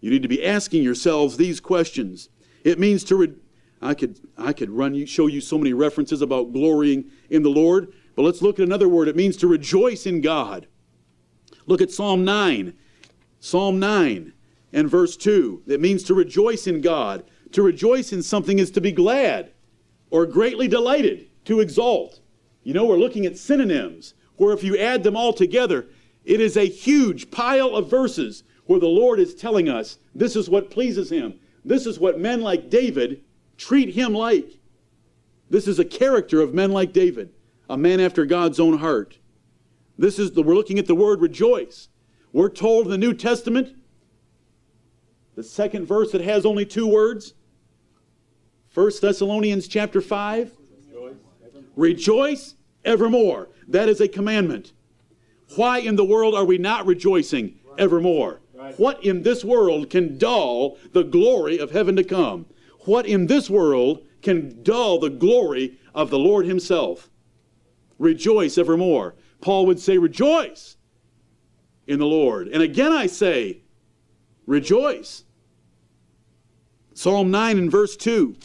You 0.00 0.10
need 0.10 0.22
to 0.22 0.28
be 0.28 0.44
asking 0.44 0.82
yourselves 0.82 1.36
these 1.36 1.60
questions. 1.60 2.28
It 2.64 2.78
means 2.78 3.04
to. 3.04 3.16
Re- 3.16 3.34
I 3.82 3.94
could 3.94 4.20
I 4.38 4.52
could 4.52 4.70
run 4.70 4.94
you 4.94 5.06
show 5.06 5.26
you 5.26 5.40
so 5.40 5.58
many 5.58 5.72
references 5.72 6.22
about 6.22 6.52
glorying 6.52 7.10
in 7.30 7.42
the 7.42 7.50
Lord, 7.50 7.92
but 8.14 8.22
let's 8.22 8.40
look 8.40 8.58
at 8.58 8.64
another 8.64 8.88
word. 8.88 9.08
It 9.08 9.16
means 9.16 9.36
to 9.38 9.48
rejoice 9.48 10.06
in 10.06 10.20
God. 10.20 10.68
Look 11.66 11.80
at 11.80 11.90
Psalm 11.90 12.24
9. 12.24 12.74
Psalm 13.40 13.80
9 13.80 14.32
and 14.72 14.88
verse 14.88 15.16
2. 15.16 15.64
It 15.66 15.80
means 15.80 16.04
to 16.04 16.14
rejoice 16.14 16.66
in 16.66 16.80
God. 16.80 17.24
To 17.52 17.62
rejoice 17.62 18.12
in 18.12 18.22
something 18.22 18.58
is 18.58 18.70
to 18.72 18.80
be 18.80 18.92
glad 18.92 19.52
or 20.10 20.26
greatly 20.26 20.68
delighted, 20.68 21.28
to 21.46 21.60
exalt. 21.60 22.20
You 22.62 22.74
know, 22.74 22.84
we're 22.84 22.96
looking 22.98 23.26
at 23.26 23.38
synonyms, 23.38 24.14
where 24.36 24.52
if 24.52 24.62
you 24.62 24.76
add 24.76 25.02
them 25.02 25.16
all 25.16 25.32
together, 25.32 25.86
it 26.24 26.40
is 26.40 26.56
a 26.56 26.68
huge 26.68 27.30
pile 27.30 27.74
of 27.74 27.90
verses 27.90 28.44
where 28.66 28.80
the 28.80 28.86
Lord 28.86 29.18
is 29.18 29.34
telling 29.34 29.68
us 29.68 29.98
this 30.14 30.36
is 30.36 30.48
what 30.48 30.70
pleases 30.70 31.10
Him. 31.10 31.38
This 31.64 31.86
is 31.86 31.98
what 31.98 32.20
men 32.20 32.40
like 32.40 32.70
David 32.70 33.22
treat 33.56 33.94
Him 33.94 34.14
like. 34.14 34.58
This 35.50 35.68
is 35.68 35.78
a 35.78 35.84
character 35.84 36.40
of 36.40 36.54
men 36.54 36.72
like 36.72 36.92
David, 36.92 37.30
a 37.68 37.76
man 37.76 38.00
after 38.00 38.24
God's 38.24 38.60
own 38.60 38.78
heart. 38.78 39.18
This 39.98 40.18
is 40.18 40.32
the, 40.32 40.42
we're 40.42 40.54
looking 40.54 40.78
at 40.78 40.86
the 40.86 40.94
word 40.94 41.20
rejoice. 41.20 41.88
We're 42.32 42.48
told 42.48 42.86
in 42.86 42.90
the 42.90 42.98
New 42.98 43.12
Testament, 43.12 43.76
the 45.34 45.42
second 45.42 45.86
verse 45.86 46.12
that 46.12 46.22
has 46.22 46.46
only 46.46 46.64
two 46.64 46.86
words, 46.86 47.34
1 48.74 48.90
Thessalonians 49.02 49.68
chapter 49.68 50.00
5, 50.00 50.52
Rejoice. 50.90 51.14
Ever- 51.44 51.64
rejoice 51.76 52.54
evermore. 52.84 53.48
That 53.68 53.88
is 53.88 54.00
a 54.00 54.08
commandment. 54.08 54.72
Why 55.56 55.78
in 55.78 55.96
the 55.96 56.04
world 56.04 56.34
are 56.34 56.44
we 56.44 56.56
not 56.56 56.86
rejoicing 56.86 57.58
evermore? 57.76 58.40
What 58.76 59.04
in 59.04 59.22
this 59.22 59.44
world 59.44 59.90
can 59.90 60.16
dull 60.16 60.78
the 60.92 61.02
glory 61.02 61.58
of 61.58 61.72
heaven 61.72 61.96
to 61.96 62.04
come? 62.04 62.46
What 62.80 63.06
in 63.06 63.26
this 63.26 63.50
world 63.50 64.06
can 64.22 64.62
dull 64.62 64.98
the 64.98 65.10
glory 65.10 65.78
of 65.94 66.10
the 66.10 66.18
Lord 66.18 66.46
Himself? 66.46 67.10
Rejoice 67.98 68.56
evermore. 68.56 69.14
Paul 69.40 69.66
would 69.66 69.80
say, 69.80 69.98
Rejoice 69.98 70.76
in 71.86 71.98
the 71.98 72.06
Lord. 72.06 72.48
And 72.48 72.62
again 72.62 72.92
I 72.92 73.06
say, 73.06 73.58
Rejoice. 74.46 75.24
Psalm 76.94 77.30
9 77.30 77.58
and 77.58 77.70
verse 77.70 77.96
2. 77.96 78.36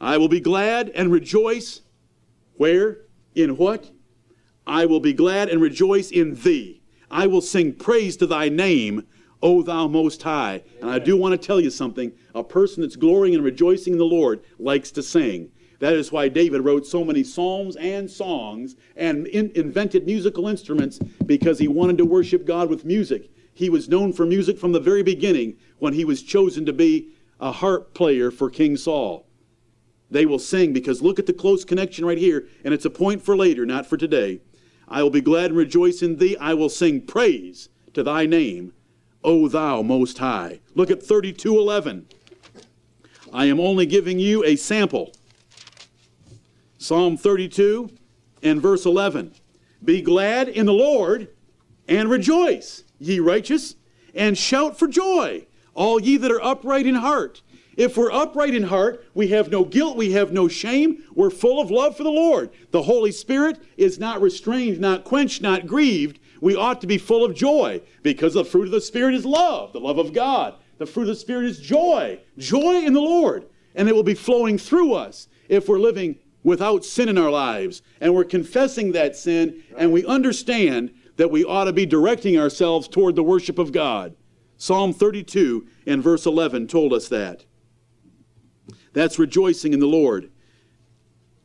I 0.00 0.16
will 0.16 0.28
be 0.28 0.40
glad 0.40 0.90
and 0.90 1.10
rejoice. 1.10 1.82
Where? 2.56 2.98
In 3.34 3.56
what? 3.56 3.90
I 4.66 4.86
will 4.86 5.00
be 5.00 5.12
glad 5.12 5.48
and 5.48 5.60
rejoice 5.60 6.10
in 6.10 6.34
thee. 6.34 6.82
I 7.10 7.26
will 7.26 7.40
sing 7.40 7.72
praise 7.72 8.16
to 8.18 8.26
thy 8.26 8.48
name, 8.48 9.06
O 9.42 9.62
thou 9.62 9.88
most 9.88 10.22
high. 10.22 10.62
And 10.80 10.90
I 10.90 10.98
do 10.98 11.16
want 11.16 11.40
to 11.40 11.46
tell 11.46 11.60
you 11.60 11.70
something. 11.70 12.12
A 12.34 12.44
person 12.44 12.82
that's 12.82 12.96
glorying 12.96 13.34
and 13.34 13.42
rejoicing 13.42 13.94
in 13.94 13.98
the 13.98 14.04
Lord 14.04 14.42
likes 14.58 14.90
to 14.92 15.02
sing. 15.02 15.50
That 15.80 15.94
is 15.94 16.12
why 16.12 16.28
David 16.28 16.62
wrote 16.62 16.86
so 16.86 17.04
many 17.04 17.22
psalms 17.22 17.76
and 17.76 18.10
songs 18.10 18.76
and 18.96 19.26
in- 19.28 19.52
invented 19.54 20.06
musical 20.06 20.48
instruments 20.48 20.98
because 21.24 21.58
he 21.58 21.68
wanted 21.68 21.98
to 21.98 22.04
worship 22.04 22.44
God 22.44 22.68
with 22.68 22.84
music. 22.84 23.30
He 23.54 23.70
was 23.70 23.88
known 23.88 24.12
for 24.12 24.26
music 24.26 24.58
from 24.58 24.72
the 24.72 24.80
very 24.80 25.02
beginning 25.02 25.56
when 25.78 25.92
he 25.92 26.04
was 26.04 26.22
chosen 26.22 26.66
to 26.66 26.72
be 26.72 27.10
a 27.40 27.52
harp 27.52 27.94
player 27.94 28.30
for 28.30 28.50
King 28.50 28.76
Saul 28.76 29.27
they 30.10 30.26
will 30.26 30.38
sing 30.38 30.72
because 30.72 31.02
look 31.02 31.18
at 31.18 31.26
the 31.26 31.32
close 31.32 31.64
connection 31.64 32.04
right 32.04 32.18
here, 32.18 32.46
and 32.64 32.72
it's 32.72 32.84
a 32.84 32.90
point 32.90 33.22
for 33.22 33.36
later, 33.36 33.66
not 33.66 33.86
for 33.86 33.96
today. 33.96 34.40
I 34.88 35.02
will 35.02 35.10
be 35.10 35.20
glad 35.20 35.50
and 35.50 35.56
rejoice 35.56 36.02
in 36.02 36.16
thee. 36.16 36.36
I 36.40 36.54
will 36.54 36.70
sing 36.70 37.02
praise 37.02 37.68
to 37.92 38.02
thy 38.02 38.26
name, 38.26 38.72
O 39.22 39.48
thou 39.48 39.82
most 39.82 40.18
high. 40.18 40.60
Look 40.74 40.90
at 40.90 41.02
32:11. 41.02 42.06
I 43.32 43.44
am 43.46 43.60
only 43.60 43.84
giving 43.84 44.18
you 44.18 44.42
a 44.44 44.56
sample. 44.56 45.12
Psalm 46.78 47.16
32 47.16 47.90
and 48.42 48.62
verse 48.62 48.86
11. 48.86 49.32
Be 49.84 50.00
glad 50.00 50.48
in 50.48 50.66
the 50.66 50.72
Lord 50.72 51.28
and 51.86 52.08
rejoice, 52.08 52.84
ye 52.98 53.20
righteous, 53.20 53.74
and 54.14 54.38
shout 54.38 54.78
for 54.78 54.88
joy, 54.88 55.46
all 55.74 56.00
ye 56.00 56.16
that 56.16 56.30
are 56.30 56.42
upright 56.42 56.86
in 56.86 56.96
heart. 56.96 57.42
If 57.78 57.96
we're 57.96 58.10
upright 58.10 58.56
in 58.56 58.64
heart, 58.64 59.04
we 59.14 59.28
have 59.28 59.52
no 59.52 59.64
guilt, 59.64 59.96
we 59.96 60.10
have 60.10 60.32
no 60.32 60.48
shame, 60.48 61.04
we're 61.14 61.30
full 61.30 61.60
of 61.62 61.70
love 61.70 61.96
for 61.96 62.02
the 62.02 62.10
Lord. 62.10 62.50
The 62.72 62.82
Holy 62.82 63.12
Spirit 63.12 63.62
is 63.76 64.00
not 64.00 64.20
restrained, 64.20 64.80
not 64.80 65.04
quenched, 65.04 65.42
not 65.42 65.68
grieved. 65.68 66.18
We 66.40 66.56
ought 66.56 66.80
to 66.80 66.88
be 66.88 66.98
full 66.98 67.24
of 67.24 67.36
joy 67.36 67.80
because 68.02 68.34
the 68.34 68.44
fruit 68.44 68.64
of 68.64 68.72
the 68.72 68.80
Spirit 68.80 69.14
is 69.14 69.24
love, 69.24 69.72
the 69.72 69.78
love 69.78 69.98
of 69.98 70.12
God. 70.12 70.54
The 70.78 70.86
fruit 70.86 71.04
of 71.04 71.08
the 71.10 71.14
Spirit 71.14 71.44
is 71.44 71.60
joy, 71.60 72.18
joy 72.36 72.82
in 72.84 72.94
the 72.94 73.00
Lord. 73.00 73.46
And 73.76 73.88
it 73.88 73.94
will 73.94 74.02
be 74.02 74.14
flowing 74.14 74.58
through 74.58 74.94
us 74.94 75.28
if 75.48 75.68
we're 75.68 75.78
living 75.78 76.16
without 76.42 76.84
sin 76.84 77.08
in 77.08 77.16
our 77.16 77.30
lives 77.30 77.82
and 78.00 78.12
we're 78.12 78.24
confessing 78.24 78.90
that 78.90 79.14
sin 79.14 79.62
and 79.76 79.92
we 79.92 80.04
understand 80.04 80.92
that 81.16 81.30
we 81.30 81.44
ought 81.44 81.64
to 81.64 81.72
be 81.72 81.86
directing 81.86 82.36
ourselves 82.36 82.88
toward 82.88 83.14
the 83.14 83.22
worship 83.22 83.56
of 83.56 83.70
God. 83.70 84.16
Psalm 84.56 84.92
32 84.92 85.68
and 85.86 86.02
verse 86.02 86.26
11 86.26 86.66
told 86.66 86.92
us 86.92 87.06
that. 87.08 87.44
That's 88.92 89.18
rejoicing 89.18 89.72
in 89.72 89.80
the 89.80 89.86
Lord. 89.86 90.30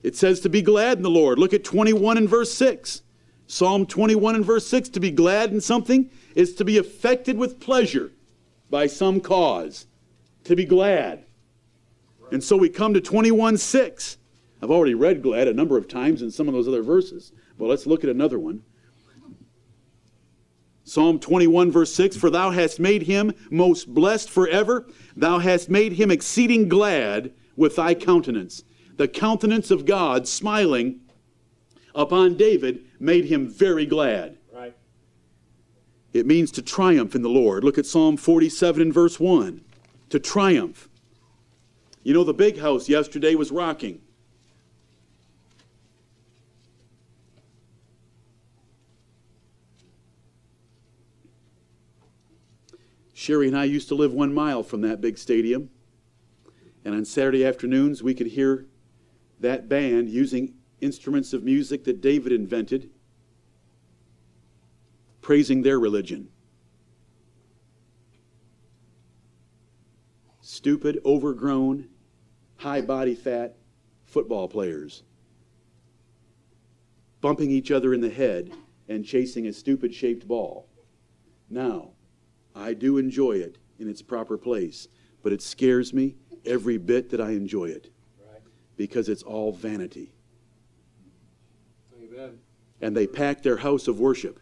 It 0.01 0.15
says 0.15 0.39
to 0.41 0.49
be 0.49 0.61
glad 0.61 0.97
in 0.97 1.03
the 1.03 1.09
Lord. 1.09 1.39
Look 1.39 1.53
at 1.53 1.63
21 1.63 2.17
and 2.17 2.29
verse 2.29 2.53
6. 2.53 3.01
Psalm 3.47 3.85
21 3.85 4.35
and 4.35 4.45
verse 4.45 4.67
6 4.67 4.89
to 4.89 4.99
be 4.99 5.11
glad 5.11 5.51
in 5.51 5.61
something 5.61 6.09
is 6.35 6.55
to 6.55 6.65
be 6.65 6.77
affected 6.77 7.37
with 7.37 7.59
pleasure 7.59 8.11
by 8.69 8.87
some 8.87 9.19
cause. 9.19 9.85
To 10.45 10.55
be 10.55 10.65
glad. 10.65 11.25
And 12.31 12.43
so 12.43 12.57
we 12.57 12.69
come 12.69 12.93
to 12.93 13.01
21 13.01 13.57
6. 13.57 14.17
I've 14.61 14.71
already 14.71 14.93
read 14.93 15.21
glad 15.21 15.47
a 15.47 15.53
number 15.53 15.77
of 15.77 15.87
times 15.87 16.21
in 16.21 16.31
some 16.31 16.47
of 16.47 16.53
those 16.53 16.67
other 16.67 16.81
verses. 16.81 17.31
But 17.57 17.65
let's 17.65 17.85
look 17.85 18.03
at 18.03 18.09
another 18.09 18.39
one. 18.39 18.63
Psalm 20.85 21.19
21, 21.19 21.71
verse 21.71 21.93
6 21.93 22.17
For 22.17 22.29
thou 22.29 22.51
hast 22.51 22.79
made 22.79 23.03
him 23.03 23.33
most 23.49 23.93
blessed 23.93 24.29
forever, 24.29 24.85
thou 25.15 25.39
hast 25.39 25.69
made 25.69 25.93
him 25.93 26.11
exceeding 26.11 26.67
glad 26.67 27.31
with 27.55 27.75
thy 27.75 27.93
countenance. 27.93 28.63
The 28.97 29.07
countenance 29.07 29.71
of 29.71 29.85
God 29.85 30.27
smiling 30.27 31.01
upon 31.95 32.35
David 32.35 32.85
made 32.99 33.25
him 33.25 33.47
very 33.47 33.85
glad. 33.85 34.37
Right. 34.51 34.75
It 36.13 36.25
means 36.25 36.51
to 36.51 36.61
triumph 36.61 37.15
in 37.15 37.21
the 37.21 37.29
Lord. 37.29 37.63
Look 37.63 37.77
at 37.77 37.85
Psalm 37.85 38.17
47 38.17 38.81
and 38.81 38.93
verse 38.93 39.19
1. 39.19 39.61
To 40.09 40.19
triumph. 40.19 40.89
You 42.03 42.13
know, 42.13 42.23
the 42.23 42.33
big 42.33 42.59
house 42.59 42.89
yesterday 42.89 43.35
was 43.35 43.51
rocking. 43.51 44.01
Sherry 53.23 53.47
and 53.47 53.57
I 53.57 53.63
used 53.63 53.87
to 53.87 53.95
live 53.95 54.11
one 54.11 54.33
mile 54.33 54.63
from 54.63 54.81
that 54.81 54.99
big 54.99 55.17
stadium. 55.17 55.69
And 56.83 56.93
on 56.93 57.05
Saturday 57.05 57.45
afternoons, 57.45 58.03
we 58.03 58.13
could 58.13 58.27
hear 58.27 58.65
that 59.39 59.69
band 59.69 60.09
using 60.09 60.55
instruments 60.81 61.31
of 61.31 61.41
music 61.41 61.85
that 61.85 62.01
David 62.01 62.33
invented, 62.33 62.89
praising 65.21 65.61
their 65.61 65.79
religion. 65.79 66.27
Stupid, 70.41 70.99
overgrown, 71.05 71.87
high 72.57 72.81
body 72.81 73.15
fat 73.15 73.55
football 74.03 74.49
players 74.49 75.03
bumping 77.21 77.51
each 77.51 77.71
other 77.71 77.93
in 77.93 78.01
the 78.01 78.09
head 78.09 78.51
and 78.89 79.05
chasing 79.05 79.47
a 79.47 79.53
stupid 79.53 79.93
shaped 79.95 80.27
ball. 80.27 80.67
Now, 81.49 81.93
I 82.55 82.73
do 82.73 82.97
enjoy 82.97 83.33
it 83.33 83.57
in 83.79 83.89
its 83.89 84.01
proper 84.01 84.37
place, 84.37 84.87
but 85.21 85.33
it 85.33 85.41
scares 85.41 85.93
me 85.93 86.15
every 86.45 86.77
bit 86.77 87.09
that 87.09 87.21
I 87.21 87.31
enjoy 87.31 87.65
it 87.65 87.91
because 88.75 89.09
it's 89.09 89.23
all 89.23 89.51
vanity. 89.51 90.13
Amen. 92.01 92.39
And 92.81 92.95
they 92.95 93.07
pack 93.07 93.43
their 93.43 93.57
house 93.57 93.87
of 93.87 93.99
worship, 93.99 94.39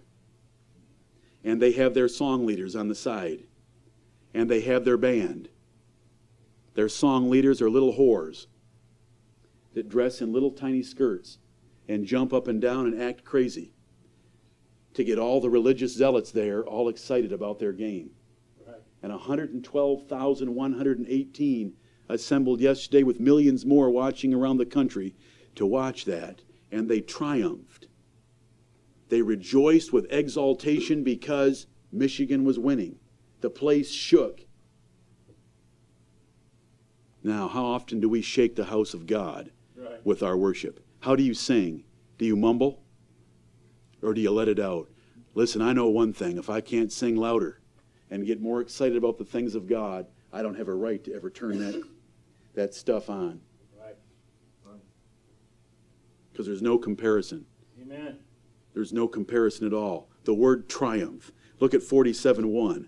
and 1.44 1.62
they 1.62 1.72
have 1.74 1.94
their 1.94 2.08
song 2.08 2.46
leaders 2.46 2.76
on 2.76 2.88
the 2.88 2.96
side, 2.96 3.44
and 4.34 4.50
they 4.50 4.62
have 4.62 4.86
their 4.86 4.98
band. 4.98 5.50
Their 6.74 6.90
song 6.90 7.30
leaders 7.30 7.62
are 7.62 7.70
little 7.70 7.94
whores 7.94 8.48
that 9.74 9.90
dress 9.90 10.22
in 10.22 10.34
little 10.34 10.52
tiny 10.52 10.84
skirts 10.84 11.38
and 11.88 12.06
jump 12.06 12.34
up 12.34 12.48
and 12.48 12.62
down 12.62 12.86
and 12.86 13.02
act 13.02 13.24
crazy 13.24 13.74
to 14.94 15.04
get 15.04 15.20
all 15.20 15.40
the 15.42 15.50
religious 15.50 15.96
zealots 15.96 16.32
there 16.32 16.64
all 16.66 16.90
excited 16.90 17.32
about 17.32 17.60
their 17.60 17.74
game. 17.74 18.10
Right. 18.68 18.76
And 19.04 19.12
112,118 19.12 21.74
assembled 22.10 22.60
yesterday 22.60 23.04
with 23.04 23.20
millions 23.20 23.66
more 23.66 23.90
watching 23.90 24.34
around 24.34 24.58
the 24.58 24.66
country 24.66 25.16
to 25.56 25.66
watch 25.66 26.06
that, 26.06 26.42
and 26.72 26.90
they 26.90 27.02
triumphed. 27.02 27.88
They 29.10 29.22
rejoiced 29.22 29.94
with 29.94 30.12
exultation 30.12 31.04
because 31.04 31.68
Michigan 31.92 32.44
was 32.44 32.60
winning. 32.60 32.98
The 33.42 33.50
place 33.50 33.92
shook. 33.92 34.46
Now, 37.24 37.48
how 37.48 37.66
often 37.66 38.00
do 38.00 38.10
we 38.10 38.22
shake 38.22 38.56
the 38.56 38.66
house 38.66 38.94
of 38.94 39.06
God 39.06 39.52
Right. 39.76 40.04
with 40.06 40.24
our 40.24 40.38
worship? 40.38 40.80
How 41.02 41.16
do 41.16 41.24
you 41.24 41.34
sing? 41.34 41.84
Do 42.18 42.26
you 42.26 42.36
mumble? 42.36 42.81
Or 44.02 44.14
do 44.14 44.22
you 44.22 44.32
let 44.32 44.48
it 44.48 44.60
out? 44.60 44.90
Listen, 45.34 45.62
I 45.62 45.74
know 45.74 45.88
one 45.88 46.14
thing. 46.14 46.38
If 46.38 46.50
I 46.50 46.62
can't 46.62 46.92
sing 46.92 47.16
louder 47.16 47.60
and 48.10 48.26
get 48.26 48.42
more 48.42 48.62
excited 48.62 48.98
about 48.98 49.18
the 49.18 49.26
things 49.26 49.56
of 49.56 49.68
God, 49.68 50.08
I 50.34 50.42
don't 50.42 50.56
have 50.58 50.68
a 50.68 50.74
right 50.74 51.04
to 51.06 51.14
ever 51.14 51.30
turn 51.30 51.60
that, 51.60 51.82
that 52.54 52.74
stuff 52.74 53.10
on 53.10 53.42
Right. 53.80 53.96
because 56.32 56.46
there's 56.46 56.62
no 56.62 56.78
comparison. 56.78 57.46
Amen. 57.82 58.20
There's 58.74 58.94
no 58.94 59.08
comparison 59.08 59.68
at 59.68 59.74
all. 59.74 60.10
The 60.24 60.34
word 60.34 60.70
triumph. 60.70 61.32
Look 61.60 61.74
at 61.74 61.84
47 61.84 62.48
1. 62.48 62.88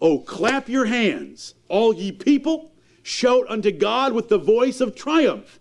Oh, 0.00 0.18
clap 0.18 0.68
your 0.68 0.86
hands, 0.86 1.54
all 1.68 1.94
ye 1.94 2.12
people. 2.12 2.72
Shout 3.02 3.44
unto 3.48 3.70
God 3.70 4.12
with 4.12 4.28
the 4.28 4.38
voice 4.38 4.80
of 4.80 4.94
triumph. 4.94 5.60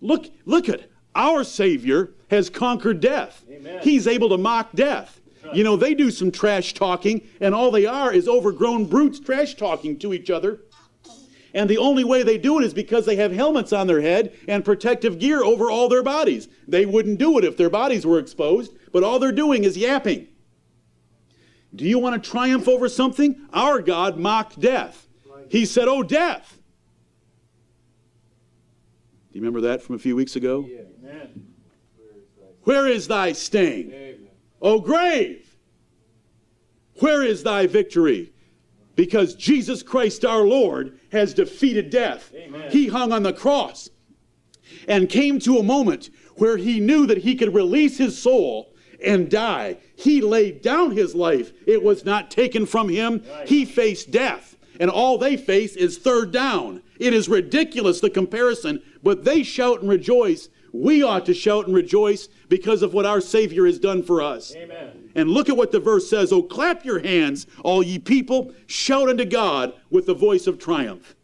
Look, 0.00 0.26
look 0.44 0.68
at 0.68 0.90
our 1.14 1.44
Savior 1.44 2.14
has 2.30 2.50
conquered 2.50 3.00
death. 3.00 3.44
Amen. 3.50 3.80
He's 3.82 4.06
able 4.06 4.28
to 4.30 4.38
mock 4.38 4.72
death. 4.72 5.20
You 5.52 5.62
know, 5.62 5.76
they 5.76 5.94
do 5.94 6.10
some 6.10 6.32
trash 6.32 6.74
talking, 6.74 7.26
and 7.40 7.54
all 7.54 7.70
they 7.70 7.86
are 7.86 8.12
is 8.12 8.26
overgrown 8.26 8.86
brutes 8.86 9.20
trash 9.20 9.54
talking 9.54 9.98
to 10.00 10.12
each 10.12 10.28
other. 10.28 10.60
And 11.54 11.70
the 11.70 11.78
only 11.78 12.04
way 12.04 12.22
they 12.22 12.36
do 12.36 12.58
it 12.58 12.64
is 12.64 12.74
because 12.74 13.06
they 13.06 13.16
have 13.16 13.32
helmets 13.32 13.72
on 13.72 13.86
their 13.86 14.00
head 14.00 14.34
and 14.48 14.64
protective 14.64 15.18
gear 15.18 15.42
over 15.42 15.70
all 15.70 15.88
their 15.88 16.02
bodies. 16.02 16.48
They 16.68 16.84
wouldn't 16.84 17.18
do 17.18 17.38
it 17.38 17.44
if 17.44 17.56
their 17.56 17.70
bodies 17.70 18.04
were 18.04 18.18
exposed, 18.18 18.72
but 18.92 19.04
all 19.04 19.18
they're 19.18 19.32
doing 19.32 19.64
is 19.64 19.76
yapping. 19.76 20.28
Do 21.74 21.84
you 21.84 21.98
want 21.98 22.22
to 22.22 22.30
triumph 22.30 22.68
over 22.68 22.88
something? 22.88 23.46
Our 23.52 23.80
God 23.80 24.18
mocked 24.18 24.60
death. 24.60 25.06
He 25.48 25.64
said, 25.64 25.88
Oh, 25.88 26.02
death. 26.02 26.58
Do 29.30 29.38
you 29.38 29.40
remember 29.40 29.62
that 29.62 29.82
from 29.82 29.94
a 29.94 29.98
few 29.98 30.16
weeks 30.16 30.36
ago? 30.36 30.68
Amen. 31.02 31.45
Where 32.66 32.88
is 32.88 33.06
thy 33.06 33.32
sting? 33.32 33.92
Amen. 33.92 34.28
O 34.60 34.80
grave, 34.80 35.56
where 36.98 37.22
is 37.22 37.44
thy 37.44 37.68
victory? 37.68 38.32
Because 38.96 39.36
Jesus 39.36 39.84
Christ 39.84 40.24
our 40.24 40.42
Lord 40.42 40.98
has 41.12 41.32
defeated 41.32 41.90
death. 41.90 42.32
Amen. 42.34 42.68
He 42.72 42.88
hung 42.88 43.12
on 43.12 43.22
the 43.22 43.32
cross 43.32 43.88
and 44.88 45.08
came 45.08 45.38
to 45.40 45.58
a 45.58 45.62
moment 45.62 46.10
where 46.38 46.56
he 46.56 46.80
knew 46.80 47.06
that 47.06 47.18
he 47.18 47.36
could 47.36 47.54
release 47.54 47.98
his 47.98 48.20
soul 48.20 48.74
and 49.04 49.30
die. 49.30 49.76
He 49.94 50.20
laid 50.20 50.60
down 50.60 50.90
his 50.90 51.14
life. 51.14 51.52
It 51.68 51.84
was 51.84 52.04
not 52.04 52.32
taken 52.32 52.66
from 52.66 52.88
him. 52.88 53.22
Right. 53.30 53.48
He 53.48 53.64
faced 53.64 54.10
death. 54.10 54.56
And 54.80 54.90
all 54.90 55.18
they 55.18 55.36
face 55.36 55.76
is 55.76 55.98
third 55.98 56.32
down. 56.32 56.82
It 56.98 57.14
is 57.14 57.28
ridiculous, 57.28 58.00
the 58.00 58.10
comparison, 58.10 58.82
but 59.04 59.24
they 59.24 59.44
shout 59.44 59.82
and 59.82 59.88
rejoice. 59.88 60.48
We 60.82 61.02
ought 61.02 61.24
to 61.26 61.34
shout 61.34 61.66
and 61.66 61.74
rejoice 61.74 62.28
because 62.48 62.82
of 62.82 62.92
what 62.92 63.06
our 63.06 63.20
Savior 63.20 63.64
has 63.64 63.78
done 63.78 64.02
for 64.02 64.20
us. 64.20 64.54
Amen. 64.54 65.10
And 65.14 65.30
look 65.30 65.48
at 65.48 65.56
what 65.56 65.72
the 65.72 65.80
verse 65.80 66.08
says 66.08 66.32
Oh, 66.32 66.42
clap 66.42 66.84
your 66.84 66.98
hands, 66.98 67.46
all 67.64 67.82
ye 67.82 67.98
people, 67.98 68.52
shout 68.66 69.08
unto 69.08 69.24
God 69.24 69.72
with 69.88 70.04
the 70.04 70.14
voice 70.14 70.46
of 70.46 70.58
triumph. 70.58 71.16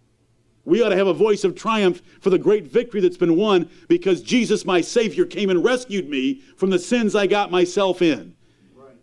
We 0.64 0.82
ought 0.82 0.90
to 0.90 0.96
have 0.96 1.06
a 1.06 1.12
voice 1.12 1.44
of 1.44 1.54
triumph 1.54 2.00
for 2.20 2.30
the 2.30 2.38
great 2.38 2.66
victory 2.66 3.00
that's 3.00 3.16
been 3.16 3.36
won 3.36 3.68
because 3.88 4.22
Jesus, 4.22 4.64
my 4.64 4.80
Savior, 4.80 5.26
came 5.26 5.50
and 5.50 5.62
rescued 5.62 6.08
me 6.08 6.40
from 6.56 6.70
the 6.70 6.78
sins 6.78 7.14
I 7.14 7.26
got 7.26 7.50
myself 7.50 8.00
in. 8.00 8.34
Right. 8.74 8.96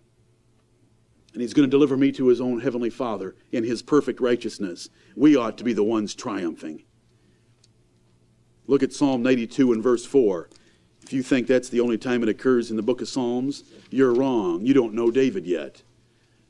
And 1.34 1.42
He's 1.42 1.54
going 1.54 1.70
to 1.70 1.72
deliver 1.72 1.98
me 1.98 2.12
to 2.14 2.28
His 2.28 2.42
own 2.42 2.62
Heavenly 2.62 2.90
Father 2.90 3.36
in 3.52 3.66
His 3.66 3.84
perfect 3.84 4.20
righteousness. 4.20 4.90
We 5.16 5.36
ought 5.36 5.60
to 5.60 5.64
be 5.64 5.74
the 5.74 5.84
ones 5.84 6.16
triumphing. 6.16 6.86
Look 8.70 8.84
at 8.84 8.94
Psalm 8.94 9.24
92 9.24 9.74
and 9.74 9.82
verse 9.82 10.06
4. 10.06 10.48
If 11.02 11.12
you 11.12 11.24
think 11.24 11.48
that's 11.48 11.70
the 11.70 11.80
only 11.80 11.98
time 11.98 12.22
it 12.22 12.30
occurs 12.30 12.70
in 12.70 12.78
the 12.78 12.84
book 12.84 13.02
of 13.02 13.10
Psalms, 13.10 13.64
you're 13.90 14.14
wrong. 14.14 14.64
You 14.64 14.76
don't 14.76 14.94
know 14.94 15.10
David 15.10 15.48
yet. 15.48 15.82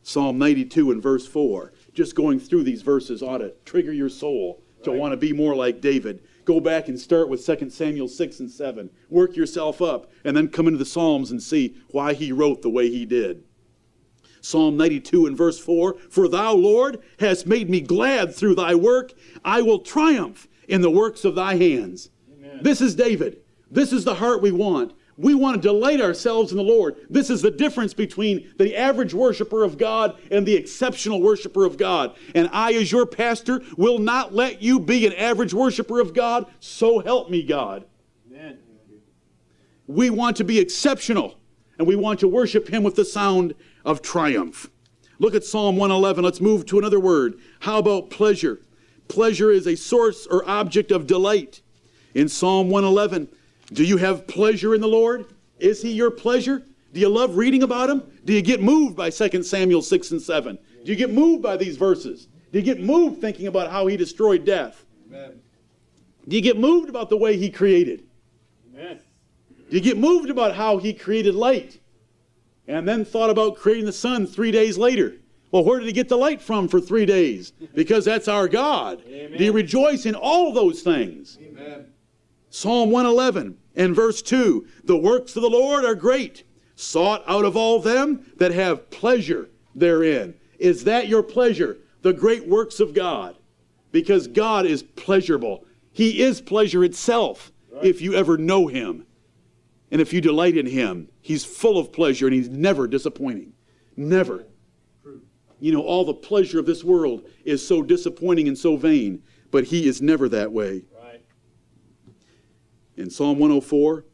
Psalm 0.04 0.38
92 0.38 0.92
and 0.92 1.02
verse 1.02 1.26
4. 1.26 1.72
Just 1.94 2.16
going 2.16 2.38
through 2.38 2.64
these 2.64 2.82
verses 2.82 3.24
ought 3.24 3.38
to 3.38 3.54
trigger 3.64 3.94
your 3.94 4.10
soul 4.10 4.62
to 4.84 4.92
Right. 4.92 5.00
want 5.00 5.14
to 5.14 5.18
be 5.18 5.32
more 5.32 5.56
like 5.56 5.80
David. 5.80 6.22
Go 6.44 6.60
back 6.60 6.90
and 6.90 7.00
start 7.00 7.30
with 7.30 7.46
2 7.46 7.70
Samuel 7.70 8.10
6 8.10 8.42
and 8.42 8.52
7. 8.52 8.90
Work 9.10 9.38
yourself 9.38 9.82
up, 9.82 10.12
and 10.26 10.36
then 10.36 10.50
come 10.50 10.68
into 10.68 10.78
the 10.78 10.84
Psalms 10.84 11.32
and 11.32 11.42
see 11.42 11.76
why 11.92 12.14
he 12.14 12.34
wrote 12.34 12.62
the 12.62 12.70
way 12.70 12.90
he 12.90 13.06
did. 13.06 13.46
Psalm 14.42 14.76
92 14.76 15.26
and 15.26 15.38
verse 15.38 15.58
4 15.58 15.96
For 16.10 16.28
thou, 16.28 16.54
Lord, 16.54 17.00
hast 17.20 17.48
made 17.48 17.70
me 17.70 17.80
glad 17.80 18.36
through 18.36 18.56
thy 18.56 18.76
work. 18.76 19.14
I 19.46 19.62
will 19.62 19.80
triumph 19.80 20.49
in 20.70 20.82
the 20.82 20.90
works 20.90 21.26
of 21.26 21.36
thy 21.36 21.56
hands. 21.56 22.10
Amen. 22.32 22.60
This 22.62 22.80
is 22.80 22.96
David. 22.96 23.42
This 23.70 23.92
is 23.92 24.06
the 24.06 24.16
heart 24.16 24.42
we 24.42 24.52
want. 24.52 24.94
We 25.18 25.36
want 25.36 25.62
to 25.62 25.68
delight 25.68 26.00
ourselves 26.00 26.52
in 26.52 26.58
the 26.58 26.64
Lord. 26.64 26.96
This 27.10 27.30
is 27.30 27.42
the 27.42 27.52
difference 27.52 27.94
between 27.94 28.54
the 28.58 28.74
average 28.78 29.14
worshiper 29.14 29.66
of 29.66 29.78
God 29.78 30.18
and 30.32 30.46
the 30.46 30.56
exceptional 30.56 31.22
worshiper 31.22 31.66
of 31.66 31.78
God. 31.78 32.16
And 32.34 32.50
I, 32.54 32.72
as 32.74 32.90
your 32.90 33.06
pastor, 33.06 33.62
will 33.76 34.00
not 34.00 34.34
let 34.34 34.62
you 34.62 34.80
be 34.80 35.06
an 35.06 35.14
average 35.14 35.54
worshiper 35.54 36.00
of 36.00 36.14
God. 36.14 36.46
So 36.62 37.00
help 37.00 37.30
me, 37.30 37.44
God. 37.44 37.84
Amen. 38.32 38.60
We 39.88 40.10
want 40.10 40.38
to 40.38 40.46
be 40.46 40.58
exceptional, 40.60 41.38
and 41.78 41.86
we 41.86 41.98
want 41.98 42.22
to 42.22 42.28
worship 42.30 42.70
Him 42.70 42.84
with 42.84 42.96
the 42.96 43.04
sound 43.04 43.56
of 43.84 44.02
triumph. 44.02 44.70
Look 45.18 45.36
at 45.36 45.44
Psalm 45.44 45.76
111. 45.76 46.24
Let's 46.24 46.40
move 46.40 46.66
to 46.68 46.80
another 46.80 47.00
word. 47.00 47.42
How 47.60 47.80
about 47.80 48.10
pleasure? 48.10 48.62
Pleasure 49.10 49.52
is 49.52 49.68
a 49.68 49.76
source 49.76 50.26
or 50.28 50.48
object 50.48 50.92
of 50.92 51.08
delight. 51.08 51.62
In 52.14 52.30
Psalm 52.30 52.70
111, 52.70 53.28
do 53.74 53.84
you 53.84 53.98
have 53.98 54.28
pleasure 54.28 54.74
in 54.74 54.82
the 54.82 54.88
Lord? 54.88 55.26
Is 55.60 55.82
He 55.82 55.92
your 55.92 56.12
pleasure? 56.12 56.64
Do 56.94 57.00
you 57.00 57.10
love 57.10 57.36
reading 57.36 57.64
about 57.64 57.90
Him? 57.90 58.04
Do 58.24 58.34
you 58.34 58.42
get 58.42 58.62
moved 58.62 58.96
by 58.96 59.10
2 59.10 59.44
Samuel 59.44 59.82
6 59.82 60.12
and 60.12 60.22
7? 60.22 60.58
Do 60.86 60.92
you 60.92 60.96
get 60.96 61.12
moved 61.12 61.44
by 61.44 61.58
these 61.58 61.76
verses? 61.76 62.28
Do 62.52 62.60
you 62.60 62.66
get 62.66 62.82
moved 62.82 63.20
thinking 63.20 63.48
about 63.48 63.72
how 63.72 63.88
He 63.88 63.98
destroyed 63.98 64.46
death? 64.46 64.86
Amen. 65.08 65.42
Do 66.28 66.36
you 66.36 66.42
get 66.42 66.58
moved 66.58 66.90
about 66.90 67.10
the 67.10 67.18
way 67.18 67.36
He 67.36 67.50
created? 67.50 68.04
Amen. 68.74 69.00
Do 69.70 69.76
you 69.76 69.82
get 69.82 69.98
moved 69.98 70.30
about 70.30 70.56
how 70.56 70.78
He 70.78 70.94
created 70.94 71.34
light? 71.34 71.80
And 72.68 72.88
then 72.88 73.06
thought 73.06 73.32
about 73.32 73.56
creating 73.56 73.86
the 73.86 73.92
sun 73.92 74.28
three 74.28 74.52
days 74.52 74.78
later. 74.78 75.16
Well, 75.52 75.64
where 75.64 75.80
did 75.80 75.88
He 75.88 75.94
get 75.94 76.10
the 76.10 76.18
light 76.18 76.42
from 76.42 76.68
for 76.68 76.80
three 76.80 77.06
days? 77.06 77.54
Because 77.74 78.04
that's 78.04 78.28
our 78.28 78.48
God. 78.48 79.02
Amen. 79.08 79.38
Do 79.38 79.44
you 79.44 79.52
rejoice 79.54 80.06
in 80.06 80.16
all 80.16 80.52
those 80.52 80.82
things? 80.82 81.38
Amen. 81.42 81.86
Psalm 82.50 82.90
111 82.90 83.58
and 83.76 83.96
verse 83.96 84.22
2 84.22 84.68
The 84.84 84.98
works 84.98 85.36
of 85.36 85.44
the 85.44 85.50
Lord 85.50 85.86
are 85.86 85.96
great, 85.96 86.44
sought 86.76 87.24
out 87.28 87.46
of 87.46 87.56
all 87.56 87.80
them 87.80 88.32
that 88.38 88.52
have 88.52 88.90
pleasure 88.90 89.50
therein. 89.76 90.34
Is 90.58 90.84
that 90.86 91.08
your 91.08 91.24
pleasure? 91.24 91.78
The 92.02 92.14
great 92.14 92.48
works 92.48 92.80
of 92.80 92.94
God. 92.94 93.36
Because 93.92 94.28
God 94.28 94.66
is 94.66 94.84
pleasurable. 94.84 95.66
He 95.92 96.22
is 96.22 96.42
pleasure 96.42 96.84
itself 96.84 97.52
if 97.82 98.02
you 98.02 98.14
ever 98.14 98.38
know 98.38 98.68
Him. 98.68 99.06
And 99.92 100.02
if 100.02 100.14
you 100.14 100.22
delight 100.22 100.58
in 100.58 100.66
Him, 100.66 101.10
He's 101.22 101.46
full 101.46 101.78
of 101.78 101.92
pleasure 101.92 102.28
and 102.28 102.36
He's 102.36 102.50
never 102.50 102.88
disappointing. 102.88 103.54
Never. 103.96 104.46
You 105.60 105.74
know, 105.74 105.82
all 105.82 106.06
the 106.06 106.14
pleasure 106.14 106.60
of 106.60 106.66
this 106.66 106.84
world 106.84 107.28
is 107.44 107.66
so 107.66 107.82
disappointing 107.82 108.48
and 108.48 108.58
so 108.58 108.78
vain, 108.78 109.22
but 109.52 109.66
He 109.66 109.88
is 109.88 110.02
never 110.02 110.30
that 110.30 110.52
way 110.52 110.84
Right. 111.02 111.22
in 112.96 113.10
Psalm 113.10 113.40
104. 113.40 114.06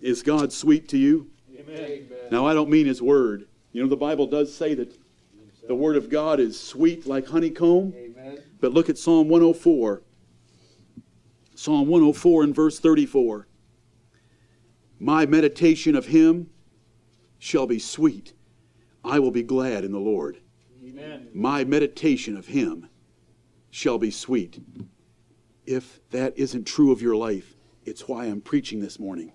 Is 0.00 0.22
God 0.22 0.52
sweet 0.52 0.88
to 0.88 0.98
you? 0.98 1.30
Amen. 1.56 2.08
Now, 2.30 2.46
I 2.46 2.54
don't 2.54 2.70
mean 2.70 2.86
his 2.86 3.00
word. 3.00 3.46
You 3.72 3.82
know, 3.82 3.88
the 3.88 3.96
Bible 3.96 4.26
does 4.26 4.52
say 4.52 4.74
that 4.74 4.98
the 5.68 5.74
word 5.74 5.96
of 5.96 6.08
God 6.08 6.40
is 6.40 6.58
sweet 6.58 7.06
like 7.06 7.26
honeycomb. 7.26 7.94
Amen. 7.96 8.42
But 8.60 8.72
look 8.72 8.88
at 8.88 8.98
Psalm 8.98 9.28
104. 9.28 10.02
Psalm 11.54 11.86
104 11.86 12.42
and 12.42 12.54
verse 12.54 12.80
34. 12.80 13.46
My 14.98 15.26
meditation 15.26 15.94
of 15.94 16.06
him 16.06 16.50
shall 17.38 17.66
be 17.66 17.78
sweet. 17.78 18.32
I 19.04 19.18
will 19.18 19.30
be 19.30 19.42
glad 19.42 19.84
in 19.84 19.92
the 19.92 20.00
Lord. 20.00 20.38
Amen. 20.84 21.28
My 21.32 21.64
meditation 21.64 22.36
of 22.36 22.46
him 22.46 22.88
shall 23.70 23.98
be 23.98 24.10
sweet. 24.10 24.60
If 25.66 26.00
that 26.10 26.36
isn't 26.36 26.66
true 26.66 26.92
of 26.92 27.02
your 27.02 27.16
life, 27.16 27.56
it's 27.84 28.06
why 28.06 28.26
I'm 28.26 28.40
preaching 28.40 28.80
this 28.80 28.98
morning. 28.98 29.32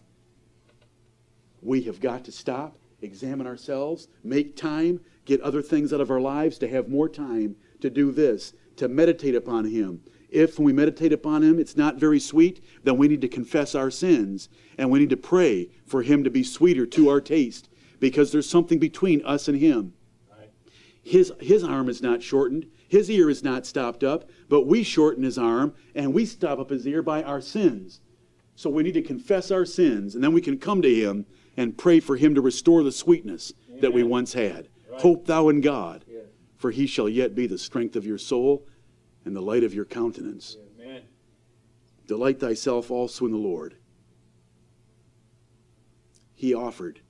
We 1.62 1.82
have 1.84 2.00
got 2.00 2.24
to 2.26 2.32
stop, 2.32 2.78
examine 3.02 3.48
ourselves, 3.48 4.08
make 4.24 4.56
time, 4.56 5.02
get 5.26 5.42
other 5.42 5.62
things 5.62 5.92
out 5.92 6.02
of 6.02 6.12
our 6.12 6.22
lives 6.22 6.58
to 6.60 6.68
have 6.68 6.88
more 6.88 7.10
time 7.10 7.56
to 7.82 7.90
do 7.90 8.12
this, 8.12 8.54
to 8.78 8.88
meditate 8.88 9.36
upon 9.36 9.66
him. 9.66 10.02
If 10.30 10.60
when 10.60 10.66
we 10.66 10.74
meditate 10.74 11.14
upon 11.14 11.44
him 11.44 11.60
it's 11.60 11.78
not 11.78 11.96
very 11.96 12.20
sweet, 12.20 12.64
then 12.84 12.98
we 12.98 13.08
need 13.08 13.22
to 13.22 13.28
confess 13.28 13.76
our 13.76 13.90
sins 13.90 14.50
and 14.78 14.92
we 14.92 15.00
need 15.00 15.10
to 15.10 15.18
pray 15.18 15.70
for 15.86 16.04
him 16.04 16.24
to 16.24 16.30
be 16.30 16.44
sweeter 16.44 16.86
to 16.86 17.10
our 17.10 17.22
taste 17.22 17.70
because 18.00 18.32
there's 18.32 18.50
something 18.50 18.80
between 18.80 19.24
us 19.26 19.48
and 19.48 19.58
him. 19.58 19.94
Right. 20.30 20.50
His, 21.04 21.32
his 21.40 21.64
arm 21.64 21.90
is 21.90 22.02
not 22.02 22.22
shortened. 22.22 22.68
His 22.88 23.10
ear 23.10 23.30
is 23.30 23.44
not 23.44 23.66
stopped 23.66 24.04
up, 24.04 24.30
but 24.50 24.68
we 24.68 24.84
shorten 24.84 25.24
his 25.24 25.38
arm 25.38 25.74
and 25.96 26.14
we 26.14 26.26
stop 26.26 26.60
up 26.60 26.70
his 26.70 26.88
ear 26.88 27.02
by 27.02 27.24
our 27.24 27.42
sins. 27.42 28.02
So 28.56 28.70
we 28.70 28.84
need 28.84 28.94
to 28.94 29.02
confess 29.02 29.52
our 29.52 29.66
sins 29.66 30.16
and 30.16 30.24
then 30.24 30.34
we 30.34 30.42
can 30.42 30.58
come 30.58 30.82
to 30.82 30.94
him 30.94 31.26
and 31.58 31.78
pray 31.78 32.00
for 32.00 32.16
him 32.16 32.36
to 32.36 32.42
restore 32.42 32.84
the 32.84 32.92
sweetness 32.92 33.54
that 33.82 33.94
we 33.94 34.04
once 34.04 34.34
had. 34.34 34.70
Right. 34.90 35.02
Hope 35.02 35.26
thou 35.26 35.50
in 35.50 35.62
God, 35.62 36.06
for 36.56 36.72
he 36.72 36.88
shall 36.88 37.10
yet 37.10 37.36
be 37.36 37.48
the 37.48 37.58
strength 37.58 37.96
of 37.96 38.06
your 38.06 38.18
soul 38.18 38.68
and 39.26 39.36
the 39.36 39.42
light 39.42 39.64
of 39.64 39.74
your 39.74 39.86
countenance. 39.86 40.58
Amen. 40.80 41.02
Delight 42.08 42.40
thyself 42.40 42.90
also 42.90 43.26
in 43.26 43.32
the 43.32 43.38
Lord. 43.38 43.76
He 46.34 46.54
offered 46.54 47.02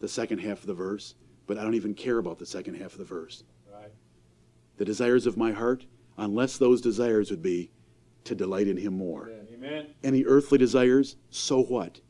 the 0.00 0.08
second 0.08 0.38
half 0.38 0.60
of 0.60 0.66
the 0.66 0.74
verse, 0.74 1.14
but 1.46 1.58
I 1.58 1.62
don't 1.62 1.74
even 1.74 1.94
care 1.94 2.18
about 2.18 2.38
the 2.38 2.46
second 2.46 2.74
half 2.74 2.92
of 2.92 2.98
the 2.98 3.04
verse. 3.04 3.44
Right. 3.72 3.92
the 4.76 4.84
desires 4.84 5.26
of 5.26 5.36
my 5.36 5.52
heart, 5.52 5.86
unless 6.16 6.58
those 6.58 6.80
desires 6.80 7.30
would 7.30 7.42
be 7.42 7.70
to 8.24 8.34
delight 8.34 8.68
in 8.68 8.76
Him 8.76 8.94
more. 8.94 9.30
Amen. 9.52 9.88
Any 10.02 10.24
earthly 10.24 10.58
desires, 10.58 11.16
so 11.30 11.62
what? 11.62 12.00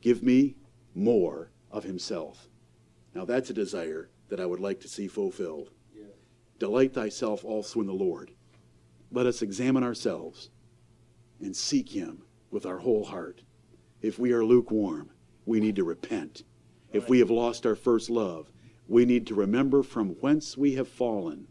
Give 0.00 0.22
me 0.22 0.56
more 0.94 1.50
of 1.70 1.84
Himself. 1.84 2.48
Now 3.14 3.24
that's 3.24 3.50
a 3.50 3.54
desire 3.54 4.10
that 4.28 4.40
I 4.40 4.46
would 4.46 4.60
like 4.60 4.80
to 4.80 4.88
see 4.88 5.06
fulfilled. 5.08 5.70
Yeah. 5.94 6.06
Delight 6.58 6.94
thyself 6.94 7.44
also 7.44 7.80
in 7.80 7.86
the 7.86 7.92
Lord. 7.92 8.32
Let 9.10 9.26
us 9.26 9.42
examine 9.42 9.82
ourselves 9.84 10.50
and 11.40 11.54
seek 11.54 11.90
Him 11.90 12.22
with 12.50 12.64
our 12.66 12.78
whole 12.78 13.04
heart. 13.04 13.42
If 14.00 14.18
we 14.18 14.32
are 14.32 14.44
lukewarm, 14.44 15.10
we 15.46 15.60
need 15.60 15.76
to 15.76 15.84
repent. 15.84 16.44
If 16.92 17.08
we 17.08 17.18
have 17.20 17.30
lost 17.30 17.66
our 17.66 17.74
first 17.74 18.10
love, 18.10 18.50
we 18.88 19.04
need 19.04 19.26
to 19.28 19.34
remember 19.34 19.82
from 19.82 20.10
whence 20.20 20.56
we 20.56 20.74
have 20.74 20.88
fallen. 20.88 21.48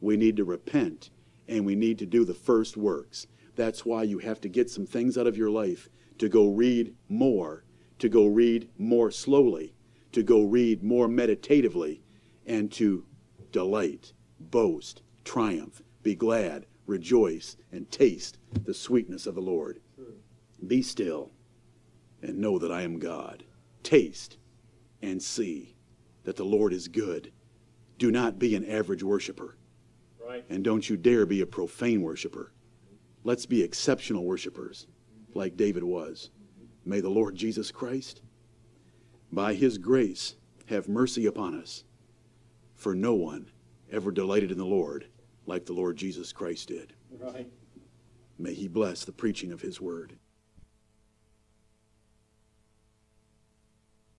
We 0.00 0.16
need 0.16 0.36
to 0.36 0.44
repent 0.44 1.10
and 1.48 1.66
we 1.66 1.74
need 1.74 1.98
to 1.98 2.06
do 2.06 2.24
the 2.24 2.34
first 2.34 2.76
works. 2.76 3.26
That's 3.56 3.84
why 3.84 4.04
you 4.04 4.18
have 4.18 4.40
to 4.42 4.48
get 4.48 4.70
some 4.70 4.86
things 4.86 5.18
out 5.18 5.26
of 5.26 5.36
your 5.36 5.50
life 5.50 5.88
to 6.18 6.28
go 6.28 6.48
read 6.48 6.94
more, 7.08 7.64
to 7.98 8.08
go 8.08 8.26
read 8.26 8.68
more 8.78 9.10
slowly, 9.10 9.74
to 10.12 10.22
go 10.22 10.42
read 10.42 10.82
more 10.82 11.08
meditatively, 11.08 12.02
and 12.46 12.70
to 12.72 13.04
delight, 13.52 14.12
boast, 14.38 15.02
triumph, 15.24 15.82
be 16.02 16.14
glad, 16.14 16.66
rejoice, 16.86 17.56
and 17.72 17.90
taste 17.90 18.38
the 18.64 18.74
sweetness 18.74 19.26
of 19.26 19.34
the 19.34 19.40
Lord. 19.40 19.80
Be 20.66 20.82
still 20.82 21.30
and 22.24 22.38
know 22.38 22.58
that 22.58 22.72
I 22.72 22.82
am 22.82 22.98
God. 22.98 23.44
Taste 23.82 24.38
and 25.02 25.22
see 25.22 25.76
that 26.24 26.36
the 26.36 26.44
Lord 26.44 26.72
is 26.72 26.88
good. 26.88 27.30
Do 27.98 28.10
not 28.10 28.38
be 28.38 28.56
an 28.56 28.64
average 28.64 29.02
worshiper, 29.02 29.56
Right. 30.26 30.44
and 30.48 30.64
don't 30.64 30.88
you 30.88 30.96
dare 30.96 31.26
be 31.26 31.42
a 31.42 31.46
profane 31.46 32.00
worshiper. 32.02 32.52
Let's 33.22 33.46
be 33.46 33.62
exceptional 33.62 34.24
worshipers, 34.24 34.86
like 35.34 35.56
David 35.56 35.84
was. 35.84 36.30
May 36.84 37.00
the 37.00 37.10
Lord 37.10 37.36
Jesus 37.36 37.70
Christ, 37.70 38.22
by 39.30 39.54
his 39.54 39.78
grace, 39.78 40.34
have 40.66 40.88
mercy 40.88 41.26
upon 41.26 41.54
us, 41.54 41.84
for 42.74 42.94
no 42.94 43.14
one 43.14 43.50
ever 43.90 44.10
delighted 44.10 44.50
in 44.50 44.58
the 44.58 44.64
Lord 44.66 45.06
like 45.46 45.66
the 45.66 45.72
Lord 45.74 45.96
Jesus 45.96 46.32
Christ 46.32 46.68
did. 46.68 46.94
Right. 47.18 47.50
May 48.38 48.54
he 48.54 48.66
bless 48.66 49.04
the 49.04 49.12
preaching 49.12 49.52
of 49.52 49.60
his 49.60 49.80
word. 49.80 50.14